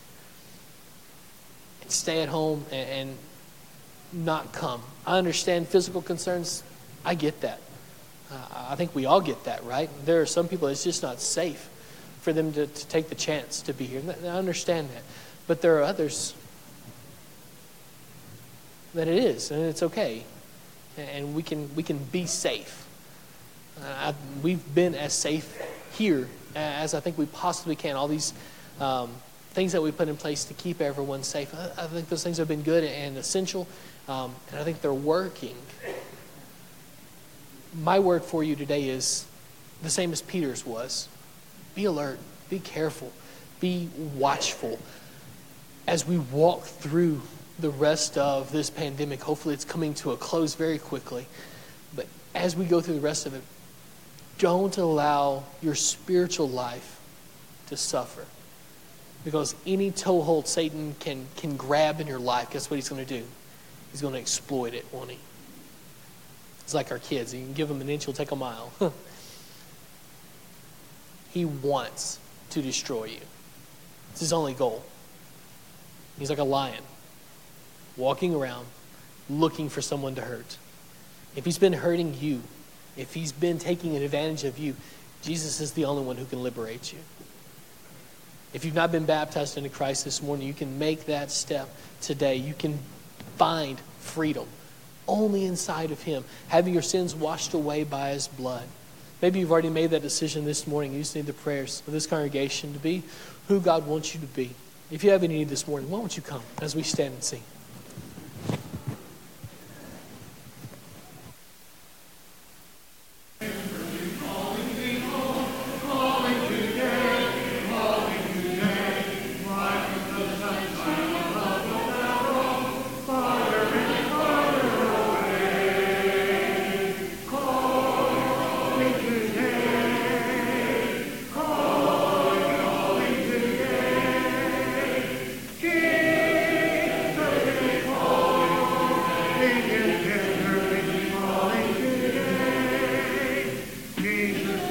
and 1.82 1.92
stay 1.92 2.22
at 2.22 2.30
home 2.30 2.66
and, 2.72 2.90
and 2.90 3.18
not 4.26 4.52
come. 4.52 4.82
I 5.06 5.18
understand 5.18 5.68
physical 5.68 6.02
concerns. 6.02 6.64
I 7.06 7.16
get 7.16 7.42
that. 7.42 7.60
Uh, 8.32 8.38
I 8.70 8.76
think 8.76 8.96
we 8.96 9.06
all 9.06 9.22
get 9.22 9.44
that, 9.44 9.64
right? 9.64 9.90
There 10.06 10.22
are 10.22 10.26
some 10.26 10.48
people 10.48 10.68
it's 10.68 10.84
just 10.84 11.04
not 11.04 11.22
safe 11.22 11.70
for 12.22 12.34
them 12.34 12.54
to, 12.54 12.68
to 12.68 12.88
take 12.88 13.10
the 13.10 13.16
chance 13.16 13.62
to 13.62 13.74
be 13.74 13.86
here. 13.86 14.02
I 14.24 14.28
understand 14.28 14.90
that. 14.90 15.04
But 15.48 15.62
there 15.62 15.78
are 15.80 15.84
others 15.84 16.34
that 18.94 19.08
it 19.08 19.24
is, 19.24 19.52
and 19.52 19.64
it's 19.64 19.84
okay. 19.84 20.24
And 20.98 21.34
we 21.36 21.44
can, 21.44 21.74
we 21.76 21.84
can 21.84 21.98
be 21.98 22.26
safe. 22.26 22.88
Uh, 23.84 24.14
we've 24.42 24.76
been 24.76 24.94
as 24.94 25.14
safe 25.14 25.62
here 25.94 26.28
as 26.56 26.94
I 26.94 27.00
think 27.00 27.18
we 27.18 27.26
possibly 27.28 27.76
can. 27.76 27.96
All 27.96 28.08
these 28.08 28.34
um, 28.80 29.12
things 29.52 29.74
that 29.74 29.82
we 29.82 29.92
put 29.92 30.08
in 30.08 30.18
place 30.18 30.46
to 30.46 30.54
keep 30.54 30.82
everyone 30.82 31.24
safe. 31.24 31.54
I, 31.54 31.88
think 31.88 32.10
those 32.10 32.24
things 32.24 32.38
have 32.38 32.48
been 32.48 32.62
good 32.62 32.84
and 32.84 33.18
essential, 33.18 33.68
um, 34.08 34.34
and 34.50 34.60
I 34.60 34.64
think 34.64 34.82
they're 34.82 34.94
working. 34.94 35.56
My 37.82 38.00
word 38.00 38.24
for 38.24 38.44
you 38.44 38.56
today 38.56 38.90
is 38.90 39.26
the 39.84 39.90
same 39.90 40.12
as 40.12 40.22
Peter's 40.22 40.66
was 40.66 41.08
be 41.74 41.86
alert, 41.86 42.20
be 42.50 42.60
careful, 42.60 43.12
be 43.60 43.90
watchful. 44.16 44.78
As 45.88 46.06
we 46.06 46.18
walk 46.18 46.64
through 46.64 47.22
the 47.60 47.70
rest 47.70 48.18
of 48.18 48.52
this 48.52 48.70
pandemic, 48.70 49.22
hopefully 49.22 49.54
it's 49.54 49.66
coming 49.66 49.94
to 49.96 50.12
a 50.12 50.18
close 50.18 50.56
very 50.56 50.78
quickly. 50.78 51.26
But 51.96 52.08
as 52.36 52.56
we 52.56 52.66
go 52.66 52.82
through 52.82 52.96
the 52.96 53.02
rest 53.02 53.26
of 53.26 53.34
it, 53.34 53.42
don't 54.42 54.80
allow 54.80 55.44
your 55.62 55.76
spiritual 55.76 56.50
life 56.50 57.00
to 57.68 57.78
suffer. 57.78 58.26
Because 59.24 59.54
any 59.68 59.92
toehold 59.92 60.48
Satan 60.48 60.96
can, 61.00 61.28
can 61.38 61.56
grab 61.56 62.02
in 62.02 62.08
your 62.08 62.20
life, 62.20 62.50
guess 62.50 62.68
what 62.68 62.78
he's 62.78 62.90
going 62.90 63.06
to 63.06 63.20
do? 63.20 63.24
He's 63.92 64.02
going 64.02 64.16
to 64.16 64.20
exploit 64.20 64.74
it, 64.74 64.84
won't 64.92 65.12
he? 65.12 65.20
It's 66.62 66.74
like 66.74 66.92
our 66.92 66.98
kids. 66.98 67.36
You 67.36 67.42
can 67.42 67.54
give 67.54 67.68
them 67.68 67.82
an 67.82 67.90
inch, 67.90 68.06
he'll 68.06 68.16
take 68.16 68.32
a 68.32 68.36
mile. 68.36 68.74
he 71.32 71.46
wants 71.46 72.20
to 72.50 72.64
destroy 72.64 73.06
you. 73.06 73.22
It's 74.10 74.22
his 74.22 74.34
only 74.34 74.54
goal. 74.54 74.84
He's 76.18 76.32
like 76.32 76.40
a 76.40 76.44
lion 76.44 76.84
walking 77.96 78.34
around 78.34 78.66
looking 79.30 79.70
for 79.70 79.84
someone 79.84 80.16
to 80.16 80.22
hurt. 80.22 80.58
If 81.36 81.46
he's 81.46 81.60
been 81.60 81.74
hurting 81.74 82.16
you, 82.20 82.42
if 83.02 83.14
he's 83.14 83.32
been 83.32 83.58
taking 83.58 83.98
advantage 83.98 84.44
of 84.44 84.60
you, 84.60 84.76
Jesus 85.22 85.60
is 85.60 85.74
the 85.74 85.86
only 85.86 86.04
one 86.04 86.18
who 86.18 86.26
can 86.26 86.42
liberate 86.44 86.94
you. 86.94 87.00
If 88.54 88.66
you've 88.66 88.76
not 88.76 88.92
been 88.92 89.06
baptized 89.06 89.58
into 89.58 89.70
Christ 89.70 90.06
this 90.06 90.22
morning, 90.22 90.48
you 90.48 90.54
can 90.54 90.78
make 90.78 91.06
that 91.06 91.32
step 91.32 91.70
today. 92.02 92.36
You 92.36 92.54
can 92.54 92.80
find 93.38 93.80
freedom 94.00 94.48
only 95.08 95.46
inside 95.46 95.92
of 95.92 96.02
Him, 96.04 96.24
having 96.48 96.74
your 96.74 96.84
sins 96.84 97.16
washed 97.16 97.54
away 97.54 97.84
by 97.84 98.12
His 98.12 98.28
blood. 98.28 98.68
Maybe 99.22 99.40
you've 99.40 99.52
already 99.52 99.70
made 99.70 99.92
that 99.92 100.02
decision 100.02 100.46
this 100.46 100.68
morning. 100.68 100.94
You 100.94 101.00
just 101.00 101.16
need 101.16 101.26
the 101.26 101.34
prayers 101.34 101.84
of 101.88 101.94
this 101.94 102.08
congregation 102.08 102.74
to 102.74 102.80
be 102.80 103.04
who 103.48 103.60
God 103.60 103.86
wants 103.88 104.14
you 104.14 104.22
to 104.22 104.28
be. 104.28 104.52
If 104.90 105.04
you 105.04 105.12
have 105.12 105.24
any 105.24 105.36
need 105.36 105.50
this 105.50 105.68
morning, 105.68 105.90
why 105.90 106.00
don't 106.00 106.16
you 106.16 106.24
come 106.24 106.42
as 106.62 106.76
we 106.76 106.84
stand 106.84 107.14
and 107.14 107.24
sing? 107.24 107.44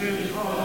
Amen. 0.03 0.60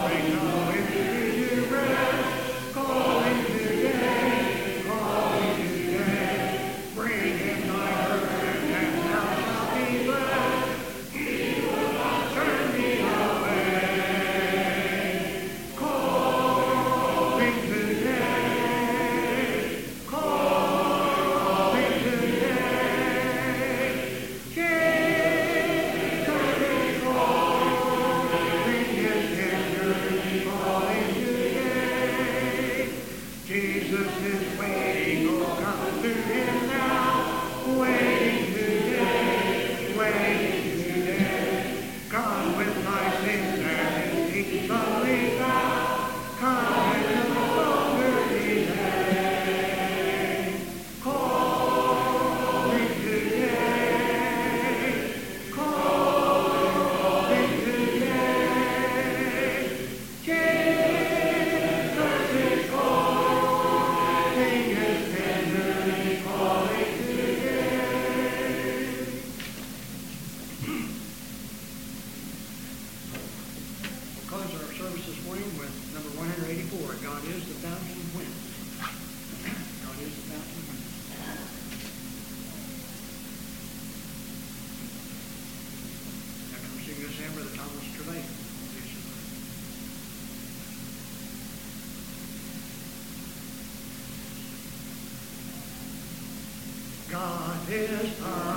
God 97.68 97.74
is 97.74 98.55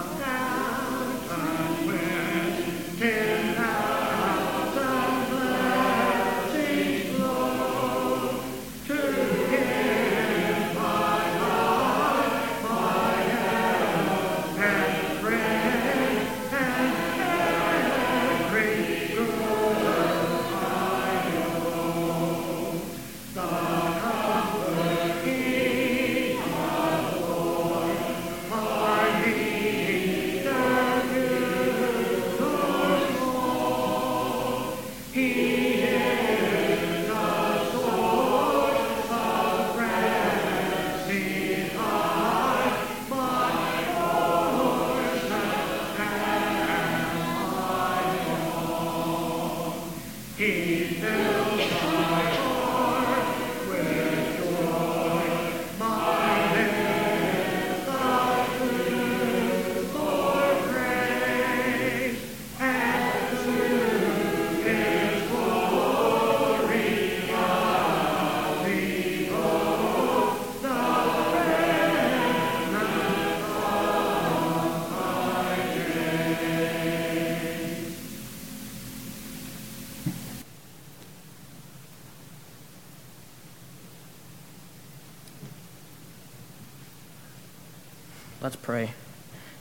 Let's 88.41 88.55
pray. 88.55 88.91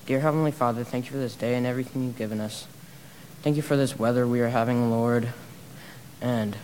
Dear 0.07 0.21
Heavenly 0.21 0.53
Father, 0.53 0.85
thank 0.85 1.07
you 1.07 1.11
for 1.11 1.19
this 1.19 1.35
day 1.35 1.57
and 1.57 1.67
everything 1.67 2.05
you've 2.05 2.17
given 2.17 2.41
us. 2.41 2.69
Thank 3.43 3.57
you 3.57 3.63
for 3.63 3.77
this 3.77 3.99
weather 3.99 4.25
we 4.25 4.41
are 4.41 4.51
having, 4.51 4.89
Lord. 4.89 5.33
And 6.21 6.57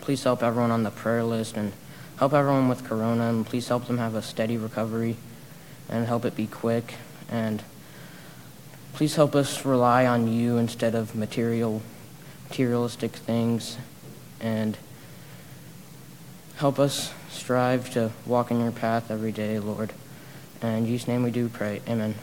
please 0.00 0.24
help 0.24 0.42
everyone 0.42 0.72
on 0.72 0.82
the 0.82 0.90
prayer 0.90 1.22
list 1.22 1.56
and 1.56 1.72
help 2.16 2.32
everyone 2.32 2.68
with 2.68 2.84
Corona. 2.84 3.28
And 3.28 3.46
please 3.46 3.68
help 3.68 3.86
them 3.86 3.98
have 3.98 4.16
a 4.16 4.22
steady 4.22 4.56
recovery 4.56 5.16
and 5.88 6.04
help 6.04 6.24
it 6.24 6.34
be 6.34 6.48
quick. 6.48 6.94
And 7.30 7.62
please 8.92 9.14
help 9.14 9.36
us 9.36 9.64
rely 9.64 10.04
on 10.04 10.26
you 10.26 10.56
instead 10.56 10.96
of 10.96 11.14
material, 11.14 11.80
materialistic 12.48 13.12
things. 13.12 13.78
And 14.40 14.76
help 16.56 16.80
us 16.80 17.14
strive 17.30 17.88
to 17.90 18.10
walk 18.26 18.50
in 18.50 18.58
your 18.58 18.72
path 18.72 19.12
every 19.12 19.30
day, 19.30 19.60
Lord. 19.60 19.92
And 20.60 20.78
in 20.78 20.86
Jesus' 20.86 21.08
name 21.08 21.22
we 21.22 21.30
do 21.30 21.48
pray. 21.48 21.80
Amen. 21.88 22.14